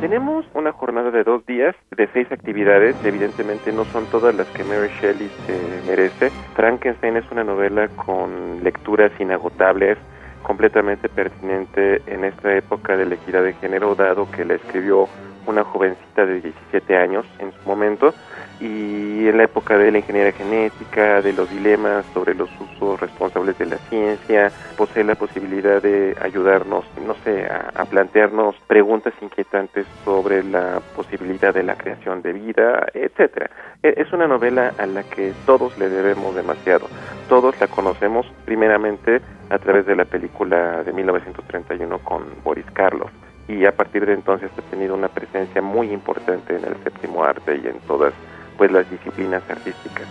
[0.00, 2.96] Tenemos una jornada de dos días de seis actividades.
[3.04, 6.30] Evidentemente no son todas las que Mary Shelley se merece.
[6.54, 9.98] Frankenstein es una novela con lecturas inagotables,
[10.42, 15.06] completamente pertinente en esta época de la equidad de género, dado que la escribió
[15.46, 18.14] una jovencita de 17 años en su momento
[18.60, 23.58] y en la época de la ingeniería genética, de los dilemas sobre los usos responsables
[23.58, 30.44] de la ciencia, posee la posibilidad de ayudarnos, no sé, a, plantearnos preguntas inquietantes sobre
[30.44, 33.50] la posibilidad de la creación de vida, etcétera.
[33.82, 36.86] E, es una novela a la que todos le debemos demasiado.
[37.28, 43.10] Todos la conocemos primeramente a través de la película de 1931 con Boris Karloff
[43.48, 47.60] y a partir de entonces ha tenido una presencia muy importante en el séptimo arte
[47.62, 48.12] y en todas
[48.60, 50.06] pues las disciplinas artísticas.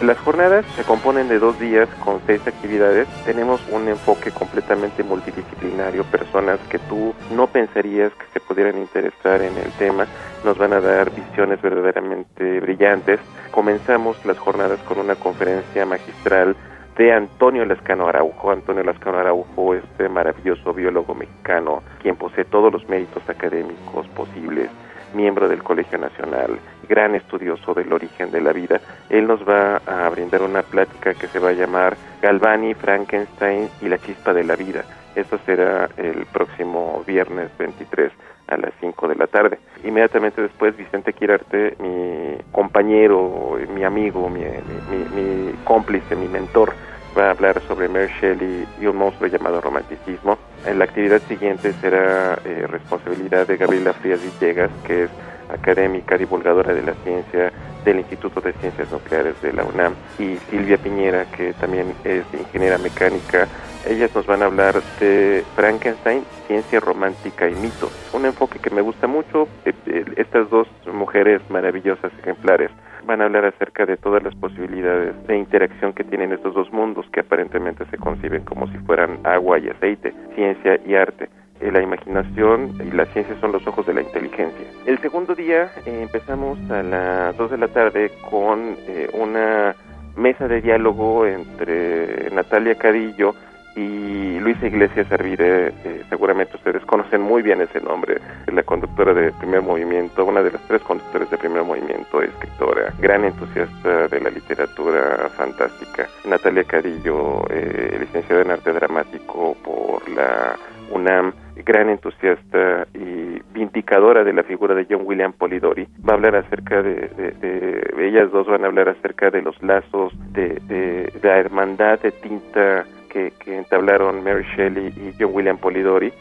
[0.00, 3.08] Las jornadas se componen de dos días con seis actividades.
[3.24, 9.58] Tenemos un enfoque completamente multidisciplinario, personas que tú no pensarías que se pudieran interesar en
[9.58, 10.06] el tema.
[10.44, 13.18] Nos van a dar visiones verdaderamente brillantes.
[13.50, 16.54] Comenzamos las jornadas con una conferencia magistral
[16.96, 18.52] de Antonio Lascano Araujo.
[18.52, 24.70] Antonio Lascano Araujo, este maravilloso biólogo mexicano, quien posee todos los méritos académicos posibles
[25.14, 26.58] miembro del Colegio Nacional,
[26.88, 28.80] gran estudioso del origen de la vida.
[29.08, 33.88] Él nos va a brindar una plática que se va a llamar Galvani, Frankenstein y
[33.88, 34.84] la chispa de la vida.
[35.14, 38.10] Esto será el próximo viernes 23
[38.48, 39.58] a las 5 de la tarde.
[39.84, 46.72] Inmediatamente después Vicente Quirarte, mi compañero, mi amigo, mi, mi cómplice, mi mentor,
[47.16, 50.38] va a hablar sobre Mary Shelley y un monstruo llamado romanticismo.
[50.66, 55.10] En la actividad siguiente será eh, responsabilidad de Gabriela Frías Villegas, que es
[55.52, 57.52] académica, divulgadora de la ciencia
[57.84, 62.78] del Instituto de Ciencias Nucleares de la UNAM, y Silvia Piñera, que también es ingeniera
[62.78, 63.46] mecánica.
[63.86, 67.90] Ellas nos van a hablar de Frankenstein, ciencia romántica y mito.
[68.14, 69.46] Un enfoque que me gusta mucho.
[69.66, 72.70] Eh, eh, estas dos mujeres maravillosas, ejemplares,
[73.06, 77.06] van a hablar acerca de todas las posibilidades de interacción que tienen estos dos mundos
[77.12, 81.28] que aparentemente se conciben como si fueran agua y aceite, ciencia y arte.
[81.60, 84.66] Eh, la imaginación y la ciencia son los ojos de la inteligencia.
[84.86, 89.74] El segundo día eh, empezamos a las 2 de la tarde con eh, una
[90.16, 93.34] mesa de diálogo entre Natalia Cadillo
[93.76, 99.12] y Luisa Iglesias Arvide, eh, seguramente ustedes conocen muy bien ese nombre, es la conductora
[99.12, 104.20] de Primer Movimiento, una de las tres conductores de Primer Movimiento, escritora, gran entusiasta de
[104.20, 106.08] la literatura fantástica.
[106.24, 110.56] Natalia Cadillo, eh, licenciada en arte dramático por la
[110.92, 111.32] UNAM,
[111.64, 116.82] gran entusiasta y vindicadora de la figura de John William Polidori, va a hablar acerca
[116.82, 117.08] de,
[117.40, 122.10] de, ellas dos van a hablar acerca de los lazos de, de la hermandad de
[122.12, 122.84] tinta
[123.14, 126.12] que, entablaron Mary Shelley y John William Polidori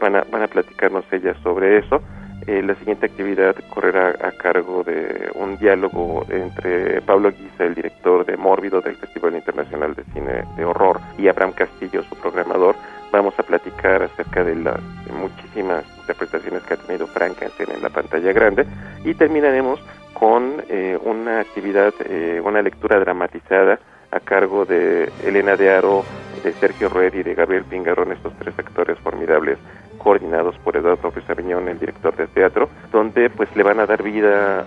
[0.00, 2.00] van, a, van a platicarnos ellas sobre eso.
[2.46, 8.36] la siguiente actividad correrá a cargo de un diálogo entre Pablo Guisa, el director de
[8.36, 12.74] Mórbido del Festival Internacional de Cine de Horror, y Abraham Castillo, su programador.
[13.12, 14.80] Vamos a platicar acerca de las
[15.12, 18.66] muchísimas interpretaciones que ha tenido Frankenstein en la pantalla grande
[19.04, 19.80] y terminaremos
[20.14, 23.78] con eh, una actividad, eh, una lectura dramatizada
[24.10, 26.04] a cargo de Elena de Aro,
[26.42, 29.58] de Sergio Rued y de Gabriel Pingarrón, estos tres actores formidables
[29.98, 34.66] coordinados por Eduardo Rizaviñón, el director de teatro, donde pues le van a dar vida,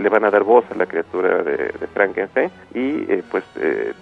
[0.00, 3.44] le van a dar voz a la criatura de, Frankenstein y eh, pues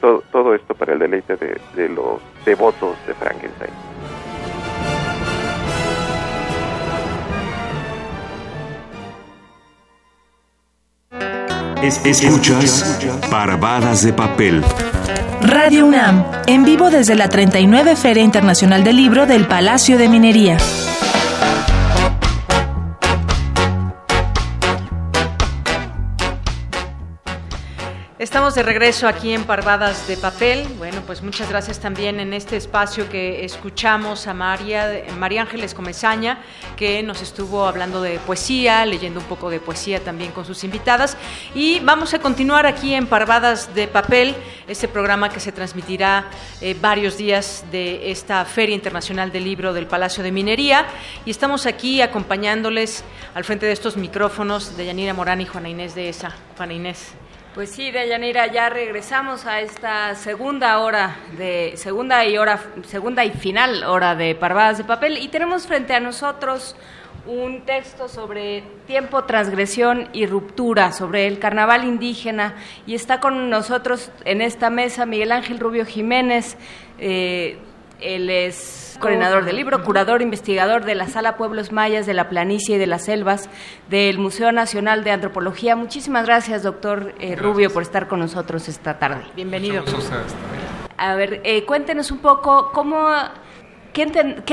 [0.01, 3.73] todo, todo esto para el deleite de los devotos de Frankenstein.
[11.83, 13.01] Escuchas
[13.31, 14.63] Parvadas de Papel.
[15.43, 20.59] Radio UNAM, en vivo desde la 39 Feria Internacional del Libro del Palacio de Minería.
[28.21, 30.69] Estamos de regreso aquí en Parvadas de Papel.
[30.77, 36.43] Bueno, pues muchas gracias también en este espacio que escuchamos a María, María Ángeles Comezaña,
[36.77, 41.17] que nos estuvo hablando de poesía, leyendo un poco de poesía también con sus invitadas.
[41.55, 44.35] Y vamos a continuar aquí en Parvadas de Papel,
[44.69, 46.27] este programa que se transmitirá
[46.61, 50.85] eh, varios días de esta Feria Internacional del Libro del Palacio de Minería.
[51.25, 53.03] Y estamos aquí acompañándoles
[53.33, 56.37] al frente de estos micrófonos de Yanira Morán y Juana Inés de esa.
[56.59, 57.15] Juana Inés.
[57.55, 63.33] Pues sí, Deyanira, ya regresamos a esta segunda hora de segunda y hora segunda y
[63.33, 66.77] final hora de Parvadas de papel y tenemos frente a nosotros
[67.27, 72.55] un texto sobre tiempo, transgresión y ruptura, sobre el carnaval indígena.
[72.87, 76.57] Y está con nosotros en esta mesa Miguel Ángel Rubio Jiménez.
[76.99, 77.59] Eh,
[78.03, 82.77] él es coordinador del libro, curador, investigador de la Sala Pueblos Mayas de la Planicie
[82.77, 83.49] y de las Selvas
[83.89, 85.75] del Museo Nacional de Antropología.
[85.75, 89.25] Muchísimas gracias, doctor eh, Rubio, por estar con nosotros esta tarde.
[89.35, 89.85] Bienvenido.
[90.97, 93.09] A ver, eh, cuéntenos un poco cómo...
[93.93, 94.07] ¿Qué,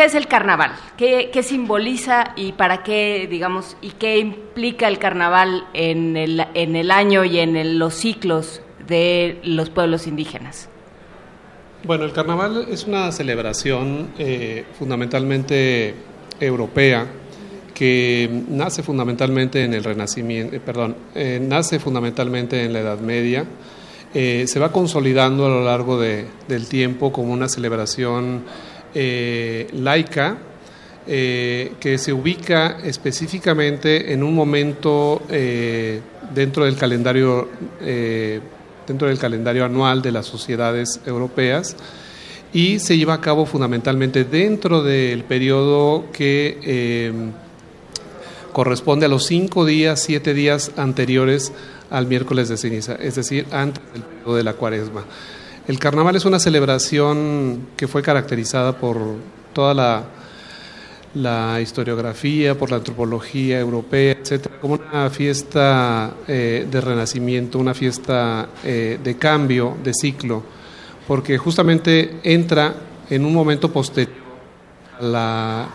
[0.03, 0.71] es el carnaval?
[0.97, 6.89] ¿Qué, simboliza y para qué, digamos, y qué implica el carnaval en el, en el
[6.89, 10.69] año y en los ciclos de los pueblos indígenas?
[11.83, 15.93] Bueno, el carnaval es una celebración eh, fundamentalmente
[16.39, 17.05] europea
[17.75, 23.45] que nace fundamentalmente en el Renacimiento, eh, perdón, eh, nace fundamentalmente en la Edad Media,
[24.13, 28.41] se va consolidando a lo largo del tiempo como una celebración
[28.95, 30.37] laica
[31.05, 35.21] que se ubica específicamente en un momento
[36.33, 37.47] dentro del calendario
[38.87, 41.75] dentro del calendario anual de las sociedades europeas
[42.53, 47.13] y se lleva a cabo fundamentalmente dentro del periodo que eh,
[48.53, 51.51] corresponde a los cinco días, siete días anteriores
[51.89, 55.03] al miércoles de ceniza, es decir, antes del periodo de la cuaresma.
[55.67, 58.97] El carnaval es una celebración que fue caracterizada por
[59.53, 60.03] toda la
[61.17, 68.49] la historiografía, por la antropología europea, etcétera, como una fiesta eh, de renacimiento, una fiesta
[68.63, 70.43] eh, de cambio, de ciclo,
[71.07, 72.73] porque justamente entra
[73.09, 74.15] en un momento posterior
[74.99, 75.67] a la,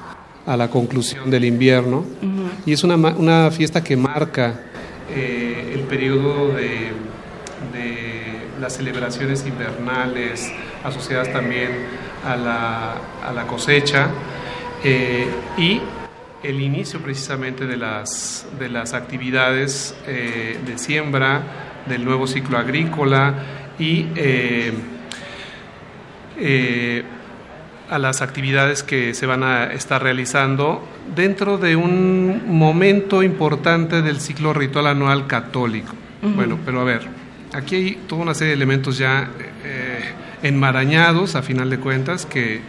[0.47, 2.05] a la conclusión del invierno
[2.67, 4.61] y es una, una, fiesta que marca
[5.15, 6.91] eh, el periodo de,
[7.73, 8.13] de,
[8.61, 10.53] las celebraciones invernales
[10.85, 11.71] asociadas también
[12.25, 12.93] a la,
[13.27, 14.09] a la cosecha
[14.85, 15.81] eh, y
[16.43, 21.43] el inicio precisamente de las, de las actividades eh, de siembra,
[21.87, 23.35] del nuevo ciclo agrícola
[23.79, 24.73] y eh,
[27.89, 30.85] a las actividades que se van a estar realizando
[31.15, 35.95] dentro de un momento importante del ciclo ritual anual católico.
[36.23, 37.03] Bueno, pero a ver,
[37.53, 39.29] aquí hay toda una serie de elementos ya
[40.43, 42.61] enmarañados a final de cuentas que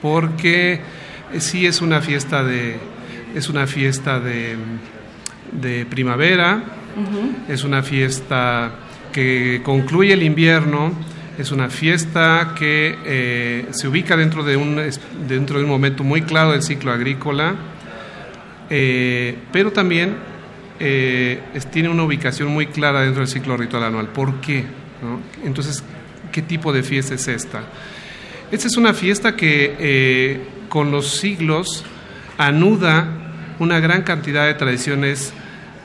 [0.00, 0.80] porque eh,
[1.38, 2.76] sí es una fiesta de,
[3.34, 4.56] es una fiesta de,
[5.90, 6.62] primavera,
[7.48, 8.72] es una fiesta
[9.12, 10.92] que concluye el invierno,
[11.38, 14.80] es una fiesta que eh, se ubica dentro de, un,
[15.28, 17.54] dentro de un momento muy claro del ciclo agrícola,
[18.70, 20.16] eh, pero también
[20.78, 24.08] tiene una ubicación muy clara dentro del ciclo ritual anual.
[24.08, 24.64] ¿Por qué?
[25.44, 25.82] Entonces,
[26.30, 27.62] ¿qué tipo de fiesta es esta?
[28.50, 31.84] Esta es una fiesta que con los siglos
[32.36, 33.08] anuda
[33.58, 35.32] una gran cantidad de tradiciones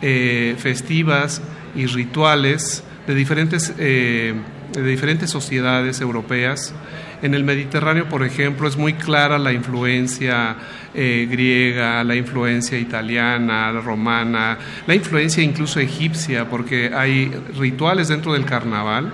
[0.01, 1.41] eh, festivas
[1.75, 4.33] y rituales de diferentes eh,
[4.73, 6.73] de diferentes sociedades europeas.
[7.21, 10.57] En el Mediterráneo, por ejemplo, es muy clara la influencia
[10.93, 18.45] eh, griega, la influencia italiana, romana, la influencia incluso egipcia, porque hay rituales dentro del
[18.45, 19.13] carnaval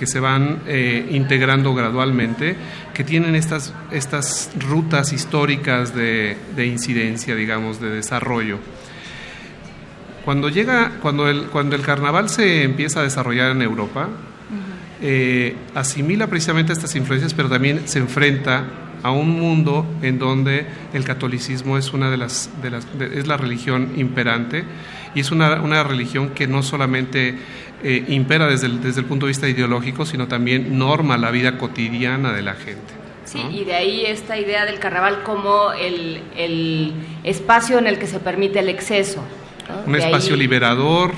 [0.00, 2.56] que se van eh, integrando gradualmente,
[2.94, 8.56] que tienen estas, estas rutas históricas de, incidencia, digamos, de desarrollo.
[10.24, 14.08] Cuando llega, cuando el, cuando el carnaval se empieza a desarrollar en Europa,
[15.02, 18.64] eh, asimila precisamente estas influencias, pero también se enfrenta
[19.02, 20.64] a un mundo en donde
[20.94, 24.64] el catolicismo es una de las, de las es la religión imperante
[25.14, 27.36] y es una, una religión que no solamente
[27.82, 31.58] eh, impera desde el, desde el punto de vista ideológico, sino también norma la vida
[31.58, 33.00] cotidiana de la gente.
[33.24, 36.92] Sí, y de ahí esta idea del carnaval como el, el
[37.22, 39.22] espacio en el que se permite el exceso.
[39.86, 41.12] Un espacio liberador,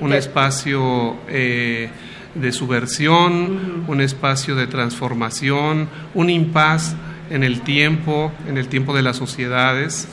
[0.00, 1.88] un espacio eh,
[2.34, 6.94] de subversión, un espacio de transformación, un impas
[7.30, 10.08] en el tiempo, en el tiempo de las sociedades.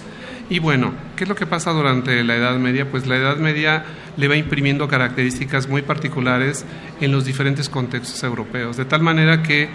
[0.54, 2.88] Y bueno, ¿qué es lo que pasa durante la Edad Media?
[2.88, 3.86] Pues la Edad Media
[4.18, 6.64] le va imprimiendo características muy particulares
[7.02, 9.68] en los diferentes contextos europeos, de tal manera que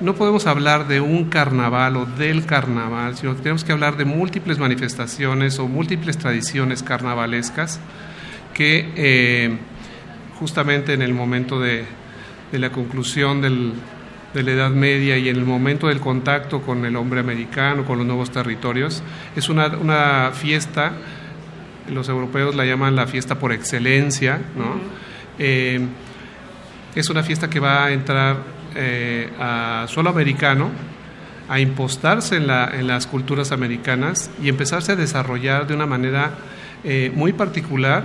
[0.00, 4.06] no podemos hablar de un carnaval o del carnaval, sino que tenemos que hablar de
[4.06, 7.78] múltiples manifestaciones o múltiples tradiciones carnavalescas
[8.54, 9.58] que eh,
[10.38, 11.84] justamente en el momento de,
[12.52, 13.42] la conclusión
[14.34, 17.98] de la Edad Media y en el momento del contacto con el hombre americano, con
[17.98, 19.02] los nuevos territorios,
[19.36, 20.92] es una, una fiesta
[21.90, 24.80] los europeos la llaman la fiesta por excelencia, ¿no?
[25.38, 25.80] Eh,
[26.94, 28.36] es una fiesta que va a entrar
[28.74, 30.70] eh, a suelo americano,
[31.48, 36.32] a impostarse en, la, en, las culturas americanas y empezarse a desarrollar de una manera
[36.84, 38.04] eh, muy particular,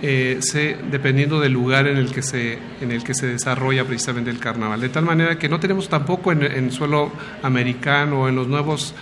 [0.00, 4.38] se, dependiendo del lugar en el, que se, en el que se desarrolla precisamente el
[4.38, 4.80] carnaval.
[4.80, 7.12] De tal manera que no tenemos tampoco en, en suelo
[7.42, 8.94] americano, en, los nuevos,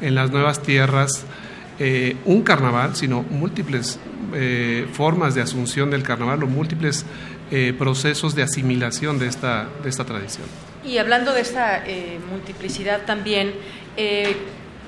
[0.00, 1.26] en las nuevas tierras,
[1.80, 4.00] eh, un carnaval, sino múltiples
[4.34, 7.06] eh, formas de asunción del carnaval o múltiples
[7.52, 10.46] eh, procesos de asimilación de esta, de esta tradición.
[10.84, 11.84] Y hablando de esta
[12.30, 13.52] multiplicidad también,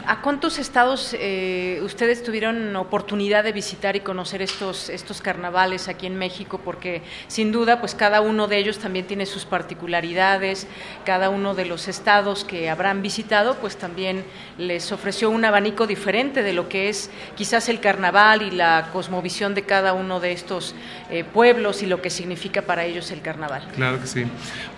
[0.07, 6.07] ¿A cuántos estados eh, ustedes tuvieron oportunidad de visitar y conocer estos, estos carnavales aquí
[6.07, 6.61] en México?
[6.65, 10.67] Porque sin duda, pues cada uno de ellos también tiene sus particularidades,
[11.05, 14.25] cada uno de los estados que habrán visitado, pues también
[14.59, 19.55] les ofreció un abanico diferente de lo que es quizás el carnaval y la cosmovisión
[19.55, 20.75] de cada uno de estos
[21.11, 23.69] eh, pueblos y lo que significa para ellos el carnaval.
[23.75, 24.25] Claro que sí.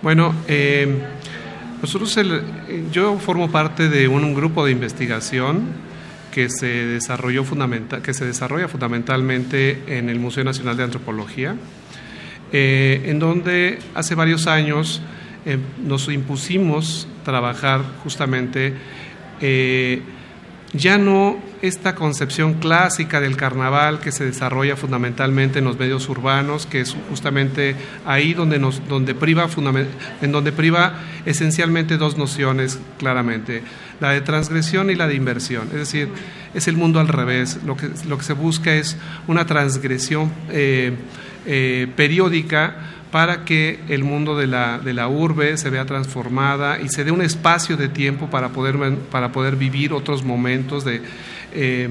[0.02, 1.02] Bueno, eh,
[1.82, 2.16] nosotros,
[2.92, 5.64] yo formo parte de un, grupo de investigación
[6.30, 11.56] que se, desarrolló fundamental, que se desarrolla fundamentalmente en el Museo Nacional de Antropología,
[12.52, 15.02] eh, en donde hace varios años
[15.44, 18.74] eh, nos impusimos trabajar justamente
[19.40, 20.02] eh,
[20.72, 26.66] ya no esta concepción clásica del carnaval que se desarrolla fundamentalmente en los medios urbanos,
[26.66, 29.48] que es justamente ahí donde nos, donde priva
[30.20, 30.94] en donde priva
[31.24, 33.62] esencialmente dos nociones claramente,
[34.00, 35.68] la de transgresión y la de inversión.
[35.68, 36.08] Es decir,
[36.52, 37.60] es el mundo al revés.
[37.64, 38.96] Lo que, lo que se busca es
[39.28, 40.92] una transgresión eh,
[41.46, 42.74] eh, periódica
[43.12, 47.12] para que el mundo de la, de la urbe se vea transformada y se dé
[47.12, 51.02] un espacio de tiempo para poder, para poder vivir otros momentos de,
[51.54, 51.88] eh,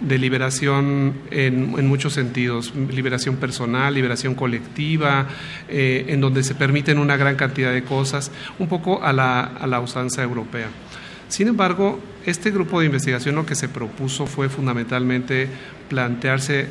[0.00, 5.26] de liberación en, muchos sentidos, liberación personal, liberación colectiva,
[5.68, 9.66] eh, en donde se permiten una gran cantidad de cosas, un poco a la, a
[9.66, 10.68] la usanza europea.
[11.28, 15.48] Sin embargo, este grupo de investigación lo que se propuso fue fundamentalmente
[15.88, 16.68] plantearse,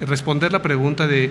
[0.00, 1.30] responder la pregunta de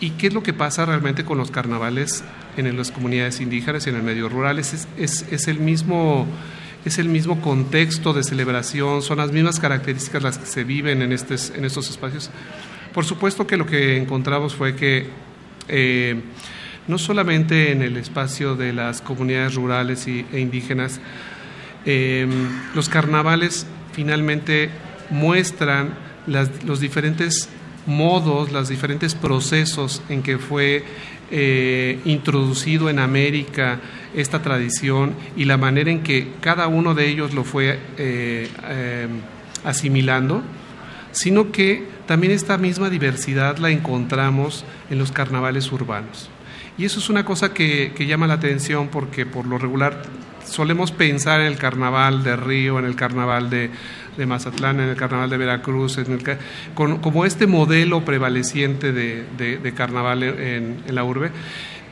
[0.00, 2.22] ¿Y qué es lo que pasa realmente con los carnavales
[2.56, 4.58] en las comunidades indígenas y en el medio rural?
[4.58, 6.26] Es, es, el mismo,
[6.84, 11.12] es el mismo contexto de celebración, son las mismas características las que se viven en,
[11.12, 11.50] estos,
[11.90, 12.30] espacios.
[12.94, 15.08] Por supuesto que lo que encontramos fue que
[15.68, 16.20] eh,
[16.86, 21.00] no solamente en el espacio de las comunidades rurales y, e indígenas,
[21.84, 22.26] eh,
[22.74, 24.70] los carnavales finalmente
[25.10, 25.94] muestran
[26.26, 27.48] los diferentes
[27.86, 30.84] modos, los diferentes procesos en que fue
[31.30, 33.80] eh, introducido en América
[34.14, 39.08] esta tradición y la manera en que cada uno de ellos lo fue eh, eh,
[39.64, 40.42] asimilando,
[41.12, 46.30] sino que también esta misma diversidad la encontramos en los carnavales urbanos.
[46.78, 50.02] Y eso es una cosa que, que llama la atención porque por lo regular
[50.44, 53.70] solemos pensar en el carnaval de Río, en el carnaval de,
[54.18, 56.18] de Mazatlán, en el carnaval de Veracruz, en
[56.74, 61.30] como este modelo prevaleciente de, carnaval en, la urbe.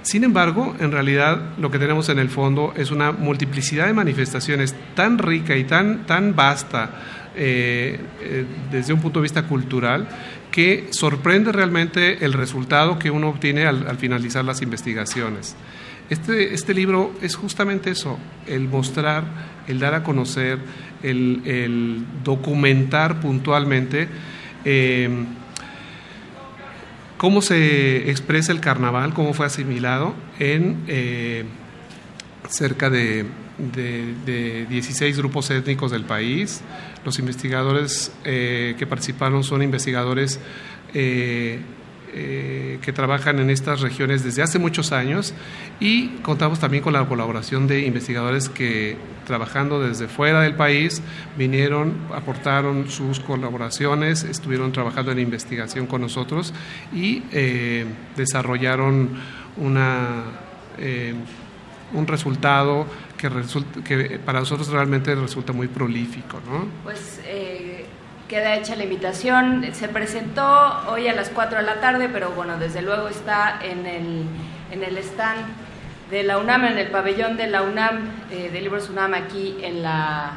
[0.03, 4.75] Sin embargo, en realidad lo que tenemos en el fondo es una multiplicidad de manifestaciones
[4.95, 6.91] tan rica y tan, tan vasta
[7.35, 10.09] eh, eh, desde un punto de vista cultural
[10.51, 15.55] que sorprende realmente el resultado que uno obtiene al, finalizar las investigaciones.
[16.09, 18.17] Este, este, libro es justamente eso,
[18.47, 19.25] el mostrar,
[19.67, 20.61] el dar a conocer,
[21.03, 24.09] el, documentar puntualmente
[24.65, 25.09] eh,
[27.17, 31.45] cómo se expresa el carnaval, cómo fue asimilado en eh,
[32.49, 33.27] cerca de,
[33.59, 36.61] 16 grupos étnicos del país.
[37.07, 40.39] Los investigadores eh, que participaron son investigadores
[42.13, 45.35] eh, eh, que trabajan en estas regiones desde hace muchos años
[45.81, 48.97] y contamos también con la colaboración de investigadores que
[49.27, 51.03] trabajando desde fuera del país
[51.37, 56.53] vinieron, aportaron sus colaboraciones, estuvieron trabajando en investigación con nosotros
[56.93, 59.11] y eh, desarrollaron
[59.57, 60.25] una,
[60.79, 61.15] eh,
[61.95, 63.31] un resultado que,
[63.85, 66.41] que para nosotros realmente resulta muy prolífico.
[66.47, 66.67] ¿no?
[66.85, 67.21] Pues
[68.29, 69.65] queda hecha la invitación.
[69.73, 70.45] Se presentó
[70.89, 74.25] hoy a las 4 de la tarde, pero bueno, desde luego está en el,
[74.71, 75.45] en el stand
[76.11, 79.83] de la UNAM, en el pabellón de la UNAM, eh, de Libros UNAM, aquí en
[79.83, 80.33] la,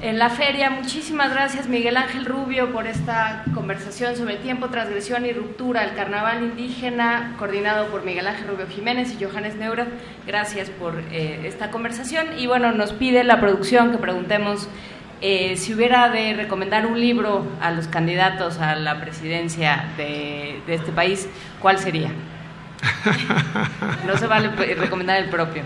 [0.00, 0.70] en la feria.
[0.70, 6.42] Muchísimas gracias, Miguel Ángel Rubio, por esta conversación sobre tiempo, transgresión y ruptura, el carnaval
[6.42, 9.88] indígena, coordinado por Miguel Ángel Rubio Jiménez y Johannes Neurath.
[10.26, 12.38] Gracias por eh, esta conversación.
[12.38, 14.68] Y bueno, nos pide la producción que preguntemos
[15.20, 20.92] eh, si hubiera de recomendar un libro a los candidatos a la presidencia de, este
[20.92, 21.28] país,
[21.60, 22.10] ¿cuál sería?
[24.06, 25.62] No se vale recomendar el propio.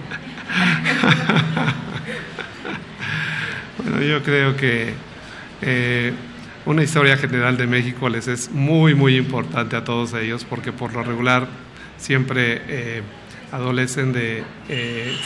[3.78, 4.94] Bueno, yo creo que
[5.62, 6.12] eh,
[6.66, 10.92] una historia general de México les es muy, muy importante a todos ellos porque por
[10.92, 11.48] lo regular
[11.96, 13.02] siempre eh,
[13.50, 14.44] adolecen de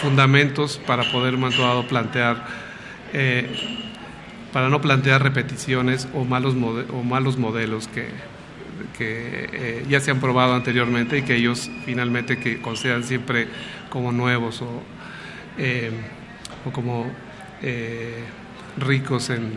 [0.01, 1.55] fundamentos para poder más
[1.89, 2.47] plantear
[4.53, 6.55] para no plantear repeticiones o malos,
[6.93, 8.09] o malos modelos que,
[8.97, 13.49] que eh, ya se han probado anteriormente y que ellos finalmente que consideran siempre
[13.89, 14.83] como nuevos o,
[15.59, 15.91] eh,
[16.67, 17.07] o como
[17.63, 18.25] eh,
[18.79, 19.53] ricos en,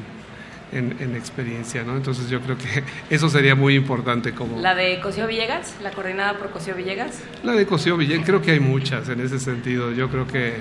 [0.71, 1.95] en, experiencia, ¿no?
[1.95, 4.59] Entonces yo creo que eso sería muy importante como...
[4.59, 5.75] ¿La de Cosío Villegas?
[5.81, 7.21] ¿La coordinada por Cosío Villegas?
[7.43, 9.91] La de Cosío Villegas, creo que hay muchas en ese sentido.
[9.93, 10.55] Yo creo que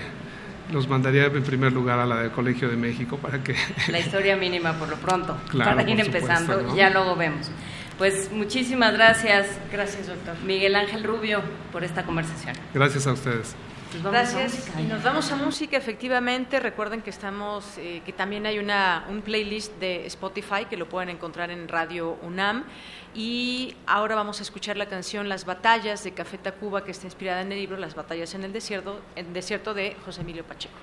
[0.73, 3.55] los mandaría en primer lugar a la del Colegio de México para que...
[3.89, 7.51] La historia mínima por lo pronto, para ir empezando, ya luego vemos.
[7.99, 9.47] Pues muchísimas gracias.
[9.71, 10.35] Gracias, doctor.
[10.45, 12.57] Miguel Ángel Rubio, por esta conversación.
[12.73, 13.55] Gracias a ustedes.
[14.03, 14.71] Gracias.
[14.79, 16.61] Y nos vamos a música, efectivamente.
[16.61, 21.11] Recuerden que estamos, eh, que también hay una, un playlist de Spotify que lo pueden
[21.11, 22.65] encontrar en Radio UNAM.
[23.15, 27.43] Y ahora vamos a escuchar la canción Las batallas de Café Tacuba, que está inspirada
[27.43, 30.75] en el libro Las batallas en el desierto, en el desierto de José Emilio Pacheco.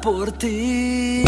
[0.00, 1.24] Por ti.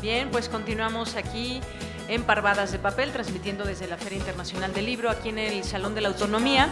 [0.00, 1.60] Bien, pues continuamos aquí
[2.08, 5.94] en Parvadas de Papel, transmitiendo desde la Feria Internacional del Libro, aquí en el Salón
[5.94, 6.68] de la Autonomía.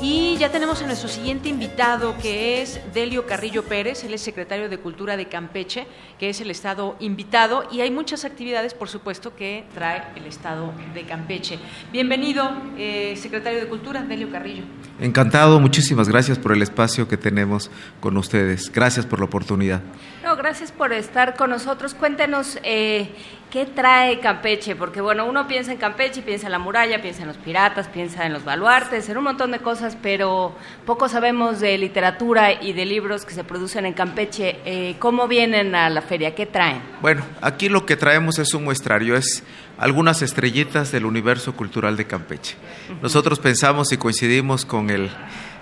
[0.00, 4.68] Y ya tenemos a nuestro siguiente invitado, que es Delio Carrillo Pérez, él es secretario
[4.68, 5.88] de Cultura de Campeche,
[6.20, 10.72] que es el Estado invitado, y hay muchas actividades, por supuesto, que trae el Estado
[10.94, 11.58] de Campeche.
[11.90, 14.62] Bienvenido, eh, secretario de Cultura, Delio Carrillo.
[15.00, 17.68] Encantado, muchísimas gracias por el espacio que tenemos
[17.98, 18.70] con ustedes.
[18.72, 19.80] Gracias por la oportunidad.
[20.22, 21.94] No, gracias por estar con nosotros.
[21.94, 23.10] Cuéntenos eh,
[23.50, 27.28] qué trae Campeche, porque bueno, uno piensa en Campeche, piensa en la muralla, piensa en
[27.28, 30.54] los piratas, piensa en los baluartes, en un montón de cosas, pero
[30.84, 34.58] poco sabemos de literatura y de libros que se producen en Campeche.
[34.64, 36.34] Eh, ¿Cómo vienen a la feria?
[36.34, 36.82] ¿Qué traen?
[37.00, 39.42] Bueno, aquí lo que traemos es un muestrario, es
[39.78, 42.56] algunas estrellitas del universo cultural de Campeche.
[43.02, 45.10] Nosotros pensamos y coincidimos con el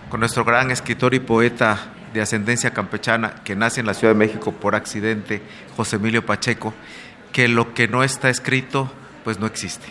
[0.08, 4.18] con nuestro gran escritor y poeta de ascendencia campechana que nace en la Ciudad de
[4.18, 5.42] México por accidente,
[5.76, 6.72] José Emilio Pacheco,
[7.36, 8.90] que lo que no está escrito
[9.22, 9.84] pues no existe.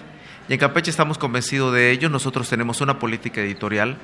[0.49, 2.09] Y en Campeche estamos convencidos de ello.
[2.09, 3.97] Nosotros tenemos una política editorial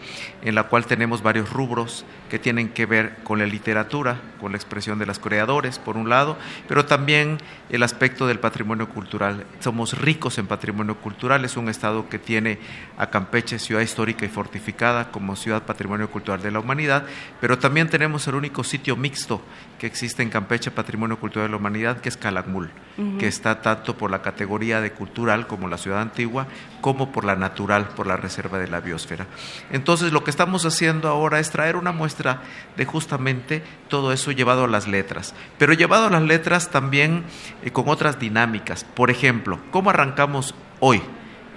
[0.43, 4.57] en la cual tenemos varios rubros que tienen que ver con la literatura, con la
[4.57, 6.37] expresión de los creadores, por un lado,
[6.67, 7.39] pero también
[7.69, 9.45] el aspecto del patrimonio cultural.
[9.59, 11.43] Somos ricos en patrimonio cultural.
[11.43, 12.59] Es un estado que tiene
[12.97, 17.05] a Campeche, ciudad histórica y fortificada, como ciudad patrimonio cultural de la humanidad,
[17.39, 19.41] pero también tenemos el único sitio mixto
[19.81, 22.69] que existe en Campeche, Patrimonio Cultural de la Humanidad, que es Calakmul,
[23.17, 26.45] que está tanto por la categoría de cultural como la ciudad antigua,
[26.81, 29.25] como por la natural, por la reserva de la biosfera.
[29.71, 32.43] Entonces, lo que estamos haciendo ahora es traer una muestra
[32.77, 37.23] de justamente todo eso llevado a las letras, pero llevado a las letras también
[37.63, 38.83] eh, con otras dinámicas.
[38.83, 41.01] Por ejemplo, ¿cómo arrancamos hoy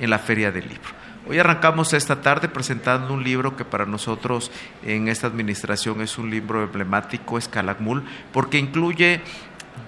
[0.00, 1.03] en la Feria del Libro?
[1.26, 4.50] Hoy arrancamos esta tarde presentando un libro que para nosotros
[4.84, 9.22] en esta administración es un libro emblemático, es Calakmul, porque incluye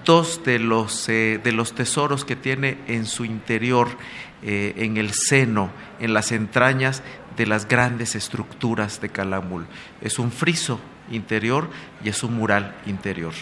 [0.03, 3.87] dos de los, eh, de los tesoros que tiene en su interior,
[4.41, 5.69] eh, en el seno,
[5.99, 7.03] en las entrañas
[7.35, 9.67] de las grandes estructuras de Calakmul.
[10.01, 10.79] Es un friso
[11.11, 11.69] interior
[12.03, 13.33] y es un mural interior.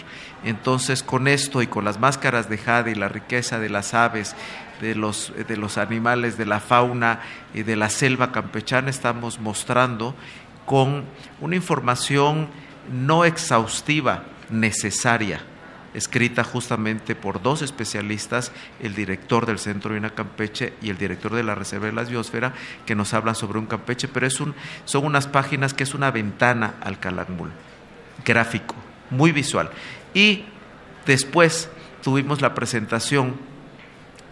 [0.44, 4.36] Entonces, con esto y con las máscaras de jade y la riqueza de las aves,
[4.80, 7.20] de los, de los animales, de la fauna
[7.54, 10.14] y de la selva campechana, estamos mostrando
[10.64, 11.04] con
[11.40, 12.48] una información
[12.92, 15.40] no exhaustiva, necesaria,
[15.94, 21.42] escrita justamente por dos especialistas, el director del Centro de Campeche y el director de
[21.42, 22.52] la Reserva de la Biosfera,
[22.84, 24.54] que nos hablan sobre un Campeche, pero es un,
[24.84, 27.50] son unas páginas que es una ventana al Calakmul,
[28.24, 28.74] gráfico,
[29.10, 29.70] muy visual.
[30.12, 30.44] Y
[31.06, 31.70] después
[32.02, 33.36] tuvimos la presentación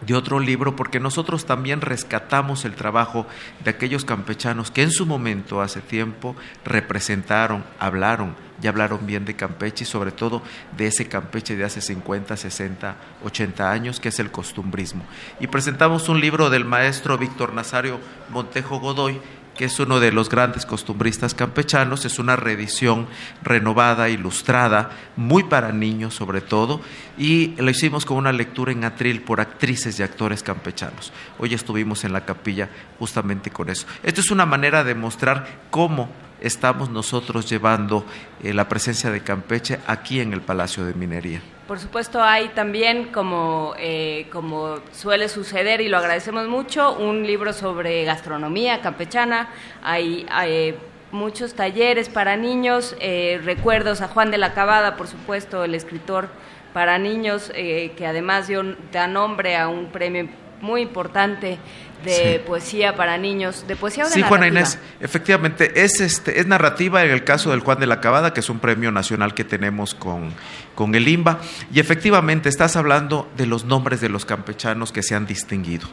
[0.07, 3.27] de otro libro porque nosotros también rescatamos el trabajo
[3.63, 9.35] de aquellos campechanos que en su momento, hace tiempo, representaron, hablaron y hablaron bien de
[9.35, 10.43] Campeche y sobre todo
[10.77, 15.05] de ese Campeche de hace 50, 60, 80 años que es el costumbrismo.
[15.41, 17.99] Y presentamos un libro del maestro Víctor Nazario
[18.31, 19.21] Montejo Godoy
[19.57, 23.07] que es uno de los grandes costumbristas campechanos, es una reedición
[23.43, 26.81] renovada, ilustrada, muy para niños sobre todo,
[27.17, 31.13] y lo hicimos con una lectura en atril por actrices y actores campechanos.
[31.39, 32.69] Hoy estuvimos en la capilla
[32.99, 33.87] justamente con eso.
[34.03, 36.09] Esto es una manera de mostrar cómo
[36.41, 38.05] estamos nosotros llevando
[38.43, 41.54] eh, la presencia de Campeche aquí en el Palacio de Minería.
[41.67, 47.55] Por supuesto, hay también, como, eh, como suele suceder, y lo agradecemos mucho, un libro
[47.55, 49.49] sobre gastronomía campechana.
[49.83, 50.77] Hay, hay
[51.11, 56.29] muchos talleres para niños, eh, recuerdos a Juan de la Cabada, por supuesto, el escritor
[56.75, 58.63] para niños, eh, que además dio,
[58.93, 60.29] da nombre a un premio
[60.65, 61.59] muy importante
[62.05, 62.43] de Sí.
[62.47, 64.61] poesía para niños, de poesía o de Sí, Juana narrativa?
[64.61, 68.41] Inés, efectivamente, es, este, es narrativa en el caso del Juan de la Cabada, que
[68.41, 70.33] es un premio nacional que tenemos con,
[70.75, 71.39] con el IMBA,
[71.73, 75.87] y efectivamente estás hablando de los nombres de los campechanos que se han distinguido.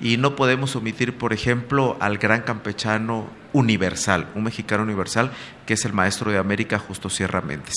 [0.00, 5.32] Y no podemos omitir, por ejemplo, al gran campechano universal, un mexicano universal,
[5.66, 7.74] que es el maestro de América, Justo Sierra Méndez.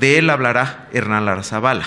[0.00, 1.84] De él hablará Hernán Larzabala,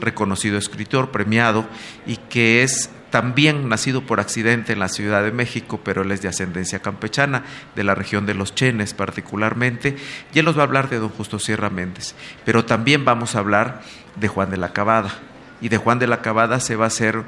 [0.00, 1.66] reconocido escritor, premiado,
[2.06, 6.22] y que es también nacido por accidente en la Ciudad de México, pero él es
[6.22, 9.96] de ascendencia campechana, de la región de los Chenes particularmente,
[10.32, 12.14] y él nos va a hablar de don Justo Sierra Méndez,
[12.44, 13.82] pero también vamos a hablar
[14.16, 15.10] de Juan de la Cabada,
[15.60, 17.24] y de Juan de la Cabada se va a hacer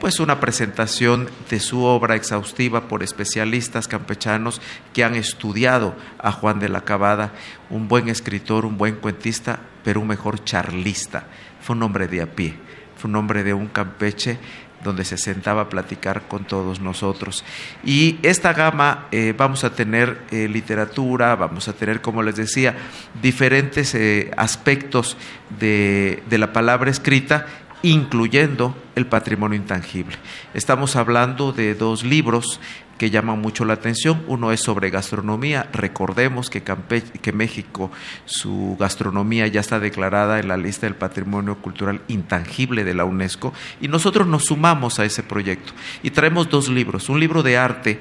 [0.00, 4.60] pues una presentación de su obra exhaustiva por especialistas campechanos
[4.92, 7.32] que han estudiado a Juan de la Cabada,
[7.70, 11.26] un buen escritor, un buen cuentista, pero un mejor charlista.
[11.62, 12.56] Fue un hombre de a pie,
[12.96, 14.38] fue un hombre de un Campeche
[14.82, 17.44] donde se sentaba a platicar con todos nosotros.
[17.84, 22.76] Y esta gama eh, vamos a tener eh, literatura, vamos a tener, como les decía,
[23.20, 25.16] diferentes eh, aspectos
[25.58, 27.46] de, de la palabra escrita
[27.82, 30.16] incluyendo el patrimonio intangible.
[30.54, 32.58] Estamos hablando de dos libros
[32.98, 34.24] que llaman mucho la atención.
[34.26, 35.68] Uno es sobre gastronomía.
[35.72, 37.90] Recordemos que, que México,
[38.24, 43.52] su gastronomía ya está declarada en la lista del patrimonio cultural intangible de la UNESCO
[43.80, 47.08] y nosotros nos sumamos a ese proyecto y traemos dos libros.
[47.08, 48.00] Un libro de arte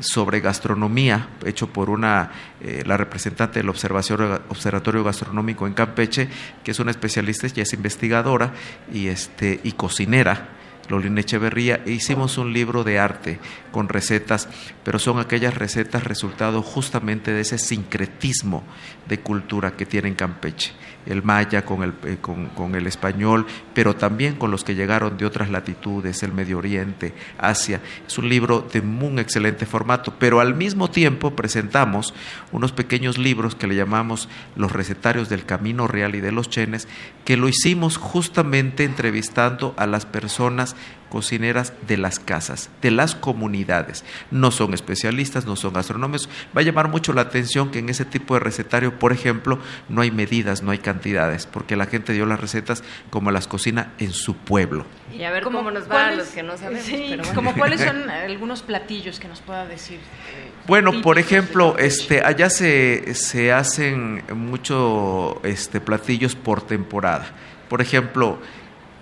[0.00, 2.30] sobre gastronomía, hecho por una,
[2.60, 6.28] eh, la representante del Observatorio Gastronómico en Campeche,
[6.64, 8.52] que es una especialista, y es investigadora
[8.92, 10.48] y, este, y cocinera
[10.88, 13.38] Lolina Echeverría, e hicimos un libro de arte
[13.70, 14.48] con recetas,
[14.84, 18.62] pero son aquellas recetas resultado justamente de ese sincretismo
[19.08, 20.72] de cultura que tiene en Campeche
[21.06, 25.26] el maya con el, eh, con, el español, pero también con los que llegaron de
[25.26, 27.80] otras latitudes, el Medio Oriente, Asia.
[28.06, 32.14] Es un libro de un excelente formato, pero al mismo tiempo presentamos
[32.52, 36.88] unos pequeños libros que le llamamos Los recetarios del Camino Real y de los Chenes,
[37.24, 40.76] que lo hicimos justamente entrevistando a las personas
[41.14, 44.04] cocineras de las casas, de las comunidades.
[44.32, 46.28] No son especialistas, no son gastronómicos.
[46.56, 50.02] Va a llamar mucho la atención que en ese tipo de recetario, por ejemplo, no
[50.02, 54.12] hay medidas, no hay cantidades, porque la gente dio las recetas como las cocina en
[54.12, 54.86] su pueblo.
[55.16, 57.28] Y a ver cómo nos va a los que no sabemos.
[57.28, 59.98] como cuáles son algunos platillos que nos pueda decir.
[59.98, 67.26] Eh, bueno, por ejemplo, este, allá se, se hacen muchos este, platillos por temporada.
[67.68, 68.40] Por ejemplo,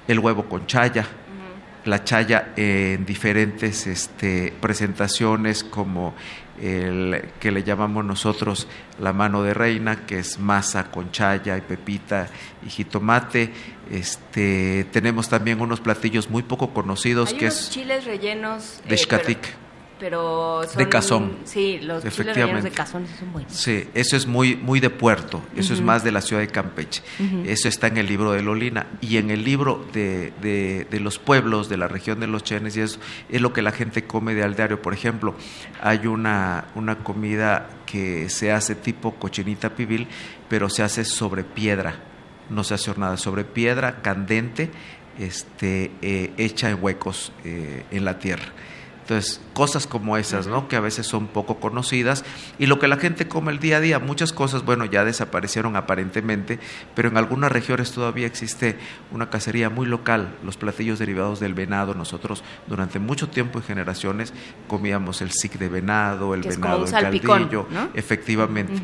[0.08, 1.06] el huevo con chaya,
[1.84, 6.14] la chaya en diferentes este, presentaciones como
[6.60, 8.68] el que le llamamos nosotros
[9.00, 12.28] la mano de reina, que es masa con chaya y pepita
[12.64, 13.52] y jitomate.
[13.90, 18.98] Este, tenemos también unos platillos muy poco conocidos que es chiles rellenos de eh,
[20.02, 21.36] pero de cazón.
[21.44, 23.52] Sí, los chiles de cazón son buenos.
[23.52, 27.04] Sí, eso es muy muy de puerto, eso es más de la ciudad de Campeche.
[27.44, 31.68] Eso está en el libro de Lolina y en el libro de, de, los pueblos
[31.68, 32.98] de la región de los Chenes y eso
[33.28, 34.82] es lo que la gente come de aldeario.
[34.82, 35.36] Por ejemplo,
[35.80, 40.08] hay una, una comida que se hace tipo cochinita pibil,
[40.48, 41.94] pero se hace sobre piedra,
[42.50, 44.68] no se hace hornada, sobre piedra candente,
[45.20, 48.52] este, eh, hecha en huecos eh, en la tierra.
[49.02, 50.68] Entonces, cosas como esas, ¿no?
[50.68, 52.24] Que a veces son poco conocidas
[52.58, 55.74] y lo que la gente come el día a día, muchas cosas, bueno, ya desaparecieron
[55.74, 56.60] aparentemente,
[56.94, 58.78] pero en algunas regiones todavía existe
[59.10, 61.94] una cacería muy local, los platillos derivados del venado.
[61.94, 64.32] Nosotros durante mucho tiempo y generaciones
[64.68, 68.80] comíamos el sic de venado, el venado en caldillo, efectivamente.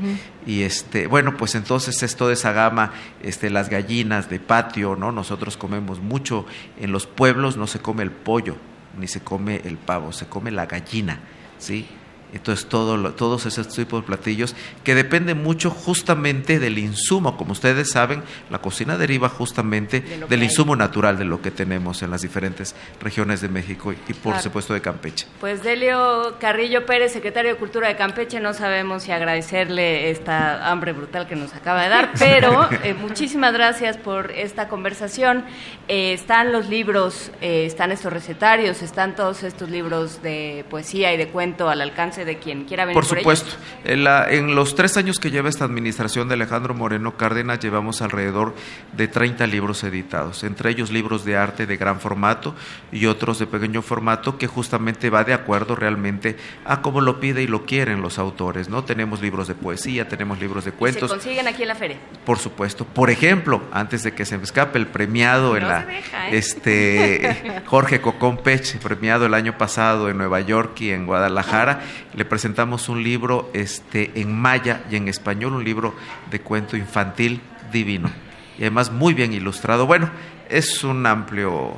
[0.47, 2.93] Y este, bueno, pues entonces es toda esa gama,
[3.23, 5.13] este, las gallinas de patio, ¿no?
[5.13, 6.45] Nosotros comemos mucho
[6.81, 8.57] en los pueblos, no se come el pollo
[8.99, 11.21] ni se come el pavo, se come la gallina,
[11.59, 11.87] ¿sí?
[12.33, 17.37] Entonces, todo, todos esos tipos de platillos que dependen mucho justamente del insumo.
[17.37, 22.11] Como ustedes saben, la cocina deriva justamente del insumo natural de lo que tenemos en
[22.11, 25.27] las diferentes regiones de México y, por supuesto, de Campeche.
[25.41, 30.93] Pues Delio Carrillo Pérez, secretario de Cultura de Campeche, no sabemos si agradecerle esta hambre
[30.93, 35.45] brutal que nos acaba de dar, pero eh, muchísimas gracias por esta conversación.
[35.89, 41.17] Eh, están los libros, eh, están estos recetarios, están todos estos libros de poesía y
[41.17, 42.95] de cuento al alcance de quien quiera venir.
[42.95, 43.57] Por supuesto.
[43.85, 48.55] En, los tres años que lleva esta administración de Alejandro Moreno Cárdenas, llevamos alrededor
[48.97, 52.55] de 30 libros editados, entre ellos libros de arte de gran formato
[52.93, 57.43] y otros de pequeño formato que justamente va de acuerdo realmente a cómo lo pide
[57.43, 58.69] y lo quieren los autores.
[58.69, 58.85] ¿no?
[58.85, 61.11] Tenemos libros de poesía, tenemos libros de cuentos.
[61.11, 61.97] ¿Se consiguen aquí en la feria?
[62.25, 62.85] Por supuesto.
[62.85, 65.81] Por ejemplo, antes de que se me escape, el premiado en la.
[65.81, 66.03] ¿eh?
[66.33, 71.81] este Jorge Cocón Pech, premiado el año pasado en Nueva York y en Guadalajara,
[72.15, 75.95] le presentamos un libro este, en maya y en español, un libro
[76.31, 77.41] de cuento infantil
[77.73, 78.11] divino.
[78.59, 79.87] Y además muy bien ilustrado.
[79.87, 80.11] Bueno,
[80.49, 81.75] es un amplio,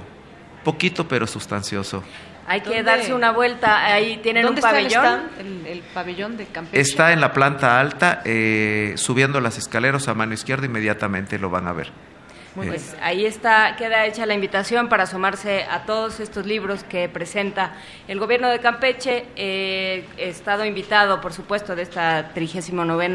[0.64, 2.02] poquito pero sustancioso.
[2.46, 3.84] Hay que darse una vuelta.
[3.84, 5.20] Ahí tienen un pabellón.
[5.38, 6.80] el, pabellón de Campeche?
[6.80, 11.68] Está en la planta alta, eh, subiendo las escaleras a mano izquierda, inmediatamente lo van
[11.68, 11.92] a ver.
[12.54, 17.74] Pues ahí está, queda hecha la invitación para asomarse a todos estos libros que presenta
[18.08, 19.26] el gobierno de Campeche.
[19.36, 23.08] Eh, he estado invitado, por supuesto, de esta 39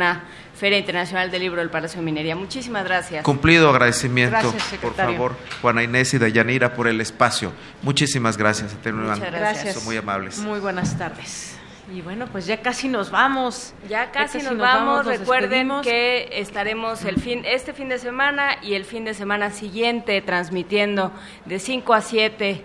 [0.58, 2.36] Feria Internacional del Libro del Palacio de Minería.
[2.36, 3.24] Muchísimas gracias.
[3.24, 7.52] Cumplido agradecimiento, Gracias, por favor, Juana Inés y Dayanira, por el espacio.
[7.82, 8.74] Muchísimas gracias.
[8.86, 9.76] Muchas gracias.
[9.76, 10.38] Son muy amables.
[10.40, 11.55] Muy buenas tardes.
[11.94, 13.74] Y bueno, pues ya casi nos vamos.
[13.88, 15.06] Ya casi nos, vamos.
[15.06, 15.86] nos Recuerden despedimos.
[15.86, 21.12] que estaremos el fin, este fin de semana y el fin de semana siguiente transmitiendo
[21.46, 22.64] de 5 a 7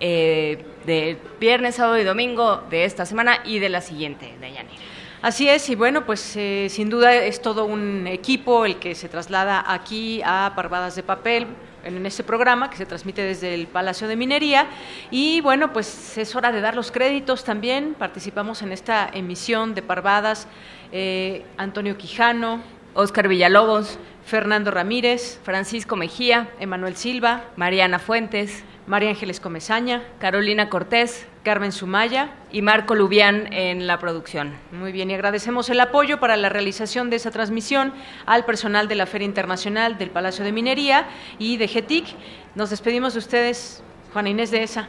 [0.00, 4.74] eh, de viernes, sábado y domingo de esta semana y de la siguiente, Dayanira.
[5.22, 9.08] Así es, y bueno, pues eh, sin duda es todo un equipo el que se
[9.08, 11.46] traslada aquí a Parvadas de Papel
[11.86, 14.66] en este programa que se transmite desde el Palacio de Minería.
[15.10, 17.94] Y bueno, pues es hora de dar los créditos también.
[17.94, 20.48] Participamos en esta emisión de Parvadas
[20.92, 22.60] eh, Antonio Quijano,
[22.94, 31.26] Óscar Villalobos, Fernando Ramírez, Francisco Mejía, Emanuel Silva, Mariana Fuentes, María Ángeles Comezaña, Carolina Cortés,
[31.46, 34.54] Carmen Sumaya y Marco Lubián en la producción.
[34.72, 37.94] Muy bien, y agradecemos el apoyo para la realización de esa transmisión
[38.26, 41.06] al personal de la Feria Internacional del Palacio de Minería
[41.38, 42.04] y de GETIC.
[42.56, 43.80] Nos despedimos de ustedes,
[44.12, 44.88] Juana Inés de ESA.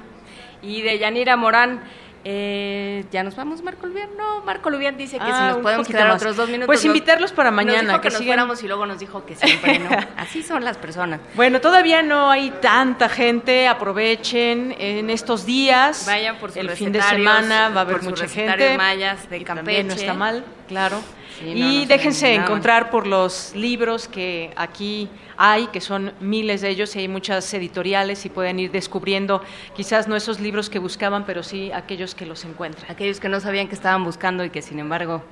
[0.63, 1.83] Y de Yanira Morán.
[2.29, 4.09] Eh, ya nos vamos, Marco Lubián.
[4.17, 6.17] No, Marco Lubián dice que Ah, si nos un podemos quedar más.
[6.17, 6.65] otros dos minutos.
[6.67, 9.25] Pues nos- invitarlos para mañana, Nos dijo que, que nos fuéramos y luego nos dijo
[9.25, 9.89] que siempre, ¿no?
[10.17, 11.21] Así son las personas.
[11.35, 16.05] Bueno, todavía no hay tanta gente, aprovechen en estos días.
[16.05, 18.75] Vayan por sus El fin de semana va a haber mucha gente.
[18.75, 20.01] mayas de y también no Campeche.
[20.07, 20.99] está mal, claro.
[21.39, 26.61] Sí, no, y no déjense encontrar por los libros que aquí hay, que son miles
[26.61, 29.41] de ellos, y hay muchas editoriales y pueden ir descubriendo
[29.75, 32.89] quizás no esos libros que buscaban, pero sí aquellos que los encuentran.
[32.89, 35.23] Aquellos que no sabían que estaban buscando y que sin embargo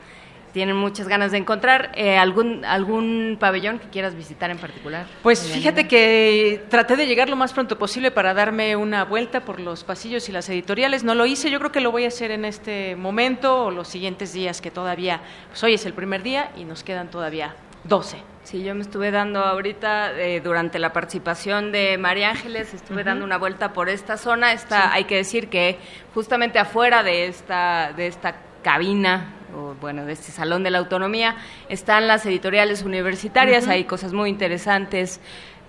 [0.55, 1.91] tienen muchas ganas de encontrar.
[1.95, 5.05] Eh, ¿algún, ¿Algún pabellón que quieras visitar en particular?
[5.21, 9.59] Pues fíjate que traté de llegar lo más pronto posible para darme una vuelta por
[9.59, 11.03] los pasillos y las editoriales.
[11.03, 13.89] No lo hice, yo creo que lo voy a hacer en este momento o los
[13.89, 15.19] siguientes días que todavía,
[15.49, 17.53] pues hoy es el primer día y nos quedan todavía
[17.83, 18.15] 12.
[18.43, 23.25] Sí, yo me estuve dando ahorita, eh, durante la participación de María Ángeles, estuve dando
[23.25, 24.53] una vuelta por esta zona.
[24.53, 24.89] Está, Sí.
[24.93, 25.79] Hay que decir que
[26.13, 31.35] justamente afuera de esta, de esta cabina, o bueno, de este Salón de la Autonomía,
[31.69, 35.19] están las editoriales universitarias, hay cosas muy interesantes.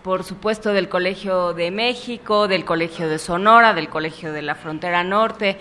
[0.03, 5.03] Por supuesto, del Colegio de México, del Colegio de Sonora, del Colegio de la Frontera
[5.03, 5.59] Norte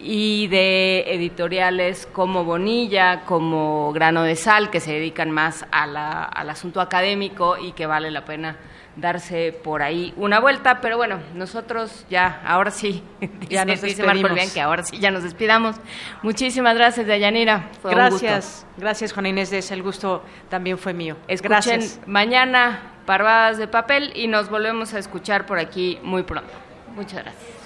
[0.00, 6.22] y de editoriales como Bonilla, como Grano de Sal, que se dedican más a la-
[6.22, 8.56] al asunto académico y que vale la pena
[8.98, 10.80] darse por ahí una vuelta.
[10.80, 13.02] Pero bueno, nosotros ya, ahora sí,
[13.48, 14.28] Ya nos dice Marco.
[14.28, 15.76] Lubián que ahora sí ya nos despidamos.
[16.22, 17.70] Muchísimas gracias, Dayanira.
[17.80, 18.26] Fue un gusto.
[18.26, 21.16] Gracias, gracias Juana Inés de el gusto también fue mío.
[21.26, 22.00] Escuchen Gracias.
[22.06, 26.52] mañana Parvadas de Papel y nos volvemos a escuchar por aquí muy pronto.
[26.94, 27.57] Muchas gracias.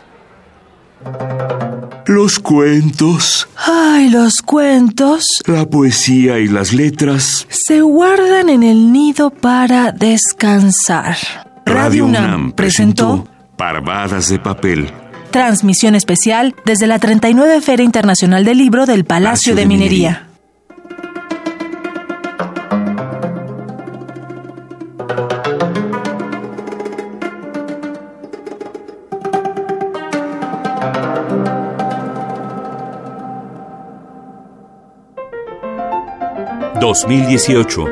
[2.07, 7.47] Los cuentos, Ay, los cuentos la poesía y las letras.
[7.49, 11.17] se guardan en el nido para descansar.
[11.65, 13.27] Radio UNAM presentó
[13.57, 14.91] Parvadas de Papel.
[15.31, 20.27] Transmisión especial desde la 39 Feria Internacional del Libro del Palacio de Minería.
[36.83, 37.85] 2018.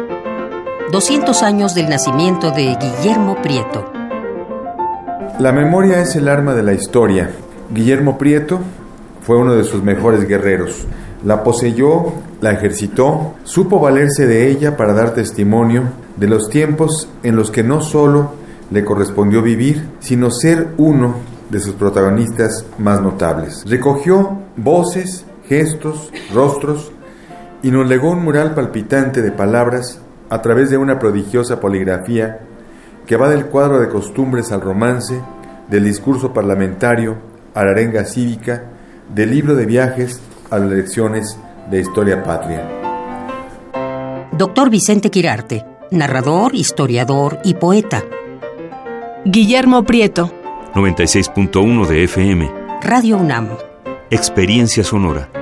[0.90, 3.88] 200 años del nacimiento de Guillermo Prieto.
[5.38, 7.30] La memoria es el arma de la historia.
[7.72, 8.58] Guillermo Prieto
[9.22, 10.88] fue uno de sus mejores guerreros.
[11.24, 15.84] La poseyó, la ejercitó, supo valerse de ella para dar testimonio
[16.16, 18.32] de los tiempos en los que no solo
[18.72, 21.14] le correspondió vivir, sino ser uno
[21.48, 23.62] de sus protagonistas más notables.
[23.66, 26.90] Recogió voces, gestos, rostros
[27.62, 32.40] y nos legó un mural palpitante de palabras a través de una prodigiosa poligrafía
[33.06, 35.20] que va del cuadro de costumbres al romance,
[35.68, 37.16] del discurso parlamentario
[37.54, 38.64] a la arenga cívica,
[39.12, 40.20] del libro de viajes
[40.50, 41.36] a las lecciones
[41.70, 42.68] de historia patria.
[44.32, 48.04] Doctor Vicente Quirarte, narrador, historiador y poeta.
[49.24, 50.32] Guillermo Prieto.
[50.74, 52.50] 96.1 de FM.
[52.82, 53.48] Radio UNAM.
[54.10, 55.39] Experiencia sonora.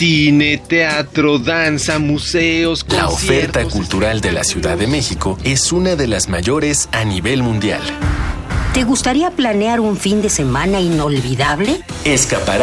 [0.00, 6.06] Cine, teatro, danza, museos, La oferta cultural de la Ciudad de México es una de
[6.06, 7.82] las mayores a nivel mundial.
[8.72, 11.82] ¿Te gustaría planear un fin de semana inolvidable?
[12.04, 12.58] Escapará